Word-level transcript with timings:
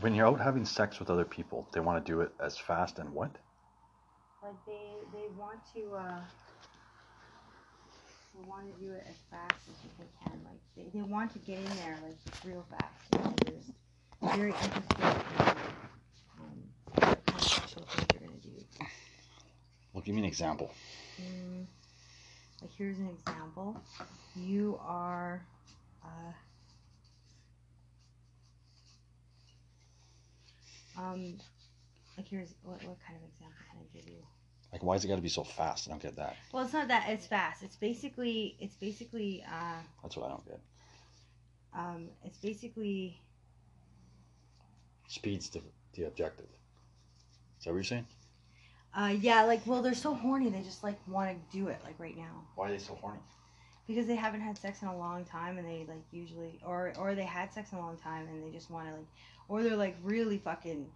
When 0.00 0.14
you're 0.14 0.26
out 0.26 0.40
having 0.40 0.64
sex 0.64 1.00
with 1.00 1.10
other 1.10 1.24
people, 1.24 1.68
they 1.72 1.80
want 1.80 2.04
to 2.04 2.12
do 2.12 2.20
it 2.20 2.30
as 2.40 2.56
fast 2.56 2.98
and 3.00 3.10
what? 3.12 3.32
Like 4.42 4.54
they 4.64 4.92
they 5.12 5.26
want 5.36 5.58
to 5.74 5.94
uh 5.96 6.20
they 8.34 8.48
want 8.48 8.72
to 8.72 8.80
do 8.80 8.92
it 8.92 9.04
as 9.08 9.16
fast 9.28 9.68
as 9.68 9.76
they 9.98 10.06
can. 10.22 10.40
Like 10.44 10.60
they, 10.76 10.98
they 10.98 11.02
want 11.02 11.32
to 11.32 11.38
get 11.40 11.58
in 11.58 11.64
there 11.64 11.98
like 12.04 12.16
real 12.44 12.64
fast. 12.70 12.94
You 13.12 13.18
know, 13.18 13.34
they're 13.44 13.54
just 13.56 13.72
very 14.36 14.50
interested 14.50 15.00
in 15.00 15.06
um, 16.38 16.62
what 16.94 17.26
kind 17.26 17.36
of 17.36 17.42
sexual 17.42 17.82
things 17.82 18.06
you're 18.12 18.20
gonna 18.28 18.40
do. 18.40 18.64
Well, 19.92 20.02
give 20.02 20.14
me 20.14 20.20
an 20.20 20.28
example. 20.28 20.72
Mm, 21.20 21.66
like 22.62 22.70
here's 22.78 22.98
an 22.98 23.08
example. 23.08 23.82
You 24.36 24.78
are 24.80 25.44
uh, 26.04 26.32
um 30.98 31.38
like 32.16 32.26
here's 32.28 32.54
what 32.62 32.82
what 32.84 32.96
kind 33.06 33.16
of 33.18 33.22
example 33.28 33.56
can 33.70 33.80
I 33.80 33.96
give 33.96 34.08
you? 34.08 34.18
Like, 34.72 34.82
why 34.82 34.96
is 34.96 35.04
it 35.04 35.08
got 35.08 35.16
to 35.16 35.22
be 35.22 35.30
so 35.30 35.44
fast? 35.44 35.88
I 35.88 35.92
don't 35.92 36.02
get 36.02 36.16
that. 36.16 36.36
Well, 36.52 36.62
it's 36.62 36.74
not 36.74 36.88
that 36.88 37.08
it's 37.08 37.24
fast. 37.26 37.62
It's 37.62 37.76
basically 37.76 38.56
it's 38.60 38.74
basically 38.76 39.42
uh 39.50 39.80
That's 40.02 40.16
what 40.16 40.26
I 40.26 40.28
don't 40.30 40.44
get. 40.46 40.60
um 41.74 42.08
it's 42.24 42.38
basically 42.38 43.18
Speed's 45.06 45.48
the, 45.48 45.62
the 45.94 46.04
objective. 46.04 46.46
Is 47.58 47.64
that 47.64 47.70
what 47.70 47.76
you're 47.76 47.84
saying? 47.84 48.06
uh 48.96 49.14
yeah 49.20 49.42
like 49.44 49.60
well 49.66 49.82
they're 49.82 49.92
so 49.94 50.14
horny 50.14 50.48
they 50.48 50.62
just 50.62 50.82
like 50.82 50.96
want 51.06 51.28
to 51.30 51.56
do 51.58 51.68
it 51.68 51.76
like 51.84 51.94
right 51.98 52.16
now 52.16 52.42
Why 52.56 52.68
are 52.68 52.70
they 52.72 52.78
so 52.78 52.94
horny? 52.94 53.20
because 53.86 54.06
they 54.06 54.14
haven't 54.16 54.40
had 54.40 54.56
sex 54.56 54.80
in 54.80 54.88
a 54.88 54.96
long 54.96 55.24
time 55.26 55.58
and 55.58 55.66
they 55.68 55.84
like 55.86 56.02
usually 56.10 56.58
or 56.64 56.92
or 56.98 57.14
they 57.14 57.22
had 57.24 57.52
sex 57.52 57.70
in 57.72 57.78
a 57.78 57.80
long 57.82 57.98
time 57.98 58.26
and 58.28 58.42
they 58.42 58.50
just 58.50 58.70
want 58.70 58.88
to 58.88 58.94
like 58.94 59.06
or 59.48 59.62
they're 59.62 59.76
like 59.76 59.96
really 60.02 60.38
fucking 60.38 60.86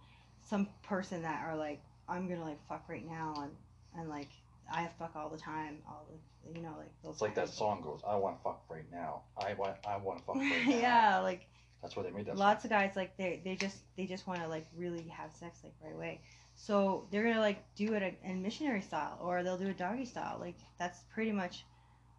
some 0.49 0.67
person 0.83 1.21
that 1.23 1.43
are 1.45 1.55
like 1.55 1.81
I'm 2.07 2.27
gonna 2.27 2.43
like 2.43 2.59
fuck 2.67 2.87
right 2.89 3.05
now 3.05 3.33
and 3.41 3.51
and 3.99 4.09
like 4.09 4.29
I 4.73 4.81
have 4.81 4.93
fuck 4.93 5.15
all 5.15 5.29
the 5.29 5.37
time 5.37 5.77
all 5.87 6.05
the 6.09 6.53
you 6.57 6.61
know 6.61 6.73
like 6.77 6.91
those 7.03 7.13
It's 7.13 7.21
like 7.21 7.35
that 7.35 7.49
song 7.49 7.81
goes, 7.81 8.01
I 8.07 8.15
want 8.15 8.37
to 8.37 8.43
fuck 8.43 8.63
right 8.69 8.85
now. 8.91 9.21
I 9.37 9.53
want, 9.53 9.75
I 9.87 9.97
want 9.97 10.19
to 10.19 10.25
fuck 10.25 10.35
right 10.35 10.65
now. 10.67 10.77
yeah 10.77 11.19
like 11.19 11.47
That's 11.81 11.95
why 11.95 12.03
they 12.03 12.11
made 12.11 12.25
that 12.27 12.37
lots 12.37 12.63
of 12.65 12.69
guys 12.69 12.91
like 12.95 13.15
they 13.17 13.41
they 13.43 13.55
just 13.55 13.77
they 13.97 14.05
just 14.05 14.27
want 14.27 14.41
to 14.41 14.47
like 14.47 14.65
really 14.75 15.07
have 15.07 15.31
sex 15.33 15.59
like 15.63 15.73
right 15.83 15.93
away. 15.95 16.21
So 16.55 17.07
they're 17.11 17.23
gonna 17.23 17.39
like 17.39 17.63
do 17.75 17.93
it 17.93 18.19
in 18.23 18.41
missionary 18.41 18.81
style 18.81 19.17
or 19.21 19.41
they'll 19.43 19.57
do 19.57 19.69
a 19.69 19.73
doggy 19.73 20.05
style. 20.05 20.37
Like 20.39 20.55
that's 20.79 20.99
pretty 21.13 21.31
much 21.31 21.65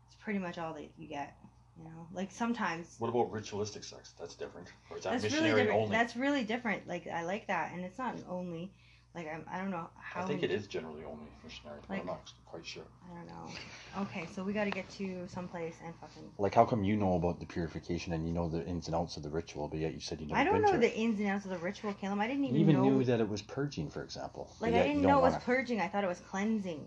it's 0.06 0.16
pretty 0.16 0.38
much 0.38 0.58
all 0.58 0.74
that 0.74 0.88
you 0.98 1.06
get 1.08 1.36
you 1.78 1.84
know 1.84 2.06
like 2.12 2.30
sometimes 2.30 2.96
What 2.98 3.08
about 3.08 3.32
ritualistic 3.32 3.84
sex? 3.84 4.14
That's 4.18 4.34
different. 4.34 4.68
Or 4.90 4.98
is 4.98 5.04
that 5.04 5.10
that's 5.12 5.24
really 5.24 5.34
missionary 5.42 5.62
different 5.62 5.80
only? 5.82 5.96
that's 5.96 6.16
really 6.16 6.44
different 6.44 6.86
like 6.88 7.06
i 7.08 7.22
like 7.24 7.46
that 7.48 7.72
and 7.72 7.84
it's 7.84 7.98
not 7.98 8.14
only 8.28 8.70
like 9.14 9.26
i'm 9.32 9.44
i 9.50 9.58
don't 9.58 9.70
know 9.70 9.88
how 10.00 10.22
I 10.22 10.26
think 10.26 10.42
many- 10.42 10.52
it 10.52 10.56
is 10.60 10.66
generally 10.66 11.04
only 11.04 11.26
missionary, 11.42 11.78
but 11.82 11.90
Like- 11.90 12.00
I'm 12.00 12.06
not 12.06 12.32
quite 12.46 12.64
sure. 12.66 12.84
i 13.10 13.14
don't 13.16 13.26
know 13.26 14.02
okay 14.02 14.26
so 14.32 14.44
we 14.44 14.52
got 14.52 14.64
to 14.64 14.70
get 14.70 14.88
to 14.90 15.26
someplace 15.28 15.76
and 15.84 15.92
fucking 16.00 16.30
Like, 16.38 16.54
how 16.54 16.64
come 16.64 16.84
you 16.84 16.96
know 16.96 17.14
about 17.14 17.40
the 17.40 17.46
purification 17.46 18.12
and 18.12 18.24
you 18.26 18.32
know 18.32 18.48
the 18.48 18.64
ins 18.66 18.86
and 18.86 18.94
outs 18.94 19.16
of 19.16 19.22
the 19.24 19.30
ritual, 19.30 19.66
but 19.68 19.78
yet 19.80 19.92
you 19.94 20.00
said 20.00 20.20
you 20.20 20.26
never 20.28 20.38
i 20.40 20.44
don't 20.44 20.62
been 20.62 20.72
know 20.72 20.78
the 20.78 20.94
ins 20.96 21.18
and 21.18 21.28
outs 21.28 21.44
of 21.44 21.50
the 21.50 21.58
ritual 21.58 21.92
Caleb. 21.94 22.20
i 22.20 22.26
didn't 22.28 22.44
You 22.44 22.50
even, 22.50 22.60
even 22.60 22.76
know 22.76 22.88
knew 22.90 23.04
that 23.04 23.20
it 23.20 23.28
was 23.28 23.42
purging, 23.42 23.90
for 23.90 24.02
example. 24.04 24.48
like 24.60 24.74
i 24.74 24.82
didn't 24.84 25.02
don't 25.02 25.10
know 25.10 25.18
it 25.18 25.22
was 25.22 25.32
wanna- 25.32 25.44
purging 25.44 25.80
i 25.80 25.88
thought 25.88 26.04
it 26.04 26.08
was 26.08 26.20
cleansing 26.20 26.86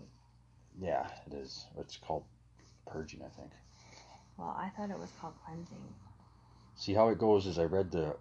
Yeah, 0.80 1.06
it 1.26 1.34
is. 1.34 1.66
It's 1.78 1.96
called 1.96 2.24
purging, 2.86 3.20
I 3.22 3.28
think. 3.28 3.50
Well 4.38 4.56
i 4.58 4.68
thought 4.70 4.90
it 4.90 4.98
was 4.98 5.10
called 5.20 5.34
cleansing 5.44 5.82
See 6.78 6.94
how 6.94 7.08
it 7.08 7.18
goes 7.18 7.44
is 7.46 7.58
I 7.58 7.64
read 7.64 7.90
the 7.90 8.16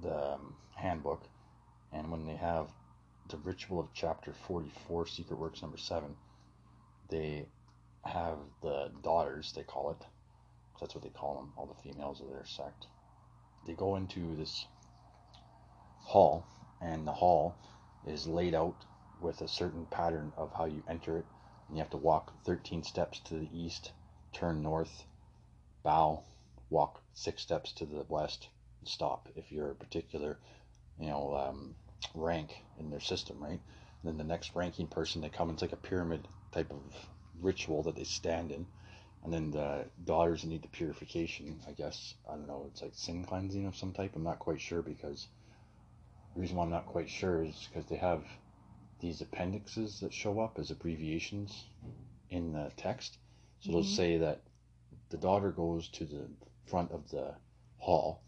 the 0.00 0.32
um, 0.32 0.56
handbook, 0.74 1.22
and 1.92 2.10
when 2.10 2.24
they 2.24 2.36
have 2.36 2.70
the 3.28 3.36
ritual 3.36 3.78
of 3.78 3.92
chapter 3.92 4.32
forty 4.32 4.70
four, 4.88 5.06
secret 5.06 5.38
works 5.38 5.60
number 5.60 5.76
seven, 5.76 6.16
they 7.10 7.46
have 8.02 8.38
the 8.62 8.90
daughters. 9.02 9.52
They 9.52 9.64
call 9.64 9.90
it. 9.90 10.06
That's 10.80 10.94
what 10.94 11.04
they 11.04 11.10
call 11.10 11.36
them. 11.36 11.52
All 11.58 11.66
the 11.66 11.82
females 11.82 12.22
of 12.22 12.30
their 12.30 12.46
sect. 12.46 12.86
They 13.66 13.74
go 13.74 13.96
into 13.96 14.34
this 14.34 14.64
hall, 15.98 16.46
and 16.80 17.06
the 17.06 17.12
hall 17.12 17.54
is 18.06 18.26
laid 18.26 18.54
out 18.54 18.86
with 19.20 19.42
a 19.42 19.48
certain 19.48 19.84
pattern 19.84 20.32
of 20.38 20.54
how 20.54 20.64
you 20.64 20.82
enter 20.88 21.18
it, 21.18 21.26
and 21.68 21.76
you 21.76 21.82
have 21.82 21.90
to 21.90 21.98
walk 21.98 22.32
thirteen 22.44 22.82
steps 22.82 23.20
to 23.26 23.34
the 23.34 23.50
east, 23.52 23.92
turn 24.32 24.62
north, 24.62 25.04
bow, 25.82 26.24
walk 26.70 27.02
six 27.14 27.42
steps 27.42 27.72
to 27.72 27.86
the 27.86 28.04
west 28.08 28.48
and 28.80 28.88
stop 28.88 29.28
if 29.36 29.50
you're 29.52 29.70
a 29.70 29.74
particular 29.74 30.38
you 30.98 31.08
know 31.08 31.34
um, 31.36 31.74
rank 32.14 32.62
in 32.78 32.90
their 32.90 33.00
system 33.00 33.42
right? 33.42 33.60
And 34.02 34.04
then 34.04 34.18
the 34.18 34.24
next 34.24 34.54
ranking 34.54 34.86
person 34.86 35.20
they 35.20 35.28
come 35.28 35.50
it's 35.50 35.62
like 35.62 35.72
a 35.72 35.76
pyramid 35.76 36.28
type 36.52 36.70
of 36.70 36.80
ritual 37.40 37.82
that 37.84 37.96
they 37.96 38.04
stand 38.04 38.52
in. 38.52 38.66
And 39.22 39.32
then 39.32 39.50
the 39.50 39.84
daughters 40.04 40.44
need 40.44 40.62
the 40.62 40.68
purification 40.68 41.60
i 41.68 41.72
guess. 41.72 42.14
I 42.28 42.32
don't 42.36 42.46
know 42.48 42.66
it's 42.68 42.82
like 42.82 42.94
sin 42.94 43.24
cleansing 43.24 43.66
of 43.66 43.76
some 43.76 43.92
type. 43.92 44.16
I'm 44.16 44.24
not 44.24 44.38
quite 44.38 44.60
sure 44.60 44.82
because 44.82 45.26
the 46.34 46.40
reason 46.40 46.56
why 46.56 46.64
i'm 46.64 46.70
not 46.70 46.86
quite 46.86 47.08
sure 47.10 47.42
is 47.44 47.68
because 47.68 47.88
they 47.88 47.96
have 47.96 48.24
these 49.00 49.20
appendixes 49.20 50.00
that 50.00 50.12
show 50.12 50.40
up 50.40 50.58
as 50.58 50.70
abbreviations 50.70 51.64
in 52.30 52.52
the 52.52 52.70
text. 52.76 53.18
So 53.60 53.72
they'll 53.72 53.82
Mhm. 53.82 53.96
say 53.96 54.18
that 54.18 54.40
the 55.10 55.18
daughter 55.18 55.50
goes 55.52 55.88
to 55.88 56.04
the 56.06 56.28
front 56.66 56.90
of 56.92 57.08
the 57.10 57.34
hall, 57.78 58.22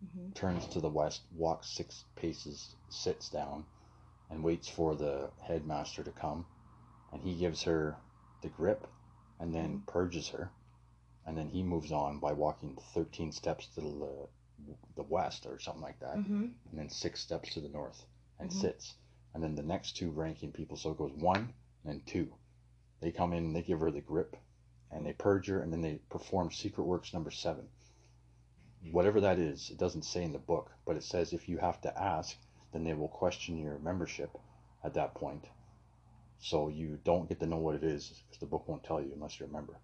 hmm 0.00 0.30
turns 0.34 0.66
to 0.68 0.80
the 0.80 0.88
west, 0.88 1.22
walks 1.32 1.68
six 1.70 2.04
paces, 2.16 2.74
sits 2.88 3.28
down, 3.28 3.64
and 4.30 4.44
waits 4.44 4.68
for 4.68 4.94
the 4.94 5.30
headmaster 5.42 6.04
to 6.04 6.12
come. 6.12 6.46
And 7.12 7.22
he 7.22 7.36
gives 7.36 7.62
her 7.64 7.96
the 8.42 8.48
grip 8.48 8.86
and 9.40 9.54
then 9.54 9.82
purges 9.86 10.28
her. 10.28 10.50
And 11.26 11.36
then 11.36 11.48
he 11.48 11.62
moves 11.62 11.92
on 11.92 12.20
by 12.20 12.32
walking 12.32 12.76
13 12.94 13.32
steps 13.32 13.66
to 13.74 13.80
the, 13.80 14.28
the 14.96 15.02
west 15.02 15.46
or 15.46 15.58
something 15.58 15.82
like 15.82 16.00
that, 16.00 16.14
hmm 16.14 16.46
and 16.70 16.78
then 16.78 16.88
six 16.90 17.20
steps 17.20 17.54
to 17.54 17.60
the 17.60 17.68
north 17.68 18.06
and 18.38 18.50
Mhm. 18.50 18.52
sits. 18.52 18.94
And 19.34 19.42
then 19.42 19.54
the 19.56 19.62
next 19.62 19.96
two 19.96 20.10
ranking 20.10 20.52
people, 20.52 20.76
so 20.76 20.90
it 20.92 20.98
goes 20.98 21.12
one 21.12 21.52
and 21.84 22.06
two. 22.06 22.32
They 23.00 23.12
come 23.12 23.32
in 23.32 23.52
they 23.52 23.62
give 23.62 23.80
her 23.80 23.90
the 23.90 24.00
grip 24.00 24.36
and 24.92 25.06
they 25.06 25.12
purge 25.12 25.46
her 25.48 25.60
and 25.60 25.72
then 25.72 25.80
they 25.80 26.00
perform 26.10 26.50
secret 26.50 26.84
works 26.84 27.12
number 27.12 27.30
seven. 27.30 27.64
Mm-hmm. 28.84 28.92
Whatever 28.92 29.20
that 29.20 29.38
is, 29.38 29.70
it 29.70 29.78
doesn't 29.78 30.04
say 30.04 30.22
in 30.22 30.32
the 30.32 30.38
book, 30.38 30.70
but 30.86 30.96
it 30.96 31.04
says 31.04 31.32
if 31.32 31.48
you 31.48 31.58
have 31.58 31.80
to 31.82 32.02
ask, 32.02 32.36
then 32.72 32.84
they 32.84 32.94
will 32.94 33.08
question 33.08 33.58
your 33.58 33.78
membership 33.78 34.30
at 34.84 34.94
that 34.94 35.14
point. 35.14 35.44
So 36.40 36.68
you 36.68 36.98
don't 37.04 37.28
get 37.28 37.40
to 37.40 37.46
know 37.46 37.58
what 37.58 37.74
it 37.74 37.84
is 37.84 38.08
because 38.08 38.40
the 38.40 38.46
book 38.46 38.66
won't 38.66 38.84
tell 38.84 39.00
you 39.00 39.12
unless 39.14 39.38
you're 39.38 39.48
a 39.48 39.52
member. 39.52 39.76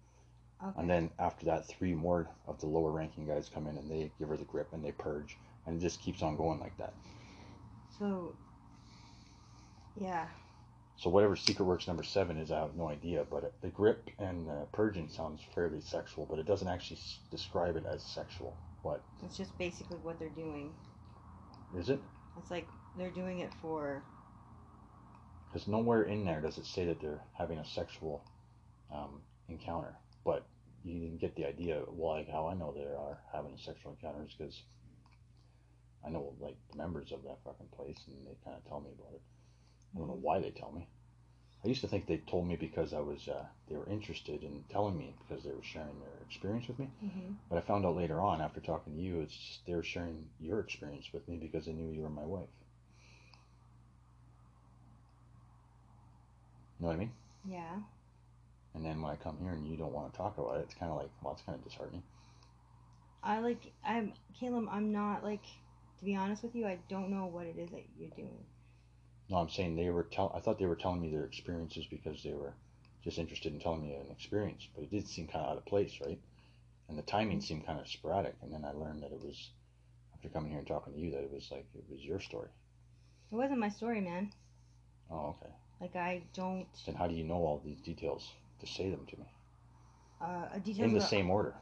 Okay. 0.63 0.79
And 0.79 0.89
then 0.89 1.11
after 1.19 1.45
that, 1.45 1.67
three 1.67 1.93
more 1.93 2.27
of 2.47 2.59
the 2.59 2.65
lower 2.65 2.91
ranking 2.91 3.27
guys 3.27 3.49
come 3.53 3.67
in 3.67 3.77
and 3.77 3.89
they 3.91 4.11
give 4.17 4.29
her 4.29 4.37
the 4.37 4.43
grip 4.43 4.69
and 4.73 4.83
they 4.83 4.91
purge, 4.91 5.37
and 5.65 5.77
it 5.77 5.85
just 5.85 6.01
keeps 6.01 6.23
on 6.23 6.35
going 6.35 6.59
like 6.59 6.75
that. 6.77 6.93
So, 7.99 8.35
yeah. 10.01 10.25
So 10.97 11.11
whatever 11.11 11.35
secret 11.35 11.65
works 11.65 11.87
number 11.87 12.01
seven 12.03 12.37
is, 12.37 12.51
I 12.51 12.59
have 12.59 12.75
no 12.75 12.89
idea. 12.89 13.23
But 13.29 13.43
it- 13.43 13.61
the 13.61 13.69
grip 13.69 14.09
and 14.17 14.47
the 14.47 14.67
purging 14.71 15.09
sounds 15.09 15.43
fairly 15.43 15.79
sexual, 15.79 16.25
but 16.25 16.39
it 16.39 16.47
doesn't 16.47 16.67
actually 16.67 16.97
s- 16.97 17.19
describe 17.29 17.75
it 17.75 17.85
as 17.85 18.03
sexual. 18.03 18.57
What 18.81 19.03
It's 19.21 19.37
just 19.37 19.55
basically 19.57 19.97
what 19.97 20.17
they're 20.19 20.29
doing. 20.29 20.75
is 21.73 21.89
it? 21.89 22.01
It's 22.35 22.49
like 22.49 22.67
they're 22.95 23.11
doing 23.11 23.39
it 23.39 23.53
for. 23.55 24.03
Because 25.47 25.67
nowhere 25.67 26.03
in 26.03 26.25
there 26.25 26.41
does 26.41 26.57
it 26.57 26.65
say 26.65 26.85
that 26.85 26.99
they're 26.99 27.23
having 27.33 27.59
a 27.59 27.65
sexual 27.65 28.23
um, 28.91 29.21
encounter. 29.49 29.95
But 30.23 30.45
you 30.83 31.07
can 31.07 31.17
get 31.17 31.35
the 31.35 31.45
idea. 31.45 31.83
Well, 31.87 32.15
like 32.15 32.29
how 32.29 32.47
I 32.47 32.53
know 32.55 32.71
they 32.71 32.85
are 32.85 33.21
having 33.31 33.53
a 33.53 33.57
sexual 33.59 33.91
encounters 33.91 34.33
because 34.37 34.63
I 36.03 36.09
know 36.09 36.33
like 36.39 36.55
the 36.71 36.77
members 36.77 37.11
of 37.11 37.23
that 37.23 37.43
fucking 37.43 37.67
place, 37.67 37.99
and 38.07 38.25
they 38.25 38.35
kind 38.43 38.57
of 38.57 38.65
tell 38.65 38.79
me 38.79 38.89
about 38.97 39.13
it. 39.13 39.21
I 39.95 39.99
don't 39.99 40.07
know 40.07 40.19
why 40.21 40.39
they 40.39 40.51
tell 40.51 40.71
me. 40.71 40.87
I 41.63 41.67
used 41.67 41.81
to 41.81 41.87
think 41.87 42.07
they 42.07 42.17
told 42.17 42.47
me 42.47 42.55
because 42.55 42.93
I 42.93 42.99
was 42.99 43.27
uh, 43.27 43.45
they 43.67 43.75
were 43.75 43.87
interested 43.89 44.43
in 44.43 44.63
telling 44.69 44.97
me 44.97 45.15
because 45.27 45.43
they 45.43 45.51
were 45.51 45.63
sharing 45.63 45.99
their 45.99 46.21
experience 46.25 46.67
with 46.67 46.79
me. 46.79 46.89
hmm 46.99 47.33
But 47.49 47.57
I 47.57 47.61
found 47.61 47.85
out 47.85 47.95
later 47.95 48.21
on 48.21 48.41
after 48.41 48.61
talking 48.61 48.95
to 48.95 49.01
you, 49.01 49.21
it's 49.21 49.35
just 49.35 49.65
they 49.65 49.75
were 49.75 49.83
sharing 49.83 50.29
your 50.39 50.59
experience 50.59 51.11
with 51.13 51.27
me 51.27 51.37
because 51.37 51.65
they 51.65 51.73
knew 51.73 51.91
you 51.91 52.03
were 52.03 52.09
my 52.09 52.25
wife. 52.25 52.49
You 56.79 56.83
know 56.83 56.87
what 56.89 56.95
I 56.95 56.99
mean? 56.99 57.11
Yeah. 57.45 57.79
And 58.73 58.85
then 58.85 59.01
when 59.01 59.11
I 59.11 59.15
come 59.17 59.37
here 59.41 59.51
and 59.51 59.67
you 59.67 59.77
don't 59.77 59.91
want 59.93 60.11
to 60.11 60.17
talk 60.17 60.37
about 60.37 60.57
it, 60.57 60.61
it's 60.61 60.75
kind 60.75 60.91
of 60.91 60.97
like, 60.97 61.09
well, 61.21 61.33
it's 61.33 61.41
kind 61.41 61.57
of 61.57 61.63
disheartening. 61.63 62.03
I 63.23 63.39
like. 63.39 63.71
I'm 63.85 64.13
Caleb. 64.39 64.67
I'm 64.71 64.91
not 64.91 65.23
like. 65.23 65.43
To 65.99 66.05
be 66.05 66.15
honest 66.15 66.43
with 66.43 66.55
you, 66.55 66.65
I 66.67 66.77
don't 66.89 67.09
know 67.09 67.25
what 67.25 67.47
it 67.47 67.57
is 67.57 67.71
that 67.71 67.83
you're 67.97 68.09
doing. 68.11 68.45
No, 69.29 69.37
I'm 69.37 69.49
saying 69.49 69.75
they 69.75 69.89
were 69.89 70.03
tell. 70.03 70.31
I 70.35 70.39
thought 70.39 70.57
they 70.59 70.65
were 70.65 70.75
telling 70.75 71.01
me 71.01 71.09
their 71.11 71.25
experiences 71.25 71.85
because 71.89 72.23
they 72.23 72.33
were 72.33 72.53
just 73.03 73.17
interested 73.17 73.53
in 73.53 73.59
telling 73.59 73.81
me 73.81 73.93
an 73.93 74.09
experience, 74.11 74.67
but 74.73 74.83
it 74.83 74.89
did 74.91 75.07
seem 75.07 75.27
kind 75.27 75.45
of 75.45 75.51
out 75.51 75.57
of 75.57 75.65
place, 75.65 75.99
right? 76.05 76.19
And 76.89 76.97
the 76.97 77.01
timing 77.03 77.41
seemed 77.41 77.65
kind 77.65 77.79
of 77.79 77.87
sporadic. 77.87 78.35
And 78.41 78.53
then 78.53 78.63
I 78.63 78.71
learned 78.71 79.03
that 79.03 79.11
it 79.11 79.19
was 79.21 79.49
after 80.13 80.29
coming 80.29 80.49
here 80.51 80.59
and 80.59 80.67
talking 80.67 80.93
to 80.93 80.99
you 80.99 81.11
that 81.11 81.23
it 81.23 81.31
was 81.31 81.49
like 81.51 81.65
it 81.75 81.83
was 81.89 81.99
your 82.01 82.19
story. 82.21 82.49
It 83.31 83.35
wasn't 83.35 83.59
my 83.59 83.69
story, 83.69 83.99
man. 84.01 84.31
Oh, 85.11 85.35
okay. 85.41 85.51
Like 85.81 85.95
I 85.95 86.23
don't. 86.33 86.67
Then 86.85 86.95
how 86.95 87.07
do 87.07 87.13
you 87.15 87.23
know 87.25 87.35
all 87.35 87.61
these 87.63 87.81
details 87.81 88.31
to 88.61 88.67
say 88.67 88.89
them 88.89 89.05
to 89.09 89.17
me 89.17 89.25
Uh, 90.21 90.57
details 90.59 90.87
in 90.87 90.93
the 90.93 90.97
about, 90.99 91.09
same 91.09 91.29
order? 91.29 91.53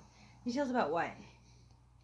details 0.45 0.69
about 0.69 0.91
what? 0.91 1.09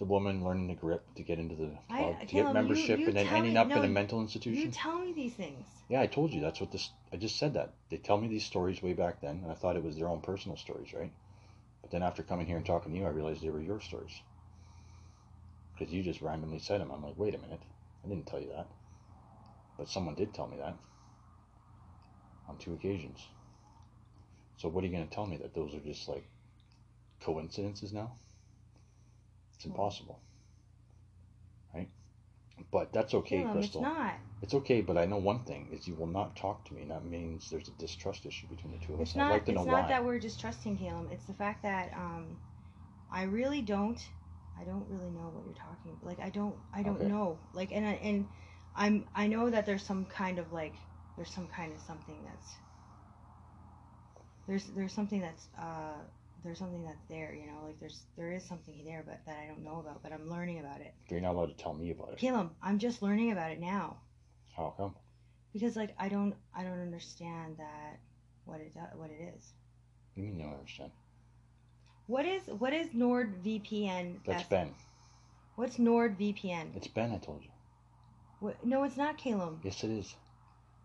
The 0.01 0.05
woman 0.07 0.43
learning 0.43 0.65
the 0.65 0.73
grip 0.73 1.13
to 1.13 1.21
get 1.21 1.37
into 1.37 1.53
the 1.53 1.77
I- 1.87 1.97
club, 1.97 2.19
to 2.21 2.25
get 2.25 2.51
membership, 2.51 2.99
you 2.99 3.05
and 3.05 3.15
then 3.15 3.27
ending 3.27 3.53
me- 3.53 3.57
up 3.59 3.67
no, 3.67 3.75
in 3.75 3.83
a 3.83 3.87
mental 3.87 4.19
institution. 4.19 4.59
You 4.59 4.71
tell 4.71 4.97
me 4.97 5.13
these 5.13 5.35
things. 5.35 5.63
Yeah, 5.89 6.01
I 6.01 6.07
told 6.07 6.33
you 6.33 6.41
that's 6.41 6.59
what 6.59 6.71
this. 6.71 6.89
I 7.13 7.17
just 7.17 7.37
said 7.37 7.53
that 7.53 7.75
they 7.91 7.97
tell 7.97 8.17
me 8.17 8.27
these 8.27 8.43
stories 8.43 8.81
way 8.81 8.93
back 8.93 9.21
then, 9.21 9.41
and 9.43 9.51
I 9.51 9.53
thought 9.53 9.75
it 9.75 9.83
was 9.83 9.95
their 9.97 10.09
own 10.09 10.21
personal 10.21 10.57
stories, 10.57 10.91
right? 10.91 11.13
But 11.83 11.91
then 11.91 12.01
after 12.01 12.23
coming 12.23 12.47
here 12.47 12.57
and 12.57 12.65
talking 12.65 12.91
to 12.91 12.97
you, 12.97 13.05
I 13.05 13.09
realized 13.09 13.43
they 13.43 13.51
were 13.51 13.61
your 13.61 13.79
stories 13.79 14.19
because 15.77 15.93
you 15.93 16.01
just 16.01 16.23
randomly 16.23 16.57
said 16.57 16.81
them. 16.81 16.89
I'm 16.89 17.03
like, 17.03 17.15
wait 17.15 17.35
a 17.35 17.37
minute, 17.37 17.61
I 18.03 18.07
didn't 18.07 18.25
tell 18.25 18.41
you 18.41 18.49
that, 18.55 18.71
but 19.77 19.87
someone 19.87 20.15
did 20.15 20.33
tell 20.33 20.47
me 20.47 20.57
that 20.57 20.79
on 22.47 22.57
two 22.57 22.73
occasions. 22.73 23.23
So 24.57 24.67
what 24.67 24.83
are 24.83 24.87
you 24.87 24.93
going 24.93 25.07
to 25.07 25.13
tell 25.13 25.27
me 25.27 25.37
that 25.37 25.53
those 25.53 25.75
are 25.75 25.79
just 25.79 26.09
like 26.09 26.27
coincidences 27.21 27.93
now? 27.93 28.15
It's 29.61 29.67
impossible, 29.67 30.19
right? 31.75 31.87
But 32.71 32.91
that's 32.93 33.13
okay, 33.13 33.41
it's 33.41 33.51
Crystal. 33.51 33.81
not. 33.81 34.15
It's 34.41 34.55
okay, 34.55 34.81
but 34.81 34.97
I 34.97 35.05
know 35.05 35.17
one 35.17 35.43
thing 35.43 35.69
is 35.71 35.87
you 35.87 35.93
will 35.93 36.07
not 36.07 36.35
talk 36.35 36.65
to 36.65 36.73
me, 36.73 36.81
and 36.81 36.89
that 36.89 37.05
means 37.05 37.47
there's 37.51 37.67
a 37.67 37.71
distrust 37.73 38.25
issue 38.25 38.47
between 38.47 38.73
the 38.73 38.79
two 38.79 38.95
of 38.95 39.01
us. 39.01 39.09
It's 39.09 39.13
and 39.13 39.21
I'd 39.21 39.27
not. 39.27 39.33
like 39.33 39.45
to 39.45 39.51
it's 39.51 39.59
know 39.59 39.71
not 39.71 39.83
why. 39.83 39.87
that 39.89 40.03
we're 40.03 40.17
distrusting 40.17 40.77
Caleb. 40.77 41.09
It's 41.11 41.25
the 41.25 41.35
fact 41.35 41.61
that 41.61 41.93
um, 41.95 42.37
I 43.11 43.23
really 43.23 43.61
don't. 43.61 44.01
I 44.59 44.63
don't 44.63 44.87
really 44.89 45.11
know 45.11 45.29
what 45.29 45.45
you're 45.45 45.53
talking. 45.53 45.99
Like 46.01 46.19
I 46.19 46.29
don't. 46.29 46.55
I 46.73 46.81
don't 46.81 46.95
Okay. 46.97 47.07
know. 47.07 47.39
Like 47.53 47.71
and 47.71 47.85
I- 47.85 47.99
and 48.01 48.27
I'm. 48.75 49.05
I 49.13 49.27
know 49.27 49.51
that 49.51 49.67
there's 49.67 49.85
some 49.85 50.05
kind 50.05 50.39
of 50.39 50.51
like. 50.51 50.73
There's 51.17 51.31
some 51.31 51.47
kind 51.47 51.71
of 51.75 51.81
something 51.81 52.23
that's. 52.25 52.57
There's 54.47 54.65
there's 54.75 54.93
something 54.93 55.21
that's 55.21 55.47
uh 55.57 56.01
there's 56.43 56.59
something 56.59 56.83
that's 56.83 57.03
there 57.09 57.33
you 57.33 57.47
know 57.47 57.65
like 57.65 57.79
there's 57.79 58.03
there 58.17 58.31
is 58.31 58.43
something 58.43 58.81
there 58.85 59.03
but 59.05 59.19
that 59.25 59.37
I 59.43 59.47
don't 59.47 59.63
know 59.63 59.79
about 59.79 60.01
but 60.03 60.11
I'm 60.11 60.29
learning 60.29 60.59
about 60.59 60.81
it. 60.81 60.93
You're 61.09 61.21
not 61.21 61.35
allowed 61.35 61.57
to 61.57 61.63
tell 61.63 61.73
me 61.73 61.91
about 61.91 62.13
it. 62.13 62.17
Caleb, 62.17 62.51
I'm 62.61 62.79
just 62.79 63.01
learning 63.01 63.31
about 63.31 63.51
it 63.51 63.59
now. 63.59 63.97
How 64.55 64.73
come? 64.75 64.95
because 65.53 65.75
like 65.75 65.93
I 65.99 66.09
don't 66.09 66.35
I 66.55 66.63
don't 66.63 66.79
understand 66.79 67.57
that 67.57 67.99
what 68.45 68.59
it 68.59 68.73
do- 68.73 68.97
what 68.97 69.09
it 69.09 69.33
is. 69.35 69.53
You 70.15 70.23
mean 70.23 70.37
you 70.37 70.43
don't 70.43 70.53
understand? 70.53 70.91
What 72.07 72.25
is 72.25 72.41
what 72.47 72.73
is 72.73 72.87
NordVPN? 72.89 74.19
That's 74.25 74.43
Ben. 74.43 74.73
What's 75.55 75.77
NordVPN? 75.77 76.75
It's 76.75 76.87
Ben. 76.87 77.11
I 77.11 77.17
told 77.17 77.43
you. 77.43 77.49
What, 78.39 78.65
no, 78.65 78.83
it's 78.83 78.97
not 78.97 79.17
Caleb. 79.17 79.59
Yes, 79.63 79.83
it 79.83 79.91
is. 79.91 80.15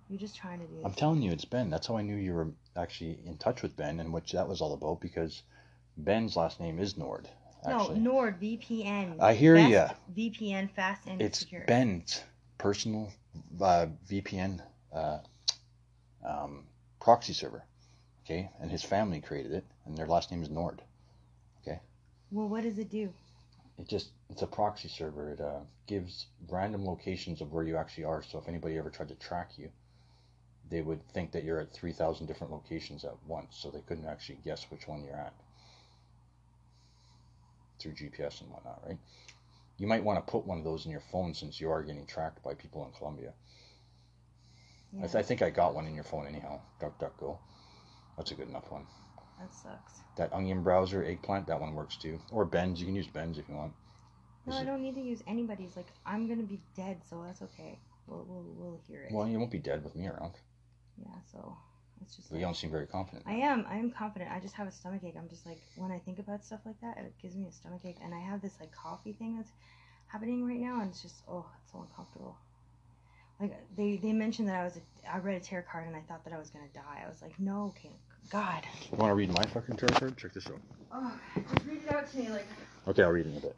You're 0.09 0.21
just 0.21 0.37
trying 0.37 0.61
to 0.61 0.67
do 0.67 0.83
I'm 0.85 0.93
telling 0.93 1.23
you, 1.23 1.33
it's 1.33 1.45
Ben. 1.45 1.71
That's 1.71 1.87
how 1.87 1.97
I 1.97 2.03
knew 2.03 2.17
you 2.17 2.35
were 2.35 2.49
actually 2.77 3.19
in 3.27 3.37
touch 3.39 3.63
with 3.63 3.77
Ben, 3.77 4.01
and 4.01 4.13
which 4.13 4.33
that 4.33 4.49
was 4.49 4.61
all 4.61 4.75
about 4.75 5.01
because 5.01 5.43
Ben's 5.97 6.37
last 6.37 6.61
name 6.61 6.79
is 6.79 6.97
Nord. 6.97 7.29
Actually, 7.67 8.01
no, 8.01 8.13
NordVPN. 8.13 9.21
I 9.21 9.35
hear 9.35 9.57
ya. 9.57 9.91
VPN 10.15 10.71
fast 10.71 11.07
and 11.07 11.21
it's 11.21 11.41
secure. 11.41 11.65
Ben's 11.67 12.23
personal 12.59 13.13
uh, 13.61 13.87
VPN 14.09 14.61
uh, 14.93 15.19
um, 16.25 16.65
proxy 17.01 17.33
server. 17.33 17.65
Okay, 18.25 18.51
and 18.61 18.71
his 18.71 18.83
family 18.83 19.21
created 19.21 19.53
it, 19.53 19.65
and 19.85 19.97
their 19.97 20.07
last 20.07 20.31
name 20.31 20.43
is 20.43 20.51
Nord. 20.51 20.83
Okay. 21.63 21.81
Well, 22.31 22.49
what 22.49 22.65
does 22.65 22.79
it 22.79 22.91
do? 22.91 23.13
It 23.79 23.89
just 23.89 24.11
it's 24.31 24.43
a 24.43 24.47
proxy 24.47 24.89
server. 24.89 25.31
It 25.31 25.41
uh, 25.41 25.61
gives 25.87 26.27
random 26.49 26.85
locations 26.85 27.41
of 27.41 27.53
where 27.53 27.65
you 27.65 27.77
actually 27.77 28.05
are. 28.05 28.23
So 28.23 28.39
if 28.39 28.49
anybody 28.49 28.79
ever 28.79 28.91
tried 28.91 29.09
to 29.09 29.15
track 29.15 29.53
you, 29.57 29.71
they 30.71 30.81
would 30.83 31.07
think 31.13 31.33
that 31.33 31.45
you're 31.45 31.61
at 31.61 31.73
three 31.73 31.93
thousand 31.93 32.27
different 32.27 32.53
locations 32.53 33.05
at 33.05 33.15
once, 33.27 33.57
so 33.57 33.71
they 33.71 33.81
couldn't 33.81 34.07
actually 34.07 34.39
guess 34.45 34.65
which 34.71 34.87
one 34.89 35.05
you're 35.05 35.15
at 35.17 35.35
through 37.79 37.93
GPS 37.93 38.41
and 38.41 38.51
whatnot, 38.51 38.83
right? 38.87 38.99
You 39.79 39.87
might 39.87 40.03
want 40.03 40.25
to 40.25 40.31
put 40.31 40.47
one 40.47 40.59
of 40.59 40.65
those 40.65 40.87
in 40.87 40.91
your 40.91 41.03
phone 41.13 41.35
since 41.35 41.61
you 41.61 41.71
are 41.71 41.83
getting 41.83 42.07
tracked 42.07 42.43
by 42.43 42.55
people 42.55 42.85
in 42.87 42.93
Colombia. 42.93 43.33
I, 44.99 45.03
th- 45.03 45.17
I 45.17 45.23
think 45.23 45.43
I 45.43 45.51
got 45.51 45.75
one 45.75 45.87
in 45.87 45.95
your 45.95 46.05
phone 46.05 46.27
anyhow. 46.27 46.61
DuckDuckGo. 46.81 47.37
That's 48.17 48.31
a 48.31 48.35
good 48.35 48.49
enough 48.49 48.71
one. 48.73 48.87
that 49.39 49.53
sucks. 49.53 50.01
That 50.17 50.33
Onion 50.33 50.63
browser, 50.63 51.05
Eggplant, 51.05 51.47
that 51.49 51.61
one 51.61 51.75
works 51.75 51.97
too. 51.99 52.19
Or 52.33 52.47
Ben's. 52.47 52.81
You 52.81 52.87
can 52.87 52.95
use 52.95 53.07
Ben's 53.07 53.37
if 53.37 53.47
you 53.47 53.57
want. 53.57 53.73
No, 54.47 54.55
Is 54.55 54.61
I 54.61 54.63
it- 54.63 54.65
don't 54.65 54.81
need 54.81 54.95
to 54.95 55.03
use 55.03 55.23
anybody's. 55.27 55.77
Like 55.77 55.89
I'm 56.07 56.27
gonna 56.27 56.45
be 56.45 56.61
dead, 56.75 57.03
so 57.11 57.23
that's 57.27 57.43
okay. 57.43 57.79
We'll 58.07 58.25
we'll, 58.27 58.45
we'll 58.57 58.81
hear 58.89 59.03
it. 59.03 59.13
Well, 59.13 59.29
you 59.29 59.39
won't 59.39 59.51
be 59.51 59.59
dead 59.59 59.85
with 59.85 59.95
me 59.95 60.07
around. 60.07 60.33
Yeah, 60.99 61.15
so 61.31 61.57
it's 62.03 62.17
just. 62.17 62.31
But 62.31 62.37
you 62.39 62.45
don't 62.45 62.57
seem 62.57 62.71
very 62.71 62.87
confident. 62.87 63.25
I 63.27 63.35
am. 63.35 63.67
I 63.69 63.77
am 63.77 63.91
confident. 63.91 64.31
I 64.31 64.41
just 64.41 64.55
have 64.55 64.67
a 64.67 64.73
stomach 64.73 65.03
ache. 65.05 65.15
I'm 65.19 65.29
just 65.29 65.47
like 65.47 65.61
when 65.77 65.91
I 65.91 65.99
think 65.99 66.19
about 66.19 66.45
stuff 66.45 66.61
like 66.65 66.81
that, 66.81 66.99
it 66.99 67.15
gives 67.21 67.37
me 67.37 67.47
a 67.49 67.53
stomach 67.53 67.81
ache, 67.85 67.99
and 68.03 68.15
I 68.15 68.21
have 68.21 68.41
this 68.43 68.55
like 68.61 68.73
coffee 68.73 69.13
thing 69.13 69.37
that's 69.37 69.53
happening 70.07 70.47
right 70.47 70.61
now, 70.61 70.81
and 70.81 70.91
it's 70.91 71.03
just 71.03 71.23
oh, 71.29 71.47
it's 71.63 71.73
so 71.73 71.81
uncomfortable. 71.81 72.37
Like 73.41 73.55
they 73.77 73.97
they 73.97 74.13
mentioned 74.13 74.49
that 74.49 74.57
I 74.61 74.65
was 74.65 74.77
a, 74.77 75.15
I 75.15 75.19
read 75.19 75.41
a 75.41 75.45
tarot 75.45 75.65
card 75.71 75.87
and 75.87 75.95
I 75.95 76.01
thought 76.01 76.25
that 76.25 76.33
I 76.33 76.39
was 76.39 76.51
gonna 76.51 76.69
die. 76.75 77.03
I 77.05 77.09
was 77.09 77.21
like, 77.21 77.39
no, 77.39 77.75
okay, 77.77 77.93
God. 78.31 78.65
You 78.91 78.99
want 78.99 79.11
to 79.11 79.15
read 79.15 79.31
my 79.31 79.43
fucking 79.45 79.77
tarot 79.77 79.99
card? 79.99 80.17
Check 80.17 80.33
this 80.33 80.47
out. 80.47 80.61
Oh, 80.93 81.13
just 81.55 81.67
read 81.67 81.83
it 81.87 81.93
out 81.93 82.11
to 82.11 82.17
me, 82.19 82.29
like. 82.31 82.47
Okay, 82.89 83.03
I'll 83.03 83.11
read 83.11 83.27
it 83.27 83.31
in 83.31 83.37
a 83.37 83.41
bit. 83.41 83.57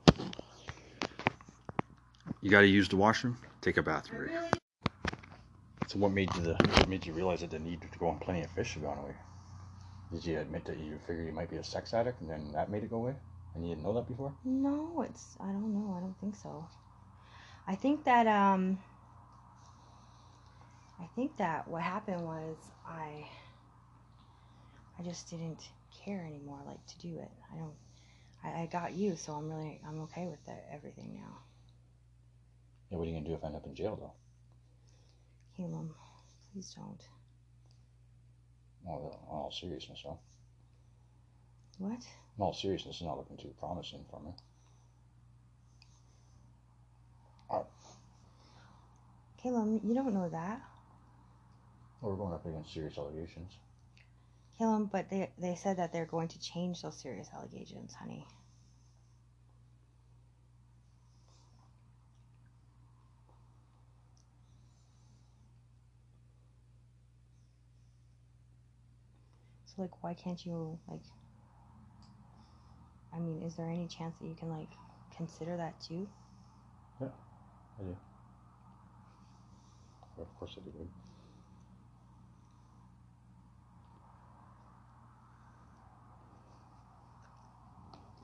You 2.42 2.50
got 2.50 2.60
to 2.60 2.66
use 2.66 2.88
the 2.88 2.96
washroom. 2.96 3.36
Take 3.60 3.76
a 3.76 3.82
bath. 3.82 4.08
I 4.10 4.16
Marie. 4.16 4.30
really. 4.30 4.48
So 5.88 5.98
what 5.98 6.12
made 6.12 6.28
you 6.36 6.42
the 6.42 6.52
what 6.52 6.88
made 6.90 7.06
you 7.06 7.14
realize 7.14 7.40
that 7.40 7.50
the 7.50 7.58
need 7.58 7.80
to 7.80 7.98
go 7.98 8.08
on 8.08 8.18
plenty 8.18 8.42
of 8.42 8.50
fish 8.50 8.74
had 8.74 8.82
gone 8.82 8.98
away? 8.98 9.16
Did 10.12 10.24
you 10.26 10.38
admit 10.38 10.66
that 10.66 10.78
you 10.78 10.98
figured 11.06 11.26
you 11.26 11.32
might 11.32 11.48
be 11.48 11.56
a 11.56 11.64
sex 11.64 11.94
addict, 11.94 12.20
and 12.20 12.28
then 12.28 12.52
that 12.52 12.70
made 12.70 12.84
it 12.84 12.90
go 12.90 12.96
away? 12.96 13.16
And 13.54 13.64
you 13.64 13.74
didn't 13.74 13.84
know 13.84 13.94
that 13.94 14.06
before? 14.06 14.34
No, 14.44 15.00
it's. 15.02 15.36
I 15.40 15.46
don't 15.46 15.72
know. 15.72 15.94
I 15.96 16.00
don't 16.00 16.18
think 16.20 16.36
so. 16.36 16.68
I 17.66 17.74
think 17.74 18.04
that 18.04 18.26
um. 18.26 18.78
I 21.00 21.06
think 21.16 21.38
that 21.38 21.68
what 21.68 21.82
happened 21.82 22.22
was 22.22 22.56
I. 22.86 23.26
I 24.98 25.02
just 25.04 25.30
didn't 25.30 25.70
care 26.04 26.22
anymore, 26.26 26.60
like 26.66 26.84
to 26.86 26.98
do 26.98 27.18
it. 27.18 27.30
I 27.50 27.56
don't. 27.56 27.74
I, 28.44 28.62
I 28.62 28.66
got 28.66 28.92
you, 28.92 29.16
so 29.16 29.32
I'm 29.32 29.48
really 29.48 29.80
I'm 29.88 30.00
okay 30.02 30.26
with 30.26 30.44
that, 30.46 30.66
everything 30.70 31.14
now. 31.14 31.38
Yeah. 32.90 32.98
What 32.98 33.04
are 33.04 33.10
you 33.10 33.14
gonna 33.14 33.26
do 33.26 33.34
if 33.34 33.42
I 33.44 33.46
end 33.46 33.56
up 33.56 33.66
in 33.66 33.74
jail 33.74 33.96
though? 33.96 34.12
Caleb, 35.58 35.92
please 36.52 36.72
don't. 36.76 37.02
Oh, 38.88 38.98
well, 38.98 39.20
in 39.28 39.36
all 39.36 39.50
seriousness, 39.50 40.00
though. 40.04 40.18
What? 41.78 41.98
In 41.98 42.44
all 42.44 42.54
seriousness, 42.54 42.96
it's 42.96 43.04
not 43.04 43.18
looking 43.18 43.36
too 43.36 43.52
promising 43.58 44.04
for 44.08 44.20
me. 44.20 44.30
Caleb, 49.42 49.80
you 49.84 49.94
don't 49.94 50.14
know 50.14 50.28
that. 50.28 50.60
Well, 52.00 52.12
we're 52.12 52.16
going 52.16 52.34
up 52.34 52.44
against 52.46 52.74
serious 52.74 52.98
allegations. 52.98 53.52
Caleb, 54.58 54.90
but 54.92 55.10
they 55.10 55.30
they 55.38 55.54
said 55.54 55.76
that 55.78 55.92
they're 55.92 56.06
going 56.06 56.28
to 56.28 56.40
change 56.40 56.82
those 56.82 57.00
serious 57.00 57.28
allegations, 57.32 57.94
honey. 57.94 58.26
Like 69.78 70.02
why 70.02 70.14
can't 70.14 70.44
you 70.44 70.78
like 70.88 71.00
I 73.12 73.18
mean, 73.18 73.42
is 73.42 73.56
there 73.56 73.68
any 73.68 73.88
chance 73.88 74.14
that 74.20 74.26
you 74.26 74.34
can 74.36 74.48
like 74.50 74.70
consider 75.16 75.56
that 75.56 75.80
too? 75.80 76.08
Yeah, 77.00 77.08
I 77.78 77.82
do. 77.82 77.96
Well, 80.16 80.26
of 80.26 80.34
course 80.38 80.56
I 80.56 80.60
do. 80.64 80.70
babe. 80.70 80.88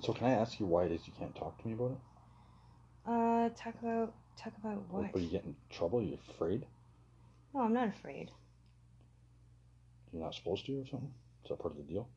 So 0.01 0.13
can 0.13 0.27
I 0.27 0.33
ask 0.33 0.61
you 0.61 0.67
why 0.67 0.85
it 0.85 0.93
is 0.93 1.07
you 1.07 1.15
can't 1.19 1.35
talk 1.35 1.57
to 1.61 1.67
me 1.67 1.73
about 1.73 1.93
it? 1.93 1.99
Uh 3.07 3.49
talk 3.57 3.75
about 3.83 4.15
talk 4.37 4.53
about 4.59 4.83
what? 4.91 5.15
Are 5.15 5.19
you 5.21 5.29
getting 5.31 5.51
in 5.51 5.57
trouble? 5.71 6.01
Are 6.01 6.03
you 6.03 6.19
afraid? 6.29 6.67
No, 7.55 7.61
I'm 7.63 7.73
not 7.73 7.89
afraid. 7.89 8.31
You're 10.13 10.23
not 10.23 10.35
supposed 10.35 10.67
to 10.67 10.81
or 10.81 10.87
something? 10.87 11.13
Is 11.45 11.51
that 11.51 11.59
part 11.59 11.73
of 11.73 11.77
the 11.79 11.93
deal? 11.93 12.09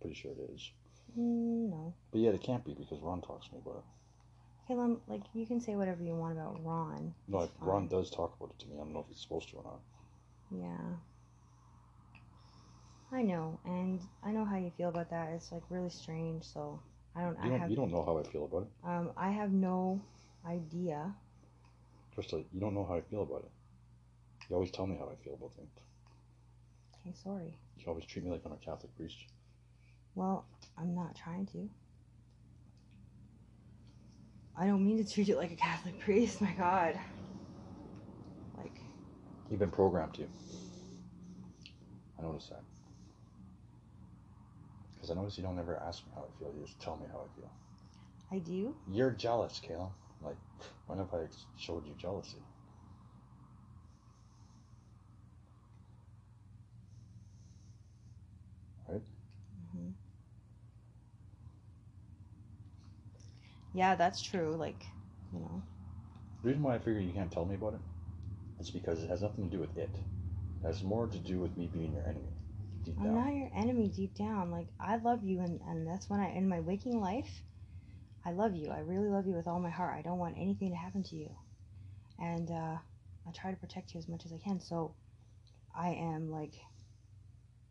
Pretty 0.00 0.16
sure 0.16 0.32
it 0.32 0.50
is. 0.54 0.70
Mm, 1.18 1.70
no. 1.70 1.94
But 2.10 2.20
yet 2.20 2.34
it 2.34 2.42
can't 2.42 2.64
be 2.64 2.72
because 2.72 3.00
Ron 3.00 3.20
talks 3.20 3.48
to 3.48 3.54
me 3.54 3.60
about 3.64 3.78
it. 3.78 3.84
Caleb, 4.66 5.00
like 5.08 5.22
you 5.34 5.46
can 5.46 5.60
say 5.60 5.74
whatever 5.76 6.02
you 6.02 6.14
want 6.14 6.38
about 6.38 6.64
Ron. 6.64 7.12
No, 7.28 7.40
It's 7.40 7.52
Ron 7.60 7.88
does 7.88 8.10
talk 8.10 8.34
about 8.38 8.50
it 8.50 8.58
to 8.60 8.68
me. 8.68 8.76
I 8.76 8.78
don't 8.78 8.92
know 8.92 9.00
if 9.00 9.06
he's 9.08 9.20
supposed 9.20 9.50
to 9.50 9.56
or 9.56 9.64
not. 9.64 9.80
Yeah. 10.50 10.96
I 13.12 13.22
know, 13.22 13.58
and 13.66 14.00
I 14.24 14.30
know 14.30 14.44
how 14.44 14.56
you 14.56 14.72
feel 14.78 14.88
about 14.88 15.10
that. 15.10 15.32
It's 15.34 15.52
like 15.52 15.62
really 15.68 15.90
strange, 15.90 16.44
so 16.44 16.80
I 17.14 17.20
don't. 17.22 17.36
You 17.44 17.50
don't, 17.50 17.60
have. 17.60 17.70
you 17.70 17.76
don't 17.76 17.92
know 17.92 18.04
how 18.04 18.16
I 18.16 18.22
feel 18.22 18.46
about 18.46 18.62
it. 18.62 18.88
Um, 18.88 19.10
I 19.18 19.30
have 19.30 19.52
no 19.52 20.00
idea. 20.46 21.14
Krista, 22.16 22.42
you 22.52 22.60
don't 22.60 22.74
know 22.74 22.86
how 22.86 22.94
I 22.94 23.02
feel 23.02 23.22
about 23.22 23.40
it. 23.44 23.50
You 24.48 24.56
always 24.56 24.70
tell 24.70 24.86
me 24.86 24.96
how 24.96 25.10
I 25.10 25.22
feel 25.22 25.34
about 25.34 25.52
things. 25.56 25.68
Okay, 27.04 27.14
sorry. 27.22 27.58
You 27.76 27.84
always 27.88 28.04
treat 28.04 28.24
me 28.24 28.30
like 28.30 28.42
I'm 28.46 28.52
a 28.52 28.56
Catholic 28.56 28.94
priest. 28.96 29.16
Well, 30.14 30.44
I'm 30.78 30.94
not 30.94 31.16
trying 31.16 31.46
to. 31.46 31.68
I 34.56 34.66
don't 34.66 34.84
mean 34.84 35.04
to 35.04 35.10
treat 35.10 35.28
you 35.28 35.36
like 35.36 35.50
a 35.50 35.56
Catholic 35.56 35.98
priest. 36.00 36.40
My 36.40 36.52
God. 36.52 36.98
Like, 38.56 38.80
You've 39.50 39.58
been 39.58 39.70
programmed 39.70 40.14
to. 40.14 40.28
I 42.18 42.22
notice 42.22 42.48
that. 42.48 42.62
Because 44.94 45.10
I 45.10 45.14
notice 45.14 45.36
you 45.36 45.42
don't 45.42 45.58
ever 45.58 45.76
ask 45.86 46.06
me 46.06 46.12
how 46.14 46.22
I 46.22 46.38
feel. 46.38 46.52
You 46.54 46.64
just 46.64 46.80
tell 46.80 46.96
me 46.96 47.06
how 47.10 47.18
I 47.18 47.40
feel. 47.40 47.50
I 48.30 48.38
do. 48.38 48.76
You're 48.88 49.10
jealous, 49.10 49.60
Kayla. 49.66 49.90
Like, 50.22 50.36
when 50.86 50.98
have 50.98 51.12
I 51.12 51.26
showed 51.56 51.84
you 51.86 51.94
jealousy? 51.98 52.38
hmm 59.72 59.88
Yeah, 63.74 63.94
that's 63.96 64.22
true. 64.22 64.56
Like, 64.56 64.84
you 65.32 65.40
know. 65.40 65.62
The 66.42 66.48
reason 66.48 66.62
why 66.62 66.74
I 66.74 66.78
figure 66.78 67.00
you 67.00 67.12
can't 67.12 67.32
tell 67.32 67.44
me 67.46 67.54
about 67.54 67.74
it 67.74 67.80
is 68.60 68.70
because 68.70 69.02
it 69.02 69.08
has 69.10 69.22
nothing 69.22 69.48
to 69.50 69.56
do 69.56 69.60
with 69.60 69.76
it. 69.76 69.98
It 70.62 70.66
has 70.66 70.82
more 70.82 71.06
to 71.06 71.18
do 71.18 71.38
with 71.40 71.56
me 71.56 71.68
being 71.72 71.94
your 71.94 72.06
enemy. 72.06 72.32
I'm 72.98 73.14
not 73.14 73.32
your 73.34 73.50
enemy 73.54 73.88
deep 73.88 74.14
down. 74.14 74.50
Like 74.50 74.68
I 74.80 74.96
love 74.96 75.24
you 75.24 75.40
and, 75.40 75.60
and 75.62 75.86
that's 75.86 76.08
when 76.10 76.20
I 76.20 76.30
in 76.30 76.48
my 76.48 76.60
waking 76.60 77.00
life 77.00 77.42
I 78.24 78.32
love 78.32 78.54
you. 78.54 78.70
I 78.70 78.80
really 78.80 79.08
love 79.08 79.26
you 79.26 79.34
with 79.34 79.48
all 79.48 79.60
my 79.60 79.70
heart. 79.70 79.96
I 79.98 80.02
don't 80.02 80.18
want 80.18 80.36
anything 80.38 80.70
to 80.70 80.76
happen 80.76 81.02
to 81.04 81.16
you. 81.16 81.30
And 82.18 82.50
uh, 82.50 82.78
I 83.26 83.32
try 83.34 83.50
to 83.50 83.56
protect 83.56 83.94
you 83.94 83.98
as 83.98 84.08
much 84.08 84.24
as 84.26 84.32
I 84.32 84.38
can. 84.38 84.60
So 84.60 84.94
I 85.74 85.90
am 85.90 86.30
like 86.30 86.54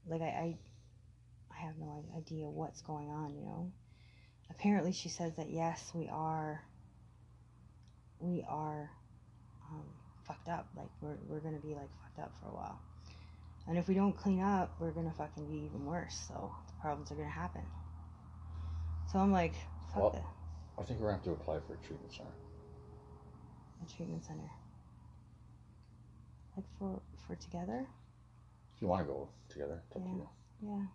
like 0.08 0.22
I, 0.22 0.26
I 0.26 0.58
I 1.52 1.66
have 1.66 1.78
no 1.78 2.06
idea 2.18 2.50
what's 2.50 2.82
going 2.82 3.10
on, 3.10 3.36
you 3.36 3.46
know. 3.46 3.72
Apparently 4.52 4.92
she 4.92 5.10
says 5.10 5.34
that 5.38 5.50
yes, 5.50 5.92
we 5.96 6.08
are 6.10 6.62
we 8.20 8.46
are 8.48 8.92
um, 9.72 9.84
fucked 10.28 10.48
up. 10.50 10.68
Like 10.78 10.90
we're 11.02 11.18
we're 11.28 11.40
gonna 11.40 11.58
be 11.60 11.74
like 11.74 11.90
fucked 12.04 12.20
up 12.20 12.34
for 12.42 12.50
a 12.50 12.54
while. 12.54 12.80
And 13.68 13.78
if 13.78 13.88
we 13.88 13.96
don't 13.96 14.16
clean 14.16 14.42
up, 14.42 14.76
we're 14.80 14.92
gonna 14.92 15.14
fucking 15.18 15.48
be 15.48 15.66
even 15.66 15.86
worse. 15.86 16.16
So 16.28 16.52
the 16.68 16.74
problems 16.82 17.12
are 17.12 17.16
gonna 17.16 17.30
happen. 17.30 17.64
So 19.12 19.20
I'm 19.20 19.32
like, 19.32 19.54
fuck 19.94 20.14
Well- 20.14 20.34
I 20.80 20.84
think 20.84 21.00
we're 21.00 21.10
going 21.10 21.22
to 21.22 21.30
have 21.30 21.38
to 21.38 21.42
apply 21.44 21.60
for 21.68 21.74
a 21.74 21.78
treatment 21.86 22.12
center. 22.12 22.32
A 23.86 23.94
treatment 23.96 24.24
center. 24.24 24.50
Like 26.56 26.66
for 26.80 27.00
for 27.28 27.36
together? 27.36 27.86
If 28.76 28.82
you 28.82 28.88
want 28.88 29.06
to 29.06 29.14
go 29.14 29.30
together, 29.50 29.84
up 29.94 30.02
to 30.02 30.10
Yeah. 30.10 30.16
you. 30.16 30.30
Yeah. 30.64 30.86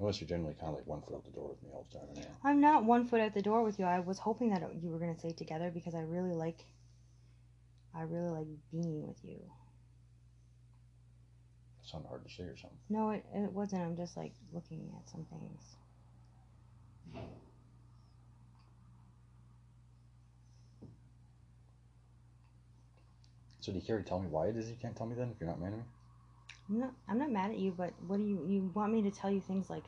Unless 0.00 0.20
you're 0.20 0.28
generally 0.28 0.54
kind 0.54 0.70
of 0.70 0.76
like 0.76 0.86
one 0.86 1.02
foot 1.02 1.14
out 1.16 1.24
the 1.24 1.30
door 1.30 1.50
with 1.50 1.62
me 1.62 1.68
all 1.72 1.86
the 1.92 1.98
time. 1.98 2.08
Anyway. 2.10 2.26
I'm 2.42 2.60
not 2.60 2.84
one 2.84 3.06
foot 3.06 3.20
out 3.20 3.34
the 3.34 3.42
door 3.42 3.62
with 3.62 3.78
you. 3.78 3.84
I 3.84 4.00
was 4.00 4.18
hoping 4.18 4.50
that 4.50 4.62
you 4.82 4.88
were 4.90 4.98
gonna 4.98 5.18
say 5.18 5.30
together 5.30 5.70
because 5.72 5.94
I 5.94 6.00
really 6.00 6.32
like 6.32 6.64
I 7.94 8.02
really 8.02 8.30
like 8.30 8.46
being 8.72 9.06
with 9.06 9.18
you. 9.22 9.40
Not 11.92 12.06
hard 12.06 12.24
to 12.24 12.32
say 12.32 12.44
or 12.44 12.56
something. 12.56 12.78
No, 12.88 13.10
it, 13.10 13.24
it 13.34 13.52
wasn't. 13.52 13.82
I'm 13.82 13.96
just 13.96 14.16
like 14.16 14.32
looking 14.52 14.92
at 14.96 15.10
some 15.10 15.26
things. 15.28 15.76
So 23.60 23.72
do 23.72 23.78
you 23.78 23.84
care 23.84 23.98
to 23.98 24.04
tell 24.04 24.20
me 24.20 24.28
why 24.28 24.46
it 24.46 24.56
is 24.56 24.70
you 24.70 24.76
can't 24.80 24.96
tell 24.96 25.06
me 25.06 25.16
then 25.16 25.30
if 25.30 25.40
you're 25.40 25.48
not 25.48 25.60
mad 25.60 25.72
at 25.72 25.78
me? 25.78 25.84
I'm 26.70 26.78
not 26.80 26.92
I'm 27.08 27.18
not 27.18 27.30
mad 27.30 27.50
at 27.50 27.58
you, 27.58 27.72
but 27.76 27.92
what 28.06 28.18
do 28.18 28.22
you 28.24 28.44
you 28.46 28.70
want 28.74 28.92
me 28.92 29.02
to 29.02 29.10
tell 29.10 29.30
you 29.30 29.40
things 29.40 29.68
like 29.68 29.84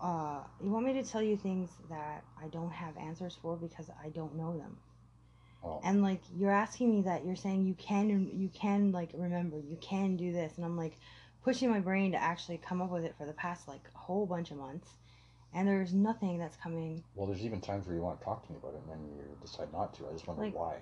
uh 0.00 0.40
you 0.62 0.70
want 0.70 0.86
me 0.86 0.92
to 0.94 1.02
tell 1.02 1.22
you 1.22 1.36
things 1.36 1.70
that 1.90 2.22
I 2.40 2.48
don't 2.48 2.70
have 2.70 2.96
answers 2.98 3.36
for 3.40 3.56
because 3.56 3.88
I 4.04 4.10
don't 4.10 4.36
know 4.36 4.56
them. 4.58 4.76
Oh. 5.64 5.80
And 5.84 6.02
like 6.02 6.20
you're 6.36 6.50
asking 6.52 6.90
me 6.90 7.02
that 7.02 7.24
you're 7.24 7.36
saying 7.36 7.64
you 7.64 7.74
can 7.74 8.30
you 8.34 8.48
can 8.52 8.92
like 8.92 9.10
remember, 9.14 9.58
you 9.58 9.78
can 9.80 10.16
do 10.16 10.32
this 10.32 10.52
and 10.56 10.64
I'm 10.64 10.76
like 10.76 10.98
pushing 11.44 11.70
my 11.70 11.80
brain 11.80 12.12
to 12.12 12.18
actually 12.22 12.58
come 12.58 12.82
up 12.82 12.90
with 12.90 13.04
it 13.04 13.14
for 13.16 13.26
the 13.26 13.32
past 13.32 13.66
like 13.66 13.80
a 13.94 13.98
whole 13.98 14.26
bunch 14.26 14.50
of 14.50 14.58
months. 14.58 14.88
And 15.54 15.68
there's 15.68 15.92
nothing 15.92 16.38
that's 16.38 16.56
coming 16.56 17.04
Well, 17.14 17.26
there's 17.26 17.44
even 17.44 17.60
times 17.60 17.86
where 17.86 17.94
you 17.94 18.00
want 18.02 18.18
to 18.18 18.24
talk 18.24 18.46
to 18.46 18.52
me 18.52 18.58
about 18.58 18.74
it 18.74 18.80
and 18.86 18.90
then 18.90 19.04
you 19.06 19.22
decide 19.40 19.70
not 19.72 19.92
to. 19.94 20.08
I 20.08 20.12
just 20.12 20.26
wonder 20.26 20.44
Like- 20.44 20.54
why. 20.54 20.76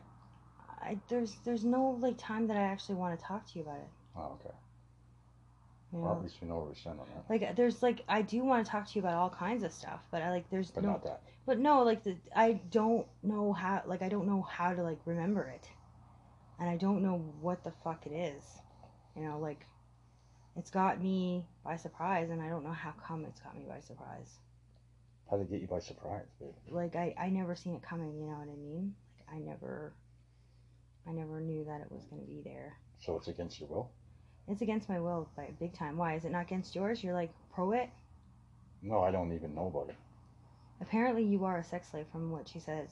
I 0.83 0.99
there's 1.09 1.37
there's 1.45 1.65
no 1.65 1.99
like 2.01 2.17
time 2.19 2.47
that 2.49 2.57
I 2.57 2.63
actually 2.63 2.95
want 2.97 3.19
to 3.19 3.25
talk 3.25 3.47
to 3.47 3.59
you 3.59 3.63
about 3.65 3.79
it. 3.79 3.89
Oh, 4.17 4.39
okay. 4.41 4.55
You 5.93 5.99
Well, 5.99 6.17
at 6.17 6.23
least 6.23 6.37
we 6.41 6.47
know 6.49 6.59
where 6.59 6.67
we 6.67 6.75
stand 6.75 7.01
on 7.01 7.07
that. 7.15 7.25
Like 7.29 7.57
there's 7.57 7.83
like 7.83 8.05
I 8.09 8.23
do 8.23 8.45
want 8.45 8.65
to 8.65 8.71
talk 8.71 8.89
to 8.89 8.95
you 8.95 9.01
about 9.01 9.15
all 9.15 9.31
kinds 9.31 9.65
of 9.65 9.73
stuff, 9.73 10.01
but 10.11 10.23
I 10.23 10.31
like 10.31 10.49
there's 10.51 10.71
But 10.71 10.85
no 10.85 10.91
not 10.91 11.05
that. 11.05 11.23
But 11.47 11.59
no, 11.59 11.83
like 11.83 12.05
the 12.05 12.17
I 12.35 12.61
don't 12.71 13.07
know 13.23 13.53
how 13.53 13.83
like 13.87 14.03
I 14.03 14.09
don't 14.09 14.27
know 14.27 14.43
how 14.43 14.73
to 14.73 14.83
like 14.83 14.99
remember 15.05 15.45
it. 15.45 15.69
And 16.61 16.69
I 16.69 16.77
don't 16.77 17.03
know 17.03 17.25
what 17.41 17.65
the 17.65 17.73
fuck 17.83 18.07
it 18.07 18.13
is. 18.13 18.45
You 19.17 19.25
know, 19.25 19.39
like 19.41 19.67
it's 20.57 20.71
got 20.71 21.03
me 21.03 21.45
by 21.65 21.77
surprise 21.77 22.31
and 22.31 22.41
I 22.41 22.49
don't 22.49 22.63
know 22.63 22.73
how 22.73 22.93
come 23.05 23.25
it's 23.25 23.41
got 23.41 23.57
me 23.57 23.65
by 23.69 23.81
surprise. 23.81 24.39
How 25.29 25.39
did 25.39 25.47
it 25.47 25.51
get 25.51 25.61
you 25.61 25.67
by 25.67 25.81
surprise, 25.81 26.27
babe? 26.39 26.55
Like 26.69 26.95
I 26.95 27.15
I 27.19 27.31
never 27.31 27.57
seen 27.57 27.75
it 27.75 27.83
coming, 27.83 28.15
you 28.17 28.27
know 28.27 28.39
what 28.39 28.49
I 28.49 28.57
mean? 28.57 28.95
Like 29.19 29.37
I 29.37 29.39
never 29.41 29.93
I 31.09 31.13
never 31.13 31.41
knew 31.41 31.65
that 31.65 31.81
it 31.81 31.91
was 31.91 32.05
going 32.05 32.23
to 32.23 32.29
be 32.29 32.43
there. 32.45 32.77
So 33.01 33.17
it's 33.17 33.27
against 33.29 33.59
your 33.59 33.69
will? 33.69 33.91
It's 34.51 34.63
against 34.63 34.89
my 34.89 34.99
will 34.99 35.29
by 35.37 35.49
big 35.61 35.75
time. 35.75 35.97
Why? 35.97 36.15
Is 36.15 36.25
it 36.25 36.33
not 36.33 36.43
against 36.43 36.75
yours? 36.75 37.05
You're 37.05 37.15
like 37.15 37.31
pro 37.55 37.71
it? 37.71 37.89
No, 38.83 39.01
I 39.01 39.13
don't 39.13 39.33
even 39.33 39.55
know 39.55 39.69
about 39.69 39.91
it. 39.91 39.97
Apparently 40.81 41.23
you 41.23 41.45
are 41.45 41.59
a 41.59 41.65
sex 41.65 41.89
slave 41.91 42.07
from 42.11 42.33
what 42.33 42.49
she 42.49 42.59
says. 42.59 42.89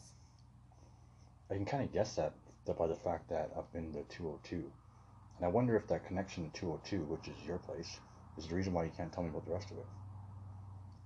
I 1.50 1.54
can 1.54 1.64
kind 1.64 1.82
of 1.82 1.92
guess 1.92 2.14
that, 2.14 2.34
by 2.78 2.86
the 2.86 2.94
fact 2.94 3.28
that 3.30 3.50
I've 3.56 3.72
been 3.72 3.92
to 3.94 4.04
202. 4.04 4.56
And 4.56 5.44
I 5.44 5.48
wonder 5.48 5.76
if 5.76 5.88
that 5.88 6.06
connection 6.06 6.48
to 6.50 6.60
202, 6.60 7.04
which 7.04 7.26
is 7.26 7.46
your 7.46 7.58
place, 7.58 7.98
is 8.36 8.46
the 8.46 8.54
reason 8.54 8.72
why 8.72 8.84
you 8.84 8.92
can't 8.96 9.12
tell 9.12 9.24
me 9.24 9.30
about 9.30 9.46
the 9.46 9.52
rest 9.52 9.70
of 9.72 9.78
it. 9.78 9.86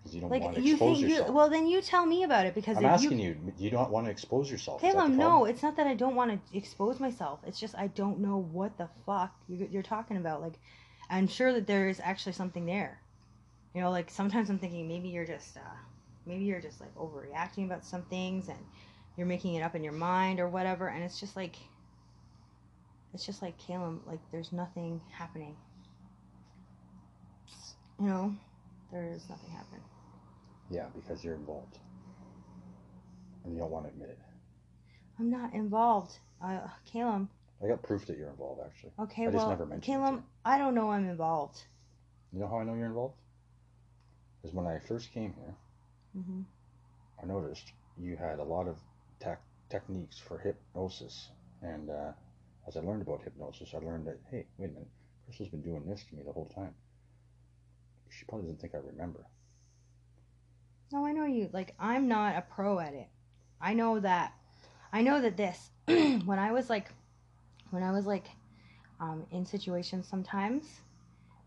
Because 0.03 0.15
you 0.17 0.21
don't 0.21 0.31
want 0.31 0.43
Like 0.43 0.57
to 0.57 0.63
you 0.63 0.73
expose 0.75 1.01
think 1.01 1.11
you 1.11 1.33
well 1.33 1.49
then 1.49 1.67
you 1.69 1.81
tell 1.81 2.05
me 2.07 2.25
about 2.25 2.47
it 2.47 2.55
because 2.55 2.77
I'm 2.77 2.85
asking 2.87 3.21
you 3.21 3.37
you, 3.47 3.53
you 3.57 3.71
don't 3.71 3.91
want 3.91 4.07
to 4.07 4.11
expose 4.11 4.51
yourself. 4.51 4.81
Caleb, 4.81 5.13
no, 5.13 5.45
it's 5.45 5.63
not 5.63 5.77
that 5.77 5.87
I 5.87 5.95
don't 5.95 6.17
want 6.17 6.31
to 6.51 6.57
expose 6.57 6.99
myself. 6.99 7.41
It's 7.47 7.61
just 7.61 7.77
I 7.77 7.87
don't 7.87 8.19
know 8.19 8.39
what 8.39 8.79
the 8.79 8.89
fuck 9.07 9.33
you- 9.49 9.69
you're 9.71 9.83
talking 9.83 10.17
about. 10.17 10.41
Like, 10.41 10.55
I'm 11.09 11.29
sure 11.29 11.53
that 11.53 11.67
there 11.67 11.89
is 11.89 12.01
actually 12.01 12.33
something 12.33 12.67
there. 12.67 13.01
You 13.75 13.81
know, 13.81 13.91
like 13.91 14.11
sometimes 14.11 14.51
I'm 14.51 14.59
thinking 14.59 14.89
maybe 14.89 15.09
you're 15.09 15.25
just, 15.25 15.57
uh, 15.57 15.61
maybe 16.27 16.45
you're 16.45 16.61
just 16.61 16.81
like 16.81 16.95
overreacting 16.97 17.65
about 17.65 17.85
some 17.85 18.03
things 18.03 18.49
and 18.49 18.59
you're 19.17 19.27
making 19.27 19.55
it 19.55 19.63
up 19.63 19.75
in 19.75 19.85
your 19.85 19.93
mind 19.95 20.41
or 20.41 20.49
whatever. 20.49 20.89
And 20.89 21.03
it's 21.05 21.21
just 21.21 21.37
like, 21.37 21.57
it's 23.15 23.25
just 23.25 23.41
like 23.41 23.57
Caleb, 23.59 24.03
like 24.07 24.21
there's 24.31 24.53
nothing 24.53 25.01
happening. 25.13 25.57
You 28.01 28.07
know, 28.07 28.35
there 28.91 29.05
is 29.05 29.29
nothing 29.31 29.51
happening. 29.51 29.83
Yeah, 30.73 30.87
because 30.95 31.23
you're 31.23 31.35
involved. 31.35 31.79
And 33.45 33.53
you 33.53 33.61
don't 33.61 33.71
want 33.71 33.85
to 33.85 33.91
admit 33.91 34.09
it. 34.09 34.19
I'm 35.19 35.31
not 35.31 35.53
involved. 35.53 36.19
Uh, 36.43 36.61
Caleb, 36.91 37.29
I 37.63 37.69
got 37.69 37.83
proof 37.83 38.07
that 38.07 38.17
you're 38.17 38.31
involved, 38.31 38.63
actually. 38.65 38.93
okay, 38.99 39.23
I 39.23 39.27
just 39.27 39.37
well, 39.37 39.51
never 39.51 39.67
mentioned 39.67 39.95
it 39.95 39.99
Caleb, 39.99 40.15
you. 40.17 40.25
I 40.45 40.59
don't 40.59 40.75
know 40.75 40.91
I'm 40.91 41.09
involved. 41.09 41.63
You 42.33 42.41
know 42.41 42.49
how 42.49 42.59
I 42.59 42.65
know 42.65 42.75
you're 42.75 42.87
involved? 42.87 43.15
Because 44.41 44.55
when 44.55 44.67
I 44.67 44.79
first 44.89 45.13
came 45.13 45.35
here, 45.35 45.55
mm-hmm. 46.17 46.41
I 47.23 47.27
noticed 47.27 47.73
you 48.01 48.17
had 48.17 48.39
a 48.39 48.45
lot 48.45 48.67
of 48.67 48.79
tech 49.21 49.41
techniques 49.69 50.19
for 50.19 50.39
hypnosis. 50.39 51.29
And 51.61 51.91
uh, 51.91 52.13
as 52.67 52.77
I 52.77 52.81
learned 52.81 53.03
about 53.03 53.23
hypnosis, 53.23 53.75
I 53.75 53.79
learned 53.79 54.07
that, 54.07 54.19
hey, 54.31 54.47
wait 54.57 54.71
a 54.71 54.73
minute, 54.73 54.89
Crystal's 55.27 55.51
been 55.51 55.63
doing 55.63 55.87
this 55.87 56.03
to 56.09 56.17
me 56.17 56.23
the 56.25 56.33
whole 56.33 56.51
time. 56.55 56.75
She 58.09 58.25
probably 58.25 58.47
doesn't 58.47 58.61
think 58.61 58.75
I 58.75 58.79
remember. 58.79 59.21
No, 60.93 61.07
I 61.07 61.13
know 61.13 61.25
you. 61.27 61.49
Like, 61.53 61.75
I'm 61.79 62.09
not 62.09 62.37
a 62.37 62.43
pro 62.43 62.79
at 62.79 62.95
it. 62.95 63.09
I 63.61 63.75
know 63.75 64.01
that. 64.01 64.35
I 64.93 65.03
know 65.03 65.21
that 65.21 65.37
this. 65.37 65.71
when 65.87 66.39
I 66.39 66.53
was 66.53 66.69
like, 66.69 66.91
when 67.71 67.83
I 67.83 67.93
was 67.93 68.07
like, 68.07 68.27
um, 69.01 69.27
in 69.31 69.47
situations, 69.47 70.07
sometimes 70.09 70.65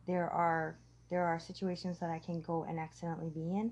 there 0.07 0.29
are 0.29 0.77
there 1.09 1.23
are 1.23 1.39
situations 1.39 1.99
that 1.99 2.09
I 2.09 2.19
can 2.19 2.41
go 2.41 2.63
and 2.63 2.79
accidentally 2.79 3.29
be 3.29 3.41
in, 3.55 3.71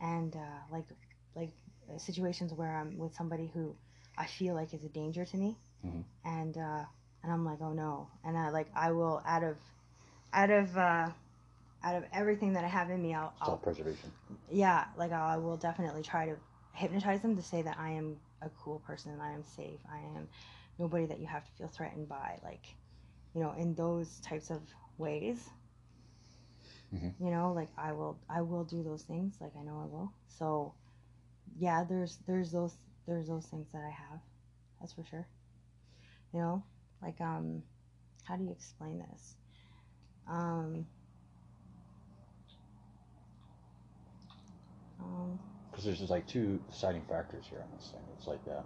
and 0.00 0.34
uh, 0.36 0.60
like 0.72 0.86
like 1.34 1.52
uh, 1.92 1.98
situations 1.98 2.52
where 2.52 2.76
I'm 2.76 2.98
with 2.98 3.14
somebody 3.14 3.50
who 3.54 3.74
I 4.18 4.26
feel 4.26 4.54
like 4.54 4.74
is 4.74 4.84
a 4.84 4.88
danger 4.88 5.24
to 5.24 5.36
me, 5.36 5.56
Mhm. 5.84 6.04
and 6.24 6.56
uh, 6.58 6.84
and 7.22 7.32
I'm 7.32 7.44
like, 7.44 7.60
oh 7.62 7.72
no, 7.72 8.08
and 8.24 8.36
I 8.36 8.50
like 8.50 8.68
I 8.74 8.92
will 8.92 9.22
out 9.24 9.44
of 9.44 9.56
out 10.32 10.50
of 10.50 10.76
uh, 10.76 11.10
out 11.84 11.94
of 11.96 12.04
everything 12.12 12.54
that 12.54 12.64
I 12.64 12.68
have 12.68 12.90
in 12.90 13.02
me, 13.02 13.14
I'll, 13.14 13.32
I'll 13.40 13.48
Self-preservation. 13.50 14.10
yeah, 14.50 14.86
like 14.96 15.12
I 15.12 15.36
will 15.36 15.56
definitely 15.56 16.02
try 16.02 16.26
to 16.26 16.36
hypnotize 16.72 17.22
them 17.22 17.36
to 17.36 17.42
say 17.42 17.62
that 17.62 17.76
I 17.78 17.90
am 17.90 18.16
a 18.42 18.48
cool 18.50 18.80
person, 18.86 19.20
I 19.20 19.32
am 19.32 19.44
safe, 19.44 19.80
I 19.92 19.98
am 20.16 20.28
nobody 20.78 21.06
that 21.06 21.20
you 21.20 21.26
have 21.26 21.44
to 21.44 21.50
feel 21.52 21.68
threatened 21.68 22.08
by, 22.08 22.38
like, 22.42 22.64
you 23.34 23.40
know, 23.42 23.54
in 23.58 23.74
those 23.74 24.20
types 24.20 24.50
of 24.50 24.60
ways. 24.98 25.50
Mhm. 26.94 27.12
You 27.20 27.30
know, 27.30 27.52
like 27.52 27.68
I 27.78 27.92
will, 27.92 28.18
I 28.28 28.42
will 28.42 28.64
do 28.64 28.82
those 28.82 29.02
things, 29.02 29.36
like 29.40 29.52
I 29.58 29.62
know 29.62 29.80
I 29.82 29.86
will. 29.86 30.12
So, 30.28 30.74
yeah, 31.58 31.84
there's, 31.84 32.18
there's 32.26 32.50
those, 32.50 32.76
there's 33.06 33.28
those 33.28 33.46
things 33.46 33.68
that 33.72 33.82
I 33.84 33.90
have, 33.90 34.20
that's 34.80 34.92
for 34.92 35.04
sure. 35.04 35.26
You 36.32 36.40
know, 36.40 36.64
like 37.02 37.20
um, 37.20 37.62
how 38.24 38.36
do 38.36 38.44
you 38.44 38.50
explain 38.50 38.98
this? 38.98 39.36
Um. 40.28 40.86
Because 45.70 45.84
there's 45.84 45.98
just 45.98 46.10
like 46.10 46.26
two 46.26 46.60
deciding 46.70 47.02
factors 47.02 47.46
here 47.48 47.60
on 47.60 47.68
this 47.76 47.90
thing. 47.90 48.00
It's 48.16 48.26
like, 48.26 48.40
uh, 48.48 48.62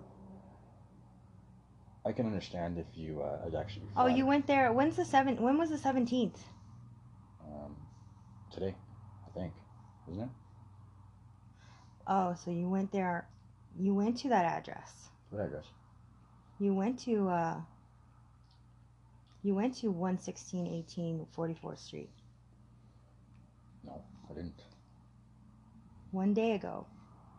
I 2.07 2.12
can 2.12 2.26
understand 2.26 2.78
if 2.78 2.87
you 2.95 3.23
uh, 3.23 3.45
had 3.45 3.54
actually. 3.54 3.87
Oh, 3.97 4.07
you 4.07 4.26
went 4.26 4.47
there. 4.47 4.73
When's 4.73 4.97
the 4.97 5.04
seven? 5.04 5.40
When 5.40 5.59
was 5.59 5.71
the 5.71 5.78
seventeenth? 5.78 6.42
Um, 7.45 7.76
today, 8.52 8.75
I 9.26 9.38
think, 9.38 9.52
isn't 10.11 10.23
it? 10.23 10.28
Oh, 12.07 12.35
so 12.42 12.50
you 12.50 12.68
went 12.68 12.92
there. 12.92 13.26
You 13.78 13.95
went 13.95 14.18
to 14.18 14.28
that 14.30 14.45
address. 14.45 15.09
What 15.30 15.45
address? 15.45 15.64
You 16.59 16.75
went 16.75 16.99
to. 17.00 17.28
uh 17.28 17.61
You 19.42 19.54
went 19.54 19.76
to 19.78 19.90
one 19.90 20.18
sixteen 20.18 20.66
eighteen 20.66 21.26
forty 21.33 21.54
fourth 21.54 21.78
Street 21.78 22.11
No, 23.85 24.02
I 24.30 24.35
didn't. 24.35 24.61
One 26.11 26.35
day 26.35 26.53
ago. 26.53 26.87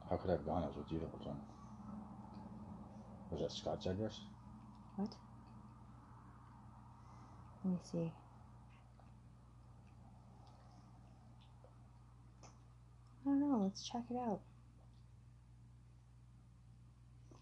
How 0.10 0.18
could 0.18 0.30
I 0.30 0.34
have 0.34 0.46
gone? 0.46 0.64
I 0.64 0.68
was 0.68 0.78
with 0.78 0.92
you 0.92 1.00
the 1.00 1.08
whole 1.08 1.20
time. 1.20 1.42
Was 3.32 3.42
that 3.42 3.52
Scott's 3.52 3.86
address? 3.86 4.22
What? 4.96 5.10
Let 7.64 7.74
me 7.74 7.80
see. 7.92 8.12
I 13.26 13.30
don't 13.30 13.40
know. 13.40 13.62
Let's 13.64 13.88
check 13.88 14.04
it 14.10 14.18
out. 14.18 14.40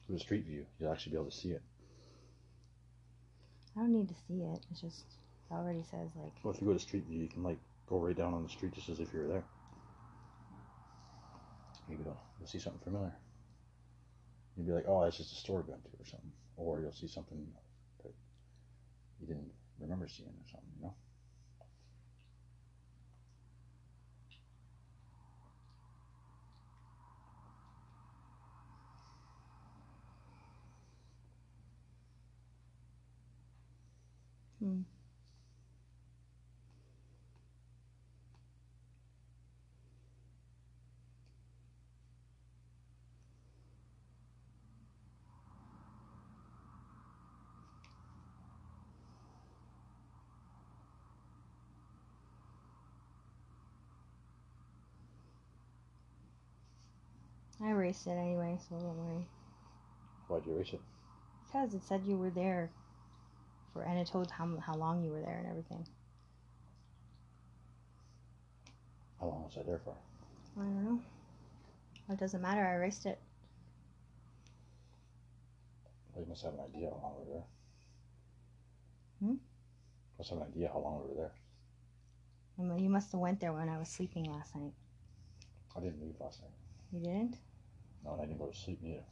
It 0.10 0.14
was 0.14 0.22
Street 0.22 0.46
View. 0.46 0.66
You'll 0.80 0.92
actually 0.92 1.12
be 1.12 1.18
able 1.18 1.30
to 1.30 1.36
see 1.36 1.50
it. 1.50 1.62
I 3.76 3.82
don't 3.82 3.94
need 3.94 4.10
to 4.10 4.16
see 4.28 4.42
it. 4.42 4.66
It's 4.72 4.82
just 4.82 5.06
it 5.50 5.54
already 5.54 5.84
says 5.84 6.10
like. 6.16 6.34
Well, 6.44 6.54
if 6.54 6.62
you 6.62 6.68
go 6.68 6.74
to 6.74 6.80
Street 6.80 7.06
View, 7.08 7.22
you 7.22 7.30
can 7.30 7.44
like 7.44 7.60
go 7.88 8.00
right 8.00 8.16
down 8.16 8.34
on 8.34 8.44
the 8.44 8.50
street 8.50 8.74
just 8.74 8.90
as 8.90 9.00
if 9.00 9.14
you 9.14 9.22
were 9.22 9.28
there. 9.28 9.44
Maybe 11.88 12.03
you'll, 12.03 12.22
you'll 12.39 12.48
see 12.48 12.60
something 12.60 12.82
familiar. 12.84 13.15
You'll 14.56 14.65
be 14.65 14.74
like, 14.74 14.86
oh, 14.88 15.03
that's 15.03 15.17
just 15.17 15.32
a 15.32 15.36
store 15.36 15.63
went 15.67 15.84
to 15.86 15.89
or 16.00 16.06
something. 16.06 16.32
Or 16.58 16.82
you'll 16.82 16.91
see 16.91 17.08
something 17.08 17.48
that 18.03 18.12
you 19.20 19.27
didn't 19.27 19.51
remember 19.79 20.08
seeing 20.08 20.29
or 20.29 20.48
something, 20.50 20.70
you 20.77 20.84
know? 20.84 20.96
Hmm. 34.60 34.82
I 57.62 57.71
erased 57.88 58.08
it 58.08 58.12
anyway, 58.12 58.58
so 58.67 58.76
don't 58.76 58.97
worry. 58.97 59.26
Why'd 60.28 60.45
you 60.45 60.56
erase 60.56 60.73
it? 60.73 60.82
Because 61.45 61.73
it 61.73 61.82
said 61.84 62.02
you 62.06 62.17
were 62.17 62.30
there 62.30 62.69
for, 63.71 63.84
and 63.84 63.97
it 63.97 64.08
told 64.08 64.30
how, 64.30 64.50
how 64.60 64.76
long 64.76 65.02
you 65.04 65.12
were 65.12 65.21
there 65.21 65.38
and 65.38 65.47
everything. 65.47 65.88
How 69.21 69.28
long 69.28 69.43
was 69.43 69.58
I 69.58 69.63
there 69.63 69.80
for? 69.84 69.95
I 70.58 70.63
don't 70.63 70.84
know. 70.84 71.00
It 72.10 72.19
doesn't 72.19 72.41
matter. 72.41 72.65
I 72.65 72.73
erased 72.76 73.06
it. 73.06 73.19
Well, 76.13 76.23
you 76.23 76.30
must 76.30 76.43
have 76.43 76.54
an 76.54 76.60
idea 76.60 76.89
how 76.89 77.00
long 77.02 77.15
we 77.19 77.26
were 77.26 77.39
there. 77.39 77.47
Hmm? 79.30 79.36
Must 80.17 80.30
have 80.30 80.39
an 80.39 80.47
idea 80.47 80.69
how 80.73 80.80
long 80.80 81.02
we 81.04 81.15
were 81.15 81.30
there. 82.60 82.78
You 82.80 82.89
must 82.89 83.12
have 83.12 83.21
went 83.21 83.39
there 83.39 83.54
when 83.54 83.69
I 83.69 83.78
was 83.78 83.88
sleeping 83.88 84.26
last 84.26 84.56
night. 84.56 84.73
I 85.76 85.80
didn't 85.80 86.02
leave 86.02 86.15
last 86.19 86.41
night. 86.41 86.52
You 86.91 87.00
didn't? 87.00 87.38
No, 88.04 88.14
and 88.14 88.22
I 88.22 88.26
didn't 88.26 88.40
go 88.40 88.48
to 88.48 88.58
sleep 88.58 88.80
neither. 88.82 89.04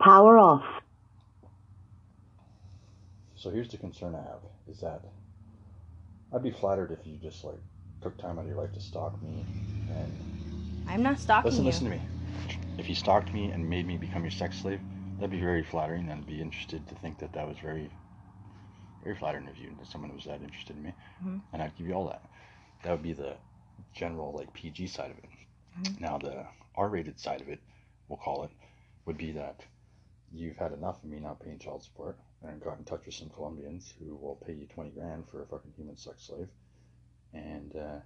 Power 0.00 0.38
off. 0.38 0.64
So 3.36 3.50
here's 3.50 3.68
the 3.68 3.76
concern 3.76 4.14
I 4.14 4.22
have 4.22 4.40
is 4.68 4.80
that 4.80 5.00
I'd 6.32 6.42
be 6.42 6.50
flattered 6.50 6.90
if 6.92 7.06
you 7.06 7.16
just 7.16 7.44
like 7.44 7.58
took 8.02 8.16
time 8.18 8.38
out 8.38 8.42
of 8.42 8.48
your 8.48 8.56
life 8.56 8.72
to 8.72 8.80
stalk 8.80 9.20
me 9.22 9.44
and 9.90 10.12
I'm 10.88 11.02
not 11.02 11.18
stalking 11.18 11.50
listen, 11.50 11.64
you. 11.64 11.70
listen 11.70 11.84
to 11.84 11.90
me. 11.96 12.02
If 12.78 12.88
you 12.88 12.94
stalked 12.94 13.32
me 13.32 13.50
and 13.50 13.68
made 13.68 13.86
me 13.86 13.96
become 13.96 14.22
your 14.22 14.30
sex 14.30 14.58
slave, 14.58 14.80
that'd 15.16 15.30
be 15.30 15.40
very 15.40 15.62
flattering. 15.62 16.08
and 16.08 16.12
I'd 16.12 16.26
be 16.26 16.40
interested 16.40 16.86
to 16.88 16.94
think 16.96 17.18
that 17.18 17.32
that 17.32 17.46
was 17.46 17.58
very, 17.58 17.90
very 19.08 19.18
flattering 19.18 19.48
of 19.48 19.56
you 19.56 19.74
that 19.78 19.86
someone 19.86 20.14
was 20.14 20.24
that 20.26 20.42
interested 20.42 20.76
in 20.76 20.82
me, 20.82 20.92
Mhm. 21.22 21.40
and 21.52 21.62
I'd 21.62 21.74
give 21.76 21.86
you 21.86 21.94
all 21.94 22.08
that. 22.08 22.22
That 22.82 22.90
would 22.92 23.02
be 23.02 23.14
the 23.14 23.38
general 23.94 24.32
like 24.32 24.52
PG 24.52 24.86
side 24.86 25.10
of 25.10 25.18
it. 25.18 25.30
Mhm. 25.78 26.00
Now 26.00 26.18
the 26.18 26.46
R-rated 26.74 27.18
side 27.18 27.40
of 27.40 27.48
it, 27.48 27.60
we'll 28.08 28.18
call 28.18 28.44
it, 28.44 28.50
would 29.06 29.16
be 29.16 29.32
that 29.32 29.64
you've 30.30 30.58
had 30.58 30.72
enough 30.72 31.02
of 31.02 31.08
me 31.08 31.20
not 31.20 31.40
paying 31.40 31.58
child 31.58 31.82
support 31.82 32.18
and 32.42 32.60
got 32.60 32.76
in 32.78 32.84
touch 32.84 33.06
with 33.06 33.14
some 33.14 33.30
Colombians 33.30 33.92
who 33.92 34.14
will 34.14 34.36
pay 34.36 34.52
you 34.52 34.66
20 34.66 34.90
grand 34.90 35.26
for 35.30 35.42
a 35.42 35.46
fucking 35.46 35.72
human 35.72 35.96
sex 35.96 36.24
slave. 36.24 36.50
And 37.32 37.74
uh, 37.76 38.00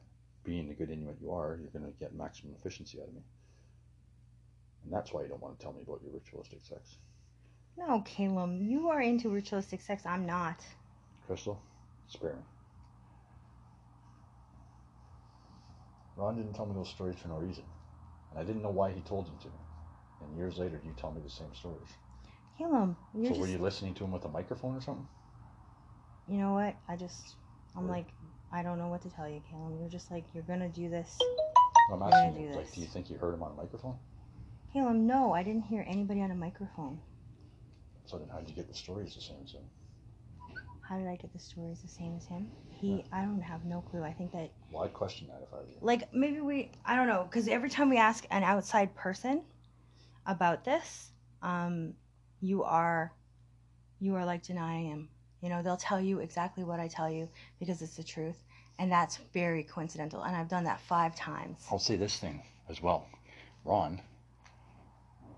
being 0.44 0.68
the 0.68 0.74
good 0.74 0.90
Inuit 0.90 1.20
you 1.20 1.32
are, 1.32 1.56
you're 1.56 1.70
going 1.70 1.84
to 1.84 1.98
get 1.98 2.14
maximum 2.14 2.54
efficiency 2.54 3.00
out 3.02 3.08
of 3.08 3.14
me. 3.14 3.22
And 4.84 4.92
that's 4.92 5.12
why 5.12 5.22
you 5.22 5.28
don't 5.28 5.42
want 5.42 5.58
to 5.58 5.62
tell 5.62 5.72
me 5.72 5.82
about 5.82 6.00
your 6.02 6.12
ritualistic 6.12 6.64
sex. 6.64 6.96
No, 7.76 8.02
Caleb, 8.02 8.60
you 8.60 8.88
are 8.88 9.00
into 9.00 9.28
ritualistic 9.30 9.80
sex. 9.80 10.06
I'm 10.06 10.26
not. 10.26 10.64
Crystal, 11.26 11.60
spare 12.08 12.34
me. 12.34 12.42
Ron 16.16 16.36
didn't 16.36 16.54
tell 16.54 16.66
me 16.66 16.74
those 16.74 16.88
stories 16.88 17.16
for 17.16 17.28
no 17.28 17.36
reason. 17.36 17.64
And 18.30 18.40
I 18.40 18.44
didn't 18.44 18.62
know 18.62 18.70
why 18.70 18.92
he 18.92 19.00
told 19.00 19.26
them 19.26 19.38
to 19.40 19.48
me. 19.48 19.54
And 20.20 20.36
years 20.36 20.58
later, 20.58 20.80
you 20.84 20.92
tell 20.96 21.10
me 21.10 21.20
the 21.22 21.30
same 21.30 21.54
stories. 21.54 21.88
Caleb, 22.58 22.96
you're 23.14 23.24
so 23.24 23.28
just. 23.30 23.40
were 23.40 23.46
you 23.46 23.58
listening 23.58 23.94
to 23.94 24.04
him 24.04 24.12
with 24.12 24.24
a 24.24 24.28
microphone 24.28 24.76
or 24.76 24.80
something? 24.80 25.08
You 26.28 26.38
know 26.38 26.52
what? 26.52 26.76
I 26.88 26.96
just. 26.96 27.36
I'm 27.76 27.88
like, 27.88 28.08
I 28.52 28.62
don't 28.62 28.78
know 28.78 28.88
what 28.88 29.02
to 29.02 29.10
tell 29.10 29.28
you, 29.28 29.42
Caleb. 29.50 29.78
You're 29.80 29.88
just 29.88 30.10
like, 30.10 30.24
you're 30.34 30.42
gonna 30.42 30.68
do 30.68 30.90
this. 30.90 31.18
I'm 31.90 32.02
asking 32.02 32.42
you, 32.42 32.50
do 32.50 32.56
like, 32.56 32.66
this. 32.66 32.74
do 32.74 32.80
you 32.82 32.86
think 32.86 33.10
you 33.10 33.16
heard 33.16 33.34
him 33.34 33.42
on 33.42 33.52
a 33.52 33.54
microphone? 33.54 33.96
Caleb, 34.72 34.96
no, 34.96 35.32
I 35.32 35.42
didn't 35.42 35.62
hear 35.62 35.84
anybody 35.88 36.22
on 36.22 36.30
a 36.30 36.34
microphone. 36.34 37.00
So 38.04 38.18
then 38.18 38.28
how'd 38.28 38.48
you 38.48 38.54
get 38.54 38.68
the 38.68 38.74
stories 38.74 39.14
the 39.14 39.20
same 39.20 39.38
as 39.44 39.52
him? 39.52 39.62
How 40.92 40.98
did 40.98 41.08
I 41.08 41.16
get 41.16 41.32
the 41.32 41.38
stories 41.38 41.80
the 41.80 41.88
same 41.88 42.14
as 42.18 42.26
him? 42.26 42.48
He, 42.78 43.02
I 43.10 43.22
don't 43.22 43.40
have 43.40 43.64
no 43.64 43.80
clue. 43.80 44.02
I 44.02 44.12
think 44.12 44.30
that 44.32 44.50
Well, 44.70 44.84
I'd 44.84 44.92
question 44.92 45.26
that 45.28 45.40
if 45.42 45.48
I 45.50 45.56
were 45.56 45.62
you. 45.62 45.76
like 45.80 46.12
maybe 46.12 46.40
we 46.42 46.70
i 46.84 46.94
don't 46.96 47.06
know 47.08 47.24
because 47.24 47.48
every 47.48 47.70
time 47.70 47.88
we 47.88 47.96
ask 47.96 48.26
an 48.30 48.44
outside 48.44 48.94
person 48.94 49.42
about 50.26 50.64
this 50.66 51.10
um 51.40 51.94
you 52.42 52.62
are 52.62 53.10
you 54.00 54.14
are 54.16 54.26
like 54.26 54.42
denying 54.42 54.86
him 54.86 55.08
you 55.40 55.48
know 55.48 55.62
they'll 55.62 55.78
tell 55.78 56.00
you 56.00 56.18
exactly 56.18 56.62
what 56.62 56.78
i 56.78 56.88
tell 56.88 57.10
you 57.10 57.26
because 57.58 57.80
it's 57.80 57.96
the 57.96 58.04
truth 58.04 58.44
and 58.78 58.92
that's 58.92 59.16
very 59.32 59.62
coincidental 59.62 60.22
and 60.24 60.36
i've 60.36 60.48
done 60.48 60.64
that 60.64 60.78
five 60.80 61.16
times 61.16 61.66
I'll 61.70 61.78
say 61.78 61.96
this 61.96 62.18
thing 62.18 62.42
as 62.68 62.82
well. 62.82 63.06
Ron 63.64 64.02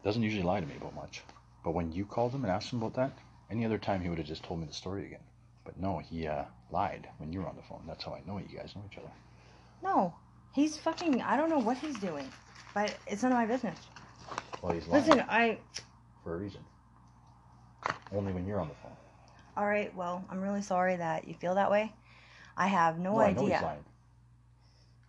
doesn't 0.02 0.22
usually 0.22 0.42
lie 0.42 0.60
to 0.60 0.66
me 0.66 0.74
about 0.80 0.94
much. 0.96 1.22
But 1.62 1.74
when 1.74 1.92
you 1.92 2.04
called 2.04 2.32
him 2.32 2.42
and 2.44 2.50
asked 2.52 2.72
him 2.72 2.82
about 2.82 2.94
that, 2.94 3.12
any 3.50 3.64
other 3.64 3.78
time 3.78 4.02
he 4.02 4.08
would 4.08 4.18
have 4.18 4.26
just 4.26 4.42
told 4.42 4.60
me 4.60 4.66
the 4.66 4.74
story 4.74 5.06
again. 5.06 5.20
But 5.64 5.78
no, 5.78 5.98
he 5.98 6.26
uh, 6.26 6.44
lied 6.70 7.08
when 7.18 7.32
you 7.32 7.40
were 7.40 7.48
on 7.48 7.56
the 7.56 7.62
phone. 7.62 7.82
That's 7.86 8.04
how 8.04 8.12
I 8.14 8.20
know 8.26 8.38
you 8.38 8.56
guys 8.56 8.74
know 8.76 8.82
each 8.90 8.98
other. 8.98 9.10
no 9.82 10.14
he's 10.52 10.76
fucking 10.78 11.20
i 11.20 11.36
don't 11.36 11.50
know 11.50 11.58
what 11.58 11.76
he's 11.78 11.98
doing 11.98 12.30
but 12.74 12.96
it's 13.08 13.24
none 13.24 13.32
of 13.32 13.38
my 13.38 13.44
business 13.46 13.76
Well, 14.62 14.72
he's 14.72 14.86
lying 14.86 15.04
Listen, 15.04 15.24
I. 15.28 15.58
for 16.22 16.34
a 16.34 16.38
reason. 16.38 16.60
Only 18.14 18.32
when 18.32 18.46
you're 18.46 18.60
on 18.60 18.68
the 18.68 18.74
phone. 18.82 18.92
All 19.56 19.66
right. 19.66 19.94
Well, 19.94 20.24
I'm 20.30 20.40
really 20.40 20.62
sorry 20.62 20.96
that 20.96 21.26
you 21.28 21.34
feel 21.34 21.56
that 21.56 21.70
way. 21.70 21.92
I 22.56 22.68
have 22.68 22.98
no, 22.98 23.14
No, 23.14 23.20
I 23.20 23.32
know 23.32 23.46
he's 23.46 23.60
lying. 23.60 23.84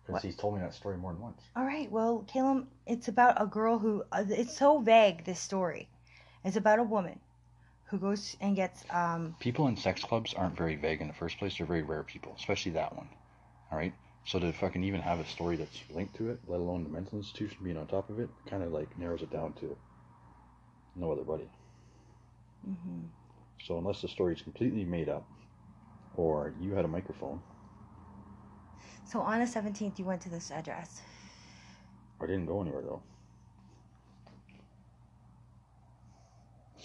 Because 0.06 0.22
he's 0.22 0.36
told 0.36 0.54
me 0.54 0.60
that 0.60 0.74
story 0.74 0.96
more 0.96 1.12
than 1.12 1.22
once. 1.22 1.40
All 1.56 1.64
right. 1.64 1.90
Well, 1.90 2.24
Caleb, 2.28 2.66
it's 2.86 3.08
about 3.08 3.40
a 3.40 3.46
girl 3.46 3.78
who. 3.78 4.02
Uh, 4.12 4.24
it's 4.28 4.56
so 4.56 4.78
vague. 4.80 5.24
This 5.24 5.40
story. 5.40 5.88
It's 6.44 6.56
about 6.56 6.78
a 6.78 6.84
woman 6.84 7.18
who 7.86 7.98
goes 7.98 8.36
and 8.40 8.56
gets. 8.56 8.84
Um. 8.90 9.36
People 9.38 9.66
in 9.66 9.78
sex 9.78 10.04
clubs 10.04 10.34
aren't 10.34 10.58
very 10.58 10.76
vague 10.76 11.00
in 11.00 11.08
the 11.08 11.14
first 11.14 11.38
place. 11.38 11.56
They're 11.56 11.66
very 11.66 11.82
rare 11.82 12.02
people, 12.04 12.34
especially 12.36 12.72
that 12.72 12.94
one. 12.94 13.08
All 13.70 13.78
right. 13.78 13.94
So 14.24 14.38
to 14.38 14.52
fucking 14.52 14.82
even 14.84 15.00
have 15.00 15.20
a 15.20 15.24
story 15.24 15.56
that's 15.56 15.82
linked 15.90 16.16
to 16.16 16.30
it, 16.30 16.40
let 16.46 16.60
alone 16.60 16.84
the 16.84 16.90
mental 16.90 17.18
institution 17.18 17.64
being 17.64 17.78
on 17.78 17.86
top 17.86 18.10
of 18.10 18.18
it, 18.18 18.30
kind 18.46 18.62
of 18.62 18.72
like 18.72 18.98
narrows 18.98 19.22
it 19.22 19.30
down 19.30 19.54
to 19.54 19.78
no 20.96 21.12
other 21.12 21.24
buddy. 21.24 21.50
mhm. 22.66 23.10
So 23.58 23.76
unless 23.76 24.00
the 24.00 24.08
story 24.08 24.32
is 24.34 24.40
completely 24.40 24.84
made 24.86 25.10
up, 25.10 25.28
or 26.14 26.54
you 26.58 26.74
had 26.74 26.84
a 26.84 26.88
microphone, 26.88 27.42
So 29.04 29.20
on 29.20 29.40
the 29.40 29.46
17th, 29.46 29.98
you 29.98 30.04
went 30.04 30.20
to 30.22 30.28
this 30.28 30.50
address. 30.50 31.00
I 32.20 32.26
didn't 32.26 32.44
go 32.46 32.60
anywhere 32.60 32.82
though. 32.82 33.02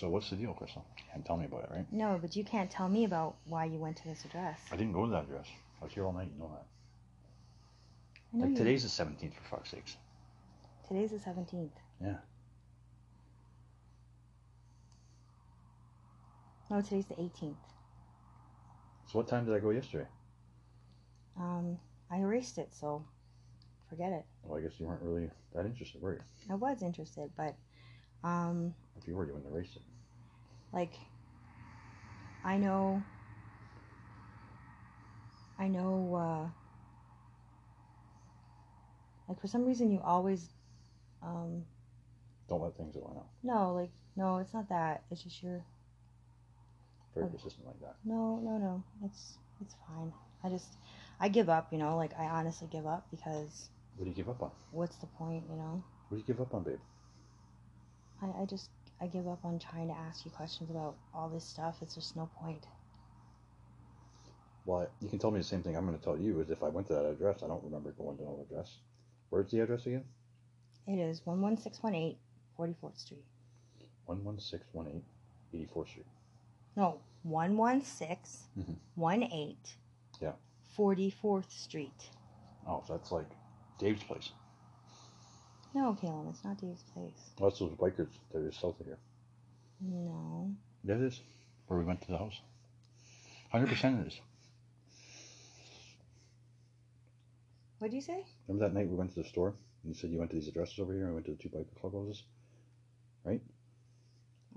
So 0.01 0.09
what's 0.09 0.31
the 0.31 0.35
deal, 0.35 0.51
Crystal? 0.53 0.83
You 0.97 1.03
can't 1.13 1.23
tell 1.23 1.37
me 1.37 1.45
about 1.45 1.65
it, 1.65 1.69
right? 1.71 1.85
No, 1.93 2.17
but 2.19 2.35
you 2.35 2.43
can't 2.43 2.71
tell 2.71 2.89
me 2.89 3.03
about 3.05 3.35
why 3.45 3.65
you 3.65 3.77
went 3.77 3.97
to 3.97 4.05
this 4.05 4.25
address. 4.25 4.59
I 4.71 4.75
didn't 4.75 4.93
go 4.93 5.05
to 5.05 5.11
that 5.11 5.25
address. 5.25 5.45
I 5.79 5.83
was 5.85 5.93
here 5.93 6.07
all 6.07 6.11
night. 6.11 6.29
You 6.33 6.39
know 6.39 6.49
that. 6.49 6.65
I 8.33 8.37
know 8.37 8.41
Like 8.45 8.49
you- 8.53 8.57
today's 8.57 8.81
the 8.81 8.89
seventeenth, 8.89 9.35
for 9.35 9.57
fuck's 9.57 9.69
sakes. 9.69 9.97
Today's 10.87 11.11
the 11.11 11.19
17th. 11.19 11.69
Yeah. 12.01 12.17
No, 16.71 16.81
today's 16.81 17.05
the 17.05 17.13
18th. 17.21 17.57
So 19.05 19.19
what 19.19 19.27
time 19.27 19.45
did 19.45 19.53
I 19.53 19.59
go 19.59 19.69
yesterday? 19.69 20.07
Um, 21.37 21.77
I 22.09 22.17
erased 22.17 22.57
it, 22.57 22.73
so 22.73 23.05
forget 23.87 24.11
it. 24.11 24.25
Well, 24.41 24.57
I 24.57 24.61
guess 24.63 24.79
you 24.79 24.87
weren't 24.87 25.03
really 25.03 25.29
that 25.53 25.67
interested, 25.67 26.01
were 26.01 26.13
you? 26.15 26.21
I 26.49 26.55
was 26.55 26.81
interested, 26.81 27.29
but 27.37 27.55
um, 28.23 28.73
If 28.97 29.07
you 29.07 29.15
were, 29.15 29.25
you 29.25 29.33
wouldn't 29.33 29.45
have 29.51 29.55
erased 29.55 29.75
it. 29.75 29.81
Like 30.73 30.93
I 32.43 32.57
know, 32.57 33.03
I 35.57 35.67
know. 35.67 36.15
uh 36.15 36.49
Like 39.27 39.39
for 39.39 39.47
some 39.47 39.65
reason, 39.65 39.91
you 39.91 40.01
always, 40.03 40.49
um, 41.21 41.63
Don't 42.49 42.61
let 42.61 42.75
things 42.75 42.95
go 42.95 43.01
on 43.03 43.17
out. 43.17 43.27
no, 43.43 43.73
like 43.73 43.91
no, 44.15 44.37
it's 44.37 44.53
not 44.53 44.69
that. 44.69 45.03
It's 45.09 45.23
just 45.23 45.41
you're 45.41 45.63
Very 47.13 47.25
Okay. 47.27 47.35
persistent 47.37 47.67
like 47.67 47.79
that. 47.81 47.95
No, 48.03 48.39
no, 48.43 48.57
no. 48.57 48.83
It's 49.05 49.37
it's 49.61 49.75
fine. 49.87 50.11
I 50.43 50.49
just 50.49 50.77
I 51.19 51.29
give 51.29 51.49
up, 51.49 51.71
you 51.71 51.77
know, 51.77 51.95
like 51.97 52.13
I 52.19 52.25
honestly 52.25 52.67
give 52.71 52.85
up 52.87 53.07
because 53.11 53.69
What 53.95 54.05
do 54.05 54.09
you 54.09 54.15
give 54.15 54.29
up 54.29 54.41
on? 54.41 54.51
what's 54.71 54.97
the 54.97 55.07
point, 55.07 55.43
you 55.49 55.55
know? 55.55 55.83
What 56.09 56.17
do 56.17 56.21
you 56.21 56.25
give 56.27 56.41
up 56.41 56.53
on, 56.53 56.63
babe? 56.63 56.79
I, 58.21 58.41
I 58.41 58.45
just 58.45 58.69
I 59.01 59.07
give 59.07 59.27
up 59.27 59.43
on 59.43 59.57
trying 59.57 59.87
to 59.87 59.95
ask 59.95 60.25
you 60.25 60.31
questions 60.31 60.69
about 60.69 60.95
all 61.13 61.27
this 61.27 61.43
stuff. 61.43 61.77
It's 61.81 61.95
just 61.95 62.15
no 62.15 62.29
point. 62.39 62.67
Well, 64.65 64.87
you 65.01 65.09
can 65.09 65.17
tell 65.17 65.31
me 65.31 65.39
the 65.39 65.43
same 65.43 65.63
thing 65.63 65.75
I'm 65.75 65.87
going 65.87 65.97
to 65.97 66.03
tell 66.03 66.17
you 66.17 66.39
is 66.39 66.51
if 66.51 66.61
I 66.61 66.69
went 66.69 66.85
to 66.87 66.93
that 66.93 67.05
address, 67.05 67.41
I 67.43 67.47
don't 67.47 67.63
remember 67.63 67.91
going 67.93 68.17
to 68.17 68.23
that 68.23 68.39
address. 68.47 68.77
Where's 69.29 69.49
the 69.49 69.59
address 69.61 69.87
again? 69.87 70.03
It 70.87 70.99
is 70.99 71.21
11618 71.25 72.17
44th 72.57 72.99
Street. 72.99 73.25
11618 74.07 75.03
84th 75.53 75.87
Street. 75.87 76.05
No, 76.75 76.99
11618 77.23 78.77
Mhm. 79.55 79.57
Yeah. 80.21 80.33
44th 80.77 81.49
Street. 81.51 82.11
Oh, 82.67 82.83
so 82.85 82.93
that's 82.93 83.11
like 83.11 83.29
Dave's 83.79 84.03
place. 84.03 84.31
No, 85.73 85.93
Caleb, 85.99 86.27
it's 86.29 86.43
not 86.43 86.59
Dave's 86.59 86.83
place. 86.93 87.31
Well, 87.39 87.49
that's 87.49 87.59
those 87.59 87.71
bikers 87.71 88.09
that 88.31 88.39
are 88.39 88.51
south 88.51 88.79
of 88.79 88.85
here. 88.85 88.97
No. 89.79 90.51
That 90.83 90.99
is 90.99 91.21
where 91.67 91.79
we 91.79 91.85
went 91.85 92.01
to 92.01 92.11
the 92.11 92.17
house. 92.17 92.41
100% 93.53 94.01
it 94.01 94.07
is. 94.07 94.21
What 97.79 97.89
did 97.89 97.95
you 97.95 98.01
say? 98.01 98.25
Remember 98.47 98.67
that 98.67 98.77
night 98.77 98.89
we 98.89 98.95
went 98.95 99.13
to 99.15 99.23
the 99.23 99.27
store 99.27 99.55
and 99.83 99.95
you 99.95 99.99
said 99.99 100.11
you 100.11 100.19
went 100.19 100.31
to 100.31 100.35
these 100.35 100.47
addresses 100.47 100.77
over 100.79 100.93
here 100.93 101.05
and 101.05 101.11
we 101.11 101.15
went 101.15 101.25
to 101.25 101.31
the 101.31 101.37
two 101.37 101.49
biker 101.49 101.79
club 101.79 101.93
houses? 101.93 102.23
Right? 103.23 103.41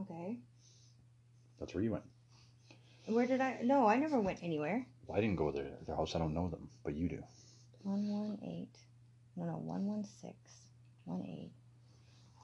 Okay. 0.00 0.38
That's 1.59 1.74
where 1.74 1.83
you 1.83 1.92
went. 1.92 2.05
Where 3.07 3.27
did 3.27 3.40
I? 3.40 3.61
No, 3.62 3.87
I 3.87 3.96
never 3.96 4.20
went 4.20 4.40
anywhere. 4.42 4.85
Well, 5.07 5.16
I 5.16 5.20
didn't 5.20 5.37
go 5.37 5.53
there. 5.53 5.70
Their 5.87 5.96
house, 5.96 6.14
I 6.14 6.18
don't 6.18 6.35
know 6.35 6.48
them, 6.48 6.68
but 6.83 6.94
you 6.94 7.09
do. 7.09 7.22
118. 7.83 8.68
No, 9.37 9.44
no, 9.44 9.59
116. 9.59 10.63
18. 11.09 11.51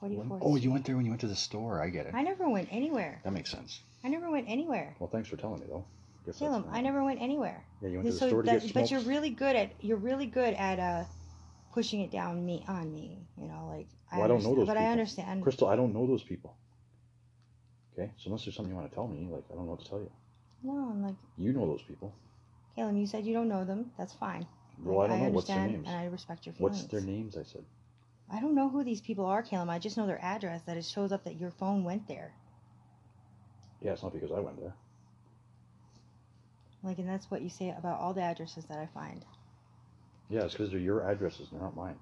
44th 0.01 0.39
Oh, 0.41 0.55
you 0.55 0.71
went 0.71 0.85
there 0.85 0.95
when 0.95 1.05
you 1.05 1.11
went 1.11 1.21
to 1.21 1.27
the 1.27 1.35
store. 1.35 1.81
I 1.81 1.89
get 1.89 2.07
it. 2.07 2.13
I 2.15 2.23
never 2.23 2.49
went 2.49 2.69
anywhere. 2.71 3.21
That 3.23 3.33
makes 3.33 3.51
sense. 3.51 3.81
I 4.03 4.07
never 4.09 4.31
went 4.31 4.47
anywhere. 4.49 4.95
Well, 4.99 5.09
thanks 5.09 5.29
for 5.29 5.37
telling 5.37 5.59
me 5.61 5.67
though. 5.69 5.85
Guess 6.25 6.39
fine. 6.39 6.63
I 6.71 6.81
never 6.81 7.03
went 7.03 7.21
anywhere. 7.21 7.63
Yeah, 7.81 7.89
you 7.89 7.95
went 7.97 8.07
to 8.07 8.13
the 8.13 8.19
So 8.19 8.27
store 8.27 8.41
to 8.43 8.51
that- 8.51 8.61
get 8.63 8.73
but 8.73 8.91
you're 8.91 9.01
really 9.01 9.29
good 9.31 9.55
at 9.55 9.71
you're 9.83 9.97
really 9.97 10.25
good 10.27 10.53
at 10.55 10.79
uh 10.79 11.03
pushing 11.73 12.01
it 12.01 12.11
down 12.11 12.43
me 12.45 12.63
on 12.67 12.91
me. 12.93 13.19
You 13.37 13.47
know, 13.47 13.67
like 13.69 13.87
Well, 14.11 14.23
I 14.23 14.27
don't 14.27 14.43
know 14.43 14.49
understand- 14.51 14.57
those 14.57 14.67
but 14.67 14.77
I 14.77 14.79
people. 14.81 14.91
understand. 14.91 15.43
Crystal, 15.43 15.67
I 15.67 15.75
don't 15.75 15.93
know 15.93 16.05
those 16.07 16.23
people. 16.23 16.55
Okay, 17.93 18.11
so 18.17 18.27
unless 18.27 18.45
there's 18.45 18.55
something 18.55 18.71
you 18.73 18.77
want 18.79 18.89
to 18.89 18.95
tell 18.95 19.07
me, 19.07 19.27
like 19.31 19.43
I 19.51 19.55
don't 19.55 19.65
know 19.65 19.71
what 19.71 19.81
to 19.81 19.89
tell 19.89 19.99
you. 19.99 20.11
No, 20.63 20.73
I'm 20.91 21.01
like 21.03 21.15
You 21.37 21.53
know 21.53 21.65
those 21.67 21.81
people. 21.83 22.13
Caleb. 22.75 22.95
You 22.95 23.05
said 23.05 23.25
you 23.25 23.33
don't 23.33 23.49
know 23.49 23.65
them. 23.65 23.91
That's 23.97 24.13
fine. 24.13 24.45
Well, 24.83 24.99
I 24.99 25.01
Like, 25.01 25.09
don't 25.09 25.19
know 25.27 25.29
what's 25.29 25.47
their 25.47 25.57
understand, 25.57 25.83
names. 25.83 25.87
and 25.87 25.97
I 25.97 26.05
respect 26.05 26.45
your 26.45 26.53
feelings. 26.53 26.77
What's 26.79 26.91
their 26.91 27.01
names? 27.01 27.37
I 27.37 27.43
said. 27.43 27.63
I 28.33 28.39
don't 28.39 28.55
know 28.55 28.69
who 28.69 28.83
these 28.83 29.01
people 29.01 29.25
are, 29.25 29.41
Caleb. 29.43 29.69
I 29.69 29.79
just 29.79 29.97
know 29.97 30.07
their 30.07 30.23
address. 30.23 30.61
That 30.63 30.77
it 30.77 30.85
shows 30.85 31.11
up 31.11 31.25
that 31.25 31.39
your 31.39 31.51
phone 31.51 31.83
went 31.83 32.07
there. 32.07 32.33
Yeah, 33.81 33.91
it's 33.91 34.03
not 34.03 34.13
because 34.13 34.31
I 34.31 34.39
went 34.39 34.59
there. 34.59 34.73
Like, 36.83 36.97
and 36.99 37.07
that's 37.09 37.29
what 37.29 37.41
you 37.41 37.49
say 37.49 37.73
about 37.77 37.99
all 37.99 38.13
the 38.13 38.21
addresses 38.21 38.65
that 38.65 38.79
I 38.79 38.87
find. 38.93 39.25
Yeah, 40.29 40.43
it's 40.43 40.53
because 40.53 40.71
they're 40.71 40.79
your 40.79 41.09
addresses, 41.09 41.49
they're 41.51 41.59
not 41.59 41.75
mine. 41.75 41.95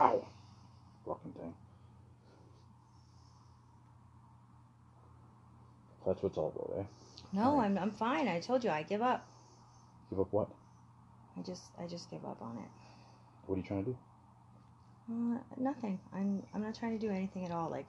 Ow! 0.00 0.24
Fucking 1.06 1.32
thing. 1.32 1.54
That's 6.06 6.22
what's 6.22 6.36
all 6.38 6.52
about, 6.54 6.78
eh? 6.80 6.84
No, 7.32 7.56
Right. 7.56 7.64
I'm 7.64 7.78
I'm 7.78 7.90
fine. 7.90 8.28
I 8.28 8.38
told 8.40 8.62
you 8.62 8.70
I 8.70 8.82
give 8.84 9.02
up. 9.02 9.26
Give 10.10 10.20
up 10.20 10.28
what? 10.30 10.48
I 11.36 11.42
just 11.42 11.62
I 11.82 11.86
just 11.86 12.10
give 12.10 12.24
up 12.24 12.40
on 12.40 12.58
it. 12.58 12.85
What 13.46 13.54
are 13.54 13.58
you 13.58 13.64
trying 13.64 13.84
to 13.84 13.90
do? 13.90 13.98
Uh, 15.08 15.38
nothing. 15.56 16.00
I'm 16.12 16.42
I'm 16.52 16.62
not 16.62 16.74
trying 16.74 16.98
to 16.98 17.06
do 17.06 17.12
anything 17.12 17.44
at 17.44 17.52
all. 17.52 17.70
Like, 17.70 17.86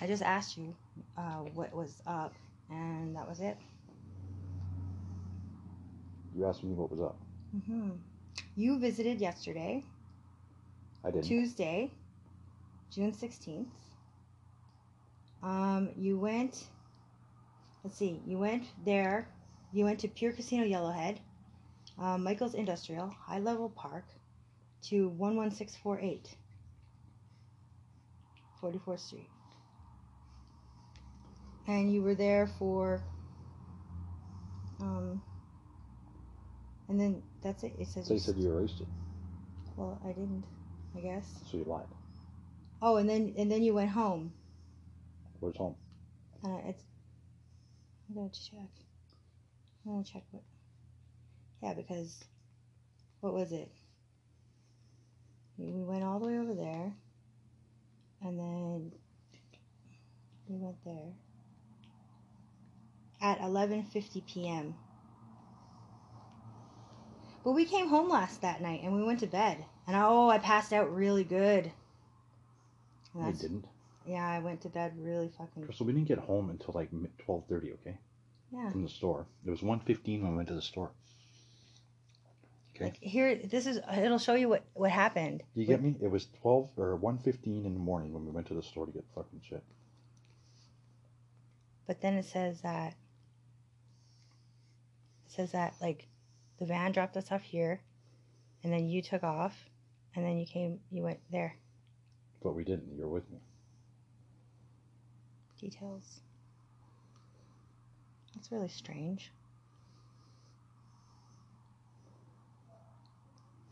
I 0.00 0.06
just 0.06 0.22
asked 0.22 0.56
you 0.56 0.74
uh, 1.16 1.42
what 1.54 1.74
was 1.74 2.02
up, 2.06 2.32
and 2.70 3.14
that 3.16 3.28
was 3.28 3.40
it. 3.40 3.56
You 6.34 6.46
asked 6.46 6.64
me 6.64 6.72
what 6.72 6.90
was 6.90 7.00
up. 7.00 7.16
Mm-hmm. 7.54 7.90
You 8.56 8.78
visited 8.78 9.20
yesterday, 9.20 9.84
I 11.04 11.10
didn't. 11.10 11.24
Tuesday, 11.24 11.90
June 12.90 13.12
sixteenth. 13.12 13.68
Um, 15.42 15.90
you 15.96 16.18
went. 16.18 16.64
Let's 17.84 17.98
see. 17.98 18.22
You 18.26 18.38
went 18.38 18.64
there. 18.86 19.28
You 19.74 19.84
went 19.84 19.98
to 20.00 20.08
Pure 20.08 20.32
Casino 20.32 20.64
Yellowhead, 20.64 21.18
uh, 21.98 22.16
Michael's 22.16 22.54
Industrial, 22.54 23.08
High 23.08 23.40
Level 23.40 23.68
Park, 23.68 24.04
to 24.88 25.08
one 25.08 25.36
one 25.36 25.50
six 25.50 25.74
four 25.76 25.98
eight. 26.00 26.28
44th 28.62 29.00
Street. 29.00 29.28
And 31.66 31.92
you 31.92 32.02
were 32.02 32.14
there 32.14 32.46
for 32.58 33.02
um 34.80 35.20
and 36.88 36.98
then 37.00 37.22
that's 37.42 37.62
it. 37.62 37.74
It 37.78 37.88
says 37.88 38.06
So 38.06 38.14
you 38.14 38.20
said 38.20 38.36
you 38.36 38.50
erased 38.50 38.80
it, 38.80 38.88
well, 39.76 40.00
I 40.04 40.08
didn't, 40.08 40.44
I 40.96 41.00
guess. 41.00 41.26
so 41.50 41.58
you 41.58 41.64
lied. 41.64 41.86
Oh, 42.80 42.96
and 42.96 43.08
then 43.08 43.34
and 43.38 43.50
then 43.50 43.62
you 43.62 43.74
went 43.74 43.90
home. 43.90 44.32
Where's 45.40 45.56
home? 45.56 45.76
Uh, 46.44 46.58
it's 46.66 46.82
I'm 48.08 48.14
gonna 48.16 48.28
check. 48.30 48.70
I'm 49.86 49.92
gonna 49.92 50.04
check 50.04 50.24
what 50.30 50.42
Yeah, 51.62 51.74
because 51.74 52.24
what 53.20 53.32
was 53.34 53.52
it? 53.52 53.70
We 55.58 55.66
we 55.70 55.82
went 55.82 56.02
all 56.04 56.18
the 56.18 56.26
way 56.26 56.38
over 56.38 56.54
there 56.54 56.92
and 58.22 58.38
then 58.38 58.92
we 60.48 60.56
went 60.56 60.76
there 60.84 61.12
at 63.20 63.40
11:50 63.40 64.26
p.m. 64.26 64.74
But 67.44 67.52
we 67.52 67.66
came 67.66 67.88
home 67.88 68.08
last 68.08 68.40
that 68.40 68.62
night 68.62 68.80
and 68.82 68.94
we 68.94 69.02
went 69.04 69.20
to 69.20 69.26
bed. 69.26 69.64
And 69.86 69.94
oh, 69.96 70.30
I 70.30 70.38
passed 70.38 70.72
out 70.72 70.94
really 70.94 71.24
good. 71.24 71.70
That's- 73.14 73.40
didn't. 73.40 73.66
Yeah, 74.06 74.26
I 74.28 74.38
went 74.40 74.60
to 74.62 74.68
bed 74.68 74.92
really 74.98 75.30
fucking. 75.38 75.66
So 75.72 75.84
we 75.84 75.94
didn't 75.94 76.08
get 76.08 76.18
home 76.18 76.50
until 76.50 76.74
like 76.74 76.90
twelve 77.18 77.44
thirty. 77.48 77.72
Okay, 77.72 77.96
Yeah. 78.52 78.70
from 78.70 78.82
the 78.82 78.88
store. 78.88 79.26
It 79.46 79.50
was 79.50 79.62
one 79.62 79.80
fifteen 79.80 80.22
when 80.22 80.32
we 80.32 80.36
went 80.36 80.48
to 80.48 80.54
the 80.54 80.60
store. 80.62 80.90
Okay. 82.74 82.84
Like 82.86 82.98
here, 83.00 83.36
this 83.36 83.66
is. 83.66 83.78
It'll 83.96 84.18
show 84.18 84.34
you 84.34 84.48
what 84.48 84.64
what 84.74 84.90
happened. 84.90 85.42
You 85.54 85.64
get 85.64 85.82
me? 85.82 85.94
It 86.02 86.10
was 86.10 86.26
twelve 86.40 86.70
or 86.76 86.96
one 86.96 87.18
fifteen 87.18 87.64
in 87.66 87.74
the 87.74 87.80
morning 87.80 88.12
when 88.12 88.24
we 88.24 88.32
went 88.32 88.48
to 88.48 88.54
the 88.54 88.62
store 88.62 88.86
to 88.86 88.92
get 88.92 89.04
fucking 89.14 89.42
shit. 89.48 89.62
But 91.86 92.00
then 92.00 92.14
it 92.14 92.24
says 92.24 92.62
that. 92.62 92.94
It 95.26 95.32
says 95.32 95.52
that 95.52 95.74
like, 95.80 96.08
the 96.58 96.66
van 96.66 96.92
dropped 96.92 97.16
us 97.16 97.30
off 97.30 97.42
here, 97.42 97.80
and 98.62 98.72
then 98.72 98.88
you 98.88 99.02
took 99.02 99.22
off, 99.22 99.56
and 100.16 100.24
then 100.24 100.38
you 100.38 100.46
came. 100.46 100.80
You 100.90 101.04
went 101.04 101.20
there. 101.30 101.56
But 102.42 102.54
we 102.54 102.64
didn't. 102.64 102.96
You 102.96 103.04
were 103.04 103.10
with 103.10 103.30
me. 103.30 103.38
Details. 105.60 106.20
That's 108.34 108.50
really 108.50 108.68
strange. 108.68 109.30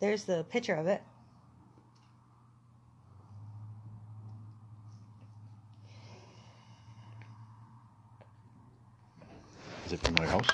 There's 0.02 0.24
the 0.24 0.42
picture 0.42 0.74
of 0.74 0.88
it. 0.88 1.00
Is 9.86 9.92
it 9.92 10.00
from 10.00 10.14
my 10.14 10.26
house? 10.26 10.48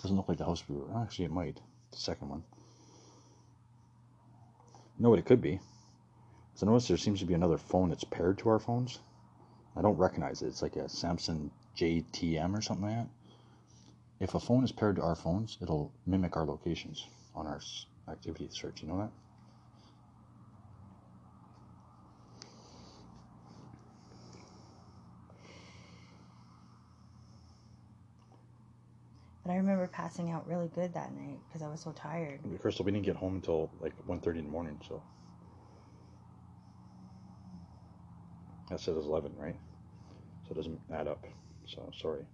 Doesn't 0.00 0.16
look 0.16 0.28
like 0.28 0.38
the 0.38 0.44
house 0.44 0.62
we 0.68 0.76
were. 0.76 0.96
Actually, 1.02 1.24
it 1.24 1.32
might. 1.32 1.56
The 1.90 1.96
second 1.96 2.28
one. 2.28 2.44
You 4.96 5.02
know 5.02 5.10
what 5.10 5.18
it 5.18 5.24
could 5.24 5.42
be? 5.42 5.58
So 6.54 6.66
notice 6.66 6.86
there 6.86 6.96
seems 6.96 7.18
to 7.18 7.26
be 7.26 7.34
another 7.34 7.58
phone 7.58 7.88
that's 7.88 8.04
paired 8.04 8.38
to 8.38 8.48
our 8.48 8.60
phones. 8.60 9.00
I 9.76 9.82
don't 9.82 9.98
recognize 9.98 10.42
it. 10.42 10.46
It's 10.46 10.62
like 10.62 10.76
a 10.76 10.84
Samsung 10.84 11.50
JTM 11.76 12.56
or 12.56 12.62
something 12.62 12.86
like 12.86 12.94
that. 12.94 13.08
If 14.22 14.36
a 14.36 14.40
phone 14.40 14.62
is 14.62 14.70
paired 14.70 14.94
to 14.96 15.02
our 15.02 15.16
phones, 15.16 15.58
it'll 15.60 15.92
mimic 16.06 16.36
our 16.36 16.44
locations 16.44 17.08
on 17.34 17.48
our 17.48 17.60
activity 18.08 18.48
search. 18.52 18.80
You 18.80 18.86
know 18.86 18.98
that? 18.98 19.10
But 29.44 29.50
I 29.50 29.56
remember 29.56 29.88
passing 29.88 30.30
out 30.30 30.46
really 30.46 30.68
good 30.68 30.94
that 30.94 31.12
night 31.12 31.40
because 31.48 31.62
I 31.62 31.68
was 31.68 31.80
so 31.80 31.90
tired. 31.90 32.38
Crystal, 32.60 32.84
we 32.84 32.92
didn't 32.92 33.04
get 33.04 33.16
home 33.16 33.34
until 33.34 33.72
like 33.80 33.94
1.30 34.06 34.38
in 34.38 34.44
the 34.44 34.50
morning, 34.52 34.80
so. 34.86 35.02
That 38.70 38.78
says 38.78 39.04
11, 39.04 39.32
right? 39.36 39.56
So 40.46 40.52
it 40.52 40.54
doesn't 40.54 40.80
add 40.94 41.08
up. 41.08 41.26
So, 41.66 41.90
sorry. 42.00 42.24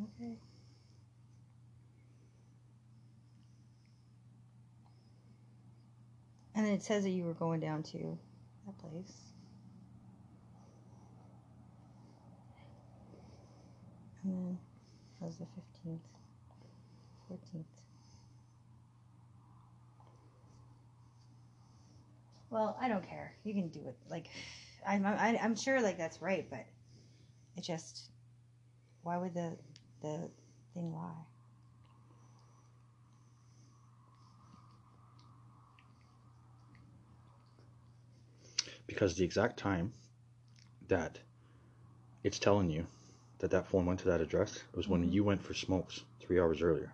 Okay. 0.00 0.36
And 6.54 6.66
it 6.66 6.82
says 6.82 7.04
that 7.04 7.10
you 7.10 7.24
were 7.24 7.34
going 7.34 7.60
down 7.60 7.82
to 7.84 8.18
that 8.66 8.78
place. 8.78 9.12
And 14.24 14.34
then 14.34 14.58
that 15.20 15.26
was 15.26 15.36
the 15.36 15.44
15th, 15.44 15.98
14th. 17.30 17.64
Well, 22.50 22.76
I 22.80 22.88
don't 22.88 23.06
care. 23.08 23.34
You 23.44 23.54
can 23.54 23.68
do 23.68 23.80
it. 23.86 23.96
Like, 24.10 24.26
I'm, 24.86 25.04
I, 25.06 25.38
I'm 25.42 25.54
sure 25.54 25.80
like 25.80 25.98
that's 25.98 26.20
right, 26.22 26.46
but 26.50 26.64
it 27.56 27.62
just, 27.62 28.10
why 29.02 29.16
would 29.16 29.34
the, 29.34 29.56
the 30.00 30.30
thing 30.74 30.94
lie? 30.94 31.24
Because 38.86 39.14
the 39.16 39.24
exact 39.24 39.58
time 39.58 39.92
that 40.88 41.18
it's 42.24 42.38
telling 42.38 42.70
you 42.70 42.86
that 43.38 43.50
that 43.50 43.68
phone 43.68 43.86
went 43.86 44.00
to 44.00 44.06
that 44.06 44.20
address 44.20 44.62
was 44.74 44.88
when 44.88 45.04
Mhm. 45.04 45.12
you 45.12 45.24
went 45.24 45.42
for 45.42 45.54
smokes 45.54 46.02
three 46.20 46.40
hours 46.40 46.62
earlier. 46.62 46.92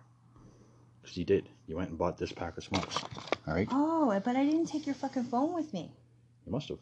Because 1.01 1.17
you 1.17 1.25
did. 1.25 1.49
You 1.67 1.75
went 1.75 1.89
and 1.89 1.97
bought 1.97 2.17
this 2.17 2.31
pack 2.31 2.57
of 2.57 2.63
smokes. 2.63 3.03
All 3.47 3.53
right? 3.53 3.67
Oh, 3.71 4.19
but 4.23 4.35
I 4.35 4.43
didn't 4.43 4.65
take 4.67 4.85
your 4.85 4.95
fucking 4.95 5.25
phone 5.25 5.53
with 5.53 5.73
me. 5.73 5.91
You 6.45 6.51
must 6.51 6.69
have. 6.69 6.79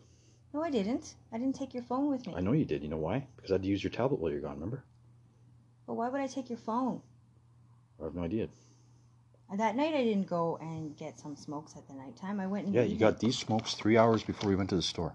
No, 0.54 0.62
I 0.62 0.70
didn't. 0.70 1.16
I 1.32 1.38
didn't 1.38 1.56
take 1.56 1.74
your 1.74 1.84
phone 1.84 2.10
with 2.10 2.28
me. 2.28 2.34
I 2.36 2.42
know 2.42 2.52
you 2.52 2.66
did. 2.66 2.84
You 2.84 2.90
know 2.90 2.98
why? 2.98 3.28
Because 3.36 3.52
I 3.52 3.56
had 3.56 3.64
to 3.64 3.68
use 3.68 3.84
your 3.84 3.92
tablet 3.92 4.20
while 4.20 4.32
you're 4.32 4.42
gone, 4.42 4.56
remember? 4.56 4.84
But 5.86 5.96
why 5.96 6.10
would 6.10 6.22
I 6.22 6.28
take 6.28 6.50
your 6.50 6.58
phone? 6.58 7.02
I 8.00 8.06
have 8.06 8.16
no 8.16 8.24
idea. 8.24 8.48
That 9.56 9.76
night 9.76 9.94
I 9.94 10.04
didn't 10.04 10.28
go 10.28 10.58
and 10.58 10.98
get 10.98 11.20
some 11.20 11.36
smokes 11.36 11.76
at 11.76 11.88
the 11.88 11.94
nighttime. 11.94 12.40
I 12.40 12.48
went 12.48 12.66
and 12.66 12.74
Yeah, 12.76 12.84
you 12.84 12.98
got 12.98 13.20
these 13.20 13.38
smokes 13.38 13.76
three 13.76 13.98
hours 13.98 14.24
before 14.24 14.50
we 14.50 14.56
went 14.56 14.70
to 14.72 14.76
the 14.76 14.82
store. 14.82 15.14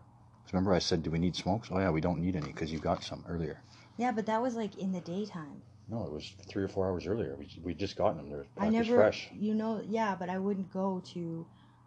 Remember, 0.52 0.72
I 0.72 0.78
said, 0.78 1.02
"Do 1.02 1.10
we 1.10 1.18
need 1.18 1.34
smokes?" 1.36 1.68
Oh 1.70 1.78
yeah, 1.78 1.90
we 1.90 2.00
don't 2.00 2.20
need 2.20 2.36
any 2.36 2.46
because 2.46 2.72
you 2.72 2.78
got 2.78 3.02
some 3.02 3.24
earlier. 3.28 3.60
Yeah, 3.96 4.12
but 4.12 4.26
that 4.26 4.40
was 4.40 4.54
like 4.54 4.78
in 4.78 4.92
the 4.92 5.00
daytime. 5.00 5.62
No, 5.88 6.04
it 6.04 6.12
was 6.12 6.34
three 6.46 6.62
or 6.62 6.68
four 6.68 6.86
hours 6.86 7.06
earlier. 7.06 7.34
We 7.36 7.48
we 7.62 7.74
just 7.74 7.96
gotten 7.96 8.18
them. 8.18 8.30
They're 8.30 8.46
I 8.58 8.68
never, 8.68 8.94
fresh. 8.94 9.28
you 9.32 9.54
know, 9.54 9.82
yeah, 9.88 10.14
but 10.14 10.28
I 10.30 10.38
wouldn't 10.38 10.72
go 10.72 11.02
to 11.14 11.46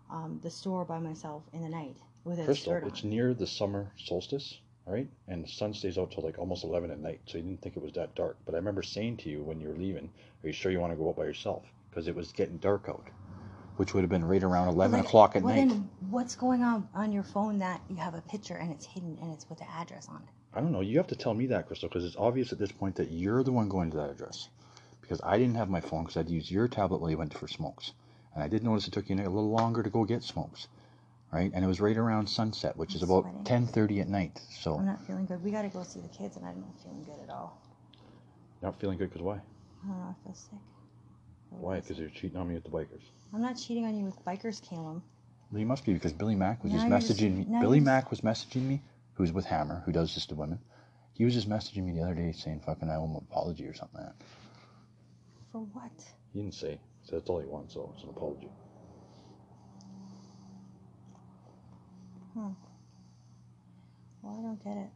um, 0.10 0.40
the 0.44 0.50
store 0.50 0.84
by 0.86 1.00
myself 1.00 1.44
in 1.54 1.62
the 1.62 1.70
night 1.70 1.98
with 2.24 2.40
a 2.40 2.46
Crystal, 2.46 2.74
shirt 2.74 2.84
on. 2.84 2.90
it's 2.90 3.04
near 3.04 3.34
the 3.34 3.48
summer 3.48 3.92
solstice, 3.98 4.60
all 4.88 4.94
right? 4.94 5.08
And 5.28 5.44
the 5.44 5.48
sun 5.48 5.74
stays 5.74 5.98
out 5.98 6.12
till 6.12 6.24
like 6.24 6.40
almost 6.40 6.64
eleven 6.64 6.92
at 6.92 7.00
night, 7.00 7.22
so 7.26 7.38
you 7.38 7.44
didn't 7.44 7.62
think 7.62 7.78
it 7.78 7.84
was 7.84 7.94
that 7.94 8.16
dark. 8.16 8.38
But 8.46 8.56
I 8.56 8.58
remember 8.58 8.84
saying 8.84 9.18
to 9.18 9.30
you 9.30 9.44
when 9.44 9.60
you 9.60 9.70
were 9.70 9.76
leaving, 9.76 10.10
"Are 10.44 10.48
you 10.48 10.54
sure 10.54 10.72
you 10.72 10.80
want 10.80 10.94
to 10.94 10.98
go 10.98 11.10
out 11.10 11.18
by 11.18 11.26
yourself?" 11.26 11.64
Because 11.90 12.08
it 12.08 12.16
was 12.16 12.32
getting 12.32 12.58
dark 12.58 12.86
out, 12.90 13.08
which 13.78 13.94
would 13.94 14.02
have 14.02 14.10
been 14.10 14.26
right 14.26 14.44
around 14.44 14.70
eleven 14.70 15.00
Like, 15.00 15.08
o'clock 15.08 15.36
at 15.36 15.44
well, 15.44 15.56
night. 15.56 15.70
Then 15.70 15.90
what's 16.10 16.36
going 16.36 16.64
on 16.64 16.88
on 16.94 17.12
your 17.12 17.24
phone 17.24 17.60
that 17.60 17.82
you 17.90 17.98
have 17.98 18.16
a 18.16 18.22
picture 18.22 18.56
and 18.56 18.72
it's 18.72 18.86
hidden 18.86 19.18
and 19.22 19.34
it's 19.34 19.50
with 19.50 19.60
the 19.60 19.70
address 19.70 20.08
on 20.10 20.18
it? 20.24 20.30
I 20.54 20.60
don't 20.60 20.72
know. 20.72 20.82
You 20.82 20.98
have 20.98 21.08
to 21.08 21.16
tell 21.16 21.34
me 21.34 21.46
that, 21.48 21.68
Crystal, 21.68 21.88
because 21.88 22.04
it's 22.04 22.18
obvious 22.18 22.52
at 22.52 22.60
this 22.60 22.72
point 22.72 22.96
that 22.96 23.12
you're 23.12 23.44
the 23.44 23.54
one 23.54 23.70
going 23.70 23.92
to 23.92 23.98
that 23.98 24.10
address. 24.10 24.50
Because 25.00 25.22
I 25.24 25.38
didn't 25.38 25.56
have 25.56 25.70
my 25.70 25.82
phone 25.82 26.04
because 26.04 26.18
I'd 26.18 26.30
used 26.30 26.52
your 26.52 26.68
tablet 26.68 27.00
while 27.02 27.10
you 27.10 27.18
went 27.18 27.34
for 27.34 27.48
smokes. 27.48 27.94
And 28.34 28.44
I 28.44 28.48
did 28.48 28.64
notice 28.64 28.88
it 28.88 28.94
took 28.94 29.10
you 29.10 29.16
a 29.16 29.18
little 29.18 29.50
longer 29.50 29.84
to 29.84 29.90
go 29.90 30.04
get 30.06 30.24
smokes. 30.24 30.68
Right? 31.32 31.52
And 31.54 31.64
it 31.64 31.68
was 31.68 31.80
right 31.80 31.96
around 31.96 32.28
sunset, 32.28 32.76
which 32.76 32.92
I'm 32.92 32.96
is 32.98 33.04
about 33.04 33.24
sweating. 33.24 33.68
10.30 33.68 34.02
at 34.02 34.10
night. 34.10 34.42
So, 34.60 34.76
I'm 34.78 34.86
not 34.86 35.02
feeling 35.08 35.26
good. 35.26 35.42
We 35.44 35.52
got 35.52 35.62
to 35.62 35.70
go 35.70 35.84
see 35.84 36.02
the 36.02 36.10
kids, 36.10 36.36
and 36.36 36.46
I'm 36.46 36.60
not 36.60 36.78
feeling 36.84 37.04
good 37.06 37.24
at 37.24 37.30
all. 37.30 37.62
you're 38.62 38.70
not 38.70 38.80
feeling 38.80 38.98
good 38.98 39.10
because 39.10 39.22
why? 39.22 39.36
I 39.84 39.88
don't 39.88 39.98
know. 39.98 40.16
I 40.20 40.24
feel 40.26 40.34
sick. 40.36 40.60
Why? 41.52 41.80
Because 41.80 41.98
you're 41.98 42.10
cheating 42.10 42.38
on 42.38 42.48
me 42.50 42.56
with 42.56 42.64
the 42.66 42.70
bikers. 42.70 43.02
I'm 43.34 43.42
not 43.42 43.56
cheating 43.58 43.86
on 43.86 43.96
you 43.98 44.06
with 44.06 44.24
bikers, 44.26 44.62
Caleb. 44.62 45.02
Well, 45.52 45.60
you 45.60 45.66
must 45.66 45.86
be 45.86 45.94
because 45.94 46.14
Billy 46.14 46.36
Mack 46.36 46.64
was 46.64 46.74
Now 46.74 46.80
just 46.80 46.90
you're 46.90 47.00
just- 47.00 47.20
messaging 47.22 47.50
me. 47.50 47.60
Billy 47.60 47.80
just- 47.80 47.86
Mack 47.86 48.10
was 48.12 48.22
messaging 48.22 48.64
me, 48.64 48.82
who's 49.14 49.32
with 49.32 49.46
Hammer, 49.46 49.82
who 49.86 49.92
does 49.92 50.14
this 50.14 50.26
to 50.28 50.36
women. 50.36 50.60
He 51.14 51.26
was 51.26 51.34
just 51.34 51.50
messaging 51.50 51.84
me 51.86 51.92
the 51.94 52.02
other 52.04 52.16
day 52.16 52.32
saying 52.32 52.62
fucking 52.66 52.90
I 52.90 52.96
owe 52.96 53.06
him 53.06 53.12
an 53.12 53.26
apology 53.30 53.66
or 53.66 53.74
something 53.74 54.02
like 54.02 54.18
that. 54.18 54.26
For 55.52 55.60
what? 55.62 55.92
He 56.34 56.40
didn't 56.42 56.56
say. 56.56 56.80
So 57.04 57.16
that's 57.18 57.30
all 57.30 57.40
he 57.40 57.48
wants, 57.48 57.74
so 57.74 57.92
it's 57.96 58.04
an 58.04 58.10
apology. 58.10 58.50
Well, 62.36 62.56
I 64.24 64.42
don't 64.42 64.64
get 64.64 64.78
it. 64.78 64.90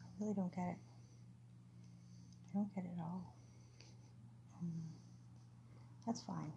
I 0.00 0.06
really 0.20 0.34
don't 0.34 0.54
get 0.54 0.68
it. 0.68 0.76
I 2.50 2.58
don't 2.58 2.74
get 2.74 2.84
it 2.84 2.90
at 2.96 3.00
all. 3.00 3.34
Um, 4.60 4.72
that's 6.06 6.22
fine. 6.22 6.52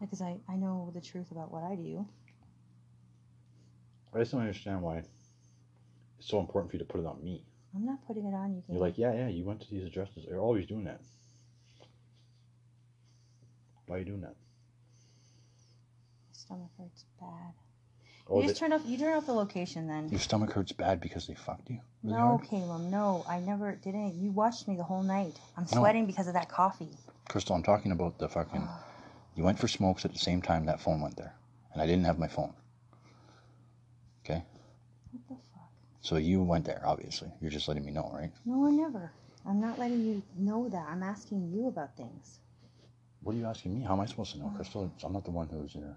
Because 0.00 0.20
I, 0.20 0.36
I 0.48 0.56
know 0.56 0.90
the 0.94 1.00
truth 1.00 1.30
about 1.30 1.52
what 1.52 1.62
I 1.62 1.76
do. 1.76 2.04
I 4.14 4.18
just 4.18 4.32
don't 4.32 4.40
understand 4.42 4.82
why 4.82 4.98
it's 4.98 5.08
so 6.20 6.40
important 6.40 6.70
for 6.70 6.76
you 6.76 6.84
to 6.84 6.92
put 6.92 7.00
it 7.00 7.06
on 7.06 7.22
me. 7.24 7.44
I'm 7.74 7.86
not 7.86 8.06
putting 8.06 8.26
it 8.26 8.34
on 8.34 8.52
you. 8.54 8.62
You're 8.68 8.80
like, 8.80 8.98
yeah, 8.98 9.14
yeah, 9.14 9.28
you 9.28 9.44
went 9.44 9.60
to 9.62 9.70
these 9.70 9.84
addresses. 9.84 10.26
You're 10.28 10.40
always 10.40 10.66
doing 10.66 10.84
that. 10.84 11.00
Why 13.86 13.96
are 13.96 13.98
you 14.00 14.04
doing 14.04 14.20
that? 14.20 14.34
My 16.50 16.56
stomach 16.56 16.70
hurts 16.78 17.04
bad. 17.20 17.52
Oh, 18.28 18.36
you 18.36 18.42
they- 18.42 18.48
just 18.48 18.60
turned 18.60 18.72
off. 18.72 18.82
You 18.84 18.98
turned 18.98 19.14
off 19.16 19.26
the 19.26 19.32
location 19.32 19.86
then. 19.86 20.08
your 20.08 20.20
stomach 20.20 20.52
hurts 20.52 20.72
bad 20.72 21.00
because 21.00 21.26
they 21.26 21.34
fucked 21.34 21.70
you. 21.70 21.80
really 22.02 22.16
No, 22.16 22.26
hard? 22.38 22.44
Caleb. 22.48 22.82
No, 22.82 23.24
I 23.28 23.38
never 23.40 23.76
did 23.76 23.94
not 23.94 24.14
You 24.14 24.30
watched 24.32 24.66
me 24.68 24.76
the 24.76 24.82
whole 24.84 25.02
night. 25.02 25.38
I'm 25.56 25.64
No. 25.72 25.78
sweating 25.78 26.06
because 26.06 26.26
of 26.28 26.34
that 26.34 26.48
coffee. 26.48 26.88
Crystal, 27.28 27.54
I'm 27.54 27.62
talking 27.62 27.92
about 27.92 28.18
the 28.18 28.28
fucking. 28.28 28.68
You 29.34 29.44
went 29.44 29.58
for 29.58 29.66
smokes 29.66 30.04
at 30.04 30.12
the 30.12 30.18
same 30.18 30.42
time 30.42 30.66
that 30.66 30.78
phone 30.78 31.00
went 31.00 31.16
there, 31.16 31.34
and 31.72 31.80
I 31.80 31.86
didn't 31.86 32.04
have 32.04 32.18
my 32.18 32.28
phone. 32.28 32.52
Okay, 34.22 34.44
What 35.10 35.26
the 35.26 35.34
fuck? 35.54 35.70
so 36.02 36.16
you 36.16 36.42
went 36.42 36.66
there. 36.66 36.82
Obviously, 36.84 37.32
you're 37.40 37.50
just 37.50 37.66
letting 37.66 37.82
me 37.82 37.92
know, 37.92 38.10
right? 38.12 38.30
No, 38.44 38.66
I 38.66 38.70
never. 38.70 39.10
I'm 39.46 39.58
not 39.58 39.78
letting 39.78 40.02
you 40.04 40.22
know 40.36 40.68
that. 40.68 40.86
I'm 40.86 41.02
asking 41.02 41.50
you 41.50 41.68
about 41.68 41.96
things. 41.96 42.40
What 43.22 43.34
are 43.34 43.38
you 43.38 43.46
asking 43.46 43.74
me? 43.74 43.80
How 43.82 43.94
am 43.94 44.00
I 44.00 44.04
supposed 44.06 44.32
to 44.32 44.38
know, 44.38 44.50
oh. 44.52 44.56
Crystal? 44.56 44.92
I'm 45.02 45.14
not 45.14 45.24
the 45.24 45.30
one 45.30 45.48
who's 45.48 45.74
inter- 45.76 45.96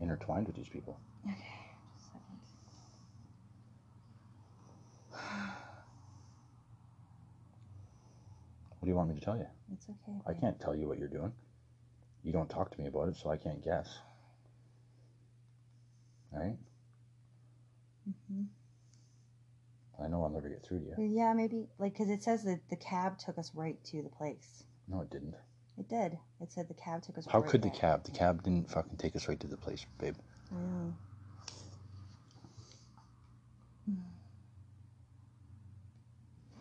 intertwined 0.00 0.46
with 0.46 0.56
these 0.56 0.68
people. 0.68 0.98
Okay, 1.26 1.36
just 1.94 2.08
a 2.08 2.12
second. 2.12 2.40
What 8.78 8.86
do 8.86 8.90
you 8.90 8.96
want 8.96 9.10
me 9.10 9.14
to 9.14 9.20
tell 9.20 9.36
you? 9.36 9.46
It's 9.72 9.86
okay. 9.88 10.18
I 10.26 10.32
can't 10.32 10.58
tell 10.58 10.74
you 10.74 10.88
what 10.88 10.98
you're 10.98 11.08
doing. 11.08 11.32
You 12.22 12.32
don't 12.32 12.48
talk 12.48 12.70
to 12.74 12.80
me 12.80 12.86
about 12.86 13.08
it, 13.08 13.16
so 13.16 13.30
I 13.30 13.36
can't 13.36 13.62
guess. 13.62 13.98
Right? 16.32 16.56
Mm-hmm. 18.08 18.44
I 20.02 20.08
know 20.08 20.22
I'll 20.22 20.30
never 20.30 20.48
get 20.48 20.64
through 20.64 20.80
to 20.80 20.86
you. 20.86 20.94
Yeah, 21.14 21.34
maybe 21.34 21.66
like 21.78 21.92
because 21.92 22.08
it 22.08 22.22
says 22.22 22.44
that 22.44 22.60
the 22.70 22.76
cab 22.76 23.18
took 23.18 23.36
us 23.36 23.50
right 23.54 23.76
to 23.84 24.02
the 24.02 24.08
place. 24.08 24.64
No, 24.88 25.02
it 25.02 25.10
didn't. 25.10 25.34
It 25.80 25.88
did. 25.88 26.18
It 26.42 26.52
said 26.52 26.68
the 26.68 26.74
cab 26.74 27.02
took 27.02 27.16
us. 27.16 27.24
How 27.26 27.40
right 27.40 27.50
could 27.50 27.62
the 27.62 27.70
cab? 27.70 28.04
The 28.04 28.10
cab 28.10 28.42
didn't 28.42 28.70
fucking 28.70 28.98
take 28.98 29.16
us 29.16 29.26
right 29.28 29.40
to 29.40 29.46
the 29.46 29.56
place, 29.56 29.86
babe. 29.98 30.14
I 30.52 30.56
know. 30.56 30.92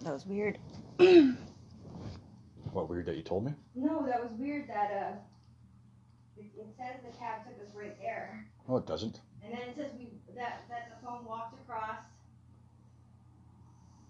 That 0.04 0.14
was 0.14 0.26
weird. 0.26 0.58
What 2.72 2.88
weird 2.88 3.08
that 3.08 3.18
you 3.18 3.24
told 3.24 3.46
me? 3.46 3.54
No, 3.76 4.06
that 4.06 4.22
was 4.22 4.32
weird 4.34 4.70
that 4.70 4.92
uh, 4.92 5.18
it, 6.38 6.46
it 6.56 6.68
says 6.78 7.02
the 7.04 7.18
cab 7.18 7.42
took 7.44 7.60
us 7.68 7.74
right 7.76 8.00
there, 8.00 8.46
No, 8.68 8.78
it 8.78 8.86
doesn't. 8.86 9.22
and 9.44 9.52
then 9.52 9.62
it 9.70 9.76
says 9.76 9.92
we 9.98 10.12
that 10.36 10.62
that 10.70 10.92
the 10.92 11.06
phone 11.06 11.26
walked 11.26 11.60
across 11.60 11.98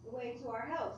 the 0.03 0.15
way 0.15 0.35
to 0.41 0.49
our 0.49 0.67
house. 0.67 0.97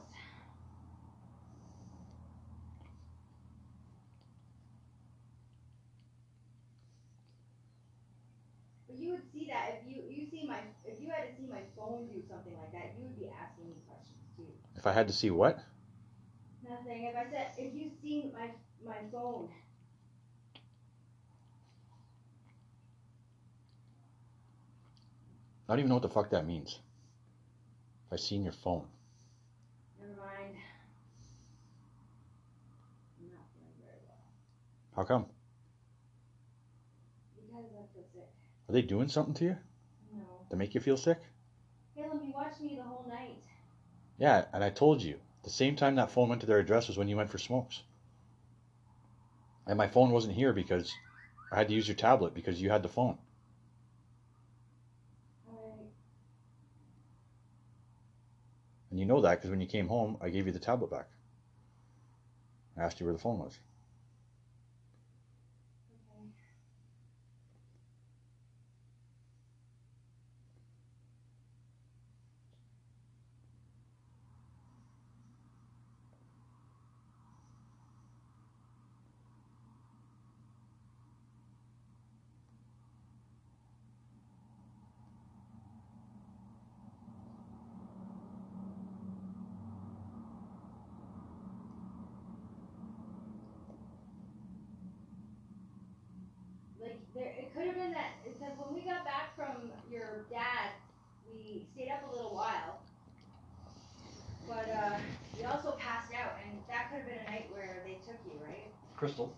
But 8.91 8.99
you 8.99 9.11
would 9.11 9.31
see 9.31 9.47
that 9.47 9.79
if 9.79 9.87
you 9.89 10.03
you 10.09 10.29
see 10.29 10.45
my 10.45 10.59
if 10.83 10.99
you 10.99 11.09
had 11.09 11.29
to 11.29 11.35
see 11.35 11.47
my 11.47 11.61
phone 11.77 12.07
do 12.07 12.21
something 12.27 12.53
like 12.57 12.71
that, 12.73 12.93
you 12.97 13.03
would 13.05 13.17
be 13.17 13.29
asking 13.29 13.69
me 13.69 13.75
questions 13.87 14.19
too. 14.35 14.51
If 14.75 14.85
I 14.85 14.91
had 14.91 15.07
to 15.07 15.13
see 15.13 15.29
what? 15.31 15.59
Nothing. 16.67 17.03
If 17.05 17.15
I 17.15 17.23
said 17.31 17.51
if 17.57 17.73
you 17.73 17.89
seen 18.01 18.33
my 18.33 18.49
my 18.85 18.97
phone, 19.11 19.49
I 25.69 25.73
don't 25.73 25.79
even 25.79 25.89
know 25.89 25.95
what 25.95 26.03
the 26.03 26.09
fuck 26.09 26.29
that 26.31 26.45
means. 26.45 26.79
If 28.07 28.13
I 28.13 28.15
seen 28.17 28.43
your 28.43 28.51
phone. 28.51 28.85
never 30.01 30.19
mind. 30.19 30.55
I'm 33.21 33.31
not 33.31 33.45
feeling 33.53 33.73
very 33.79 33.99
well 34.05 34.17
How 34.97 35.03
come? 35.03 35.27
because 37.61 37.75
I 37.75 37.93
feel 37.93 38.05
sick. 38.13 38.29
Are 38.71 38.73
they 38.73 38.81
doing 38.81 39.09
something 39.09 39.33
to 39.33 39.43
you 39.43 39.57
No. 40.15 40.23
to 40.49 40.55
make 40.55 40.73
you 40.73 40.79
feel 40.79 40.95
sick? 40.95 41.19
Caleb, 41.93 42.21
you 42.23 42.31
watched 42.31 42.61
me 42.61 42.77
the 42.77 42.83
whole 42.83 43.05
night. 43.05 43.43
Yeah, 44.17 44.45
and 44.53 44.63
I 44.63 44.69
told 44.69 45.01
you. 45.03 45.19
The 45.43 45.49
same 45.49 45.75
time 45.75 45.95
that 45.95 46.09
phone 46.09 46.29
went 46.29 46.39
to 46.39 46.47
their 46.47 46.59
address 46.59 46.87
was 46.87 46.97
when 46.97 47.09
you 47.09 47.17
went 47.17 47.29
for 47.29 47.37
smokes. 47.37 47.83
And 49.67 49.77
my 49.77 49.89
phone 49.89 50.11
wasn't 50.11 50.35
here 50.35 50.53
because 50.53 50.89
I 51.51 51.57
had 51.57 51.67
to 51.67 51.73
use 51.73 51.89
your 51.89 51.97
tablet 51.97 52.33
because 52.33 52.61
you 52.61 52.69
had 52.69 52.81
the 52.81 52.87
phone. 52.87 53.17
And 58.89 58.97
you 58.97 59.05
know 59.05 59.19
that 59.19 59.35
because 59.35 59.49
when 59.49 59.59
you 59.59 59.67
came 59.67 59.89
home, 59.89 60.15
I 60.21 60.29
gave 60.29 60.45
you 60.45 60.53
the 60.53 60.59
tablet 60.59 60.91
back. 60.91 61.09
I 62.77 62.83
asked 62.83 63.01
you 63.01 63.05
where 63.05 63.11
the 63.11 63.19
phone 63.19 63.39
was. 63.39 63.59
okay. 65.91 66.51
Like 96.81 96.97
there, 97.13 97.33
it 97.37 97.53
could 97.53 97.67
have 97.67 97.75
been 97.75 97.91
that 97.91 98.17
because 98.23 98.57
when 98.57 98.73
we 98.73 98.81
got 98.81 99.05
back 99.05 99.35
from 99.35 99.69
your 99.91 100.25
dad, 100.31 100.73
we 101.29 101.67
stayed 101.73 101.91
up 101.91 102.01
a 102.11 102.15
little 102.15 102.33
while. 102.33 102.81
But 104.47 104.67
uh, 104.69 104.97
we 105.37 105.45
also 105.45 105.77
passed 105.77 106.11
out, 106.13 106.33
and 106.43 106.57
that 106.67 106.89
could 106.89 106.99
have 106.99 107.07
been 107.07 107.19
a 107.27 107.29
night 107.29 107.49
where 107.53 107.83
they 107.85 108.01
took 108.05 108.17
you, 108.25 108.39
right? 108.43 108.73
Crystal. 108.97 109.31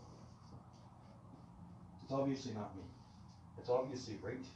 It's 2.03 2.12
obviously 2.23 2.55
not 2.55 2.71
me. 2.79 2.88
It's 3.59 3.67
obviously 3.67 4.15
right 4.23 4.47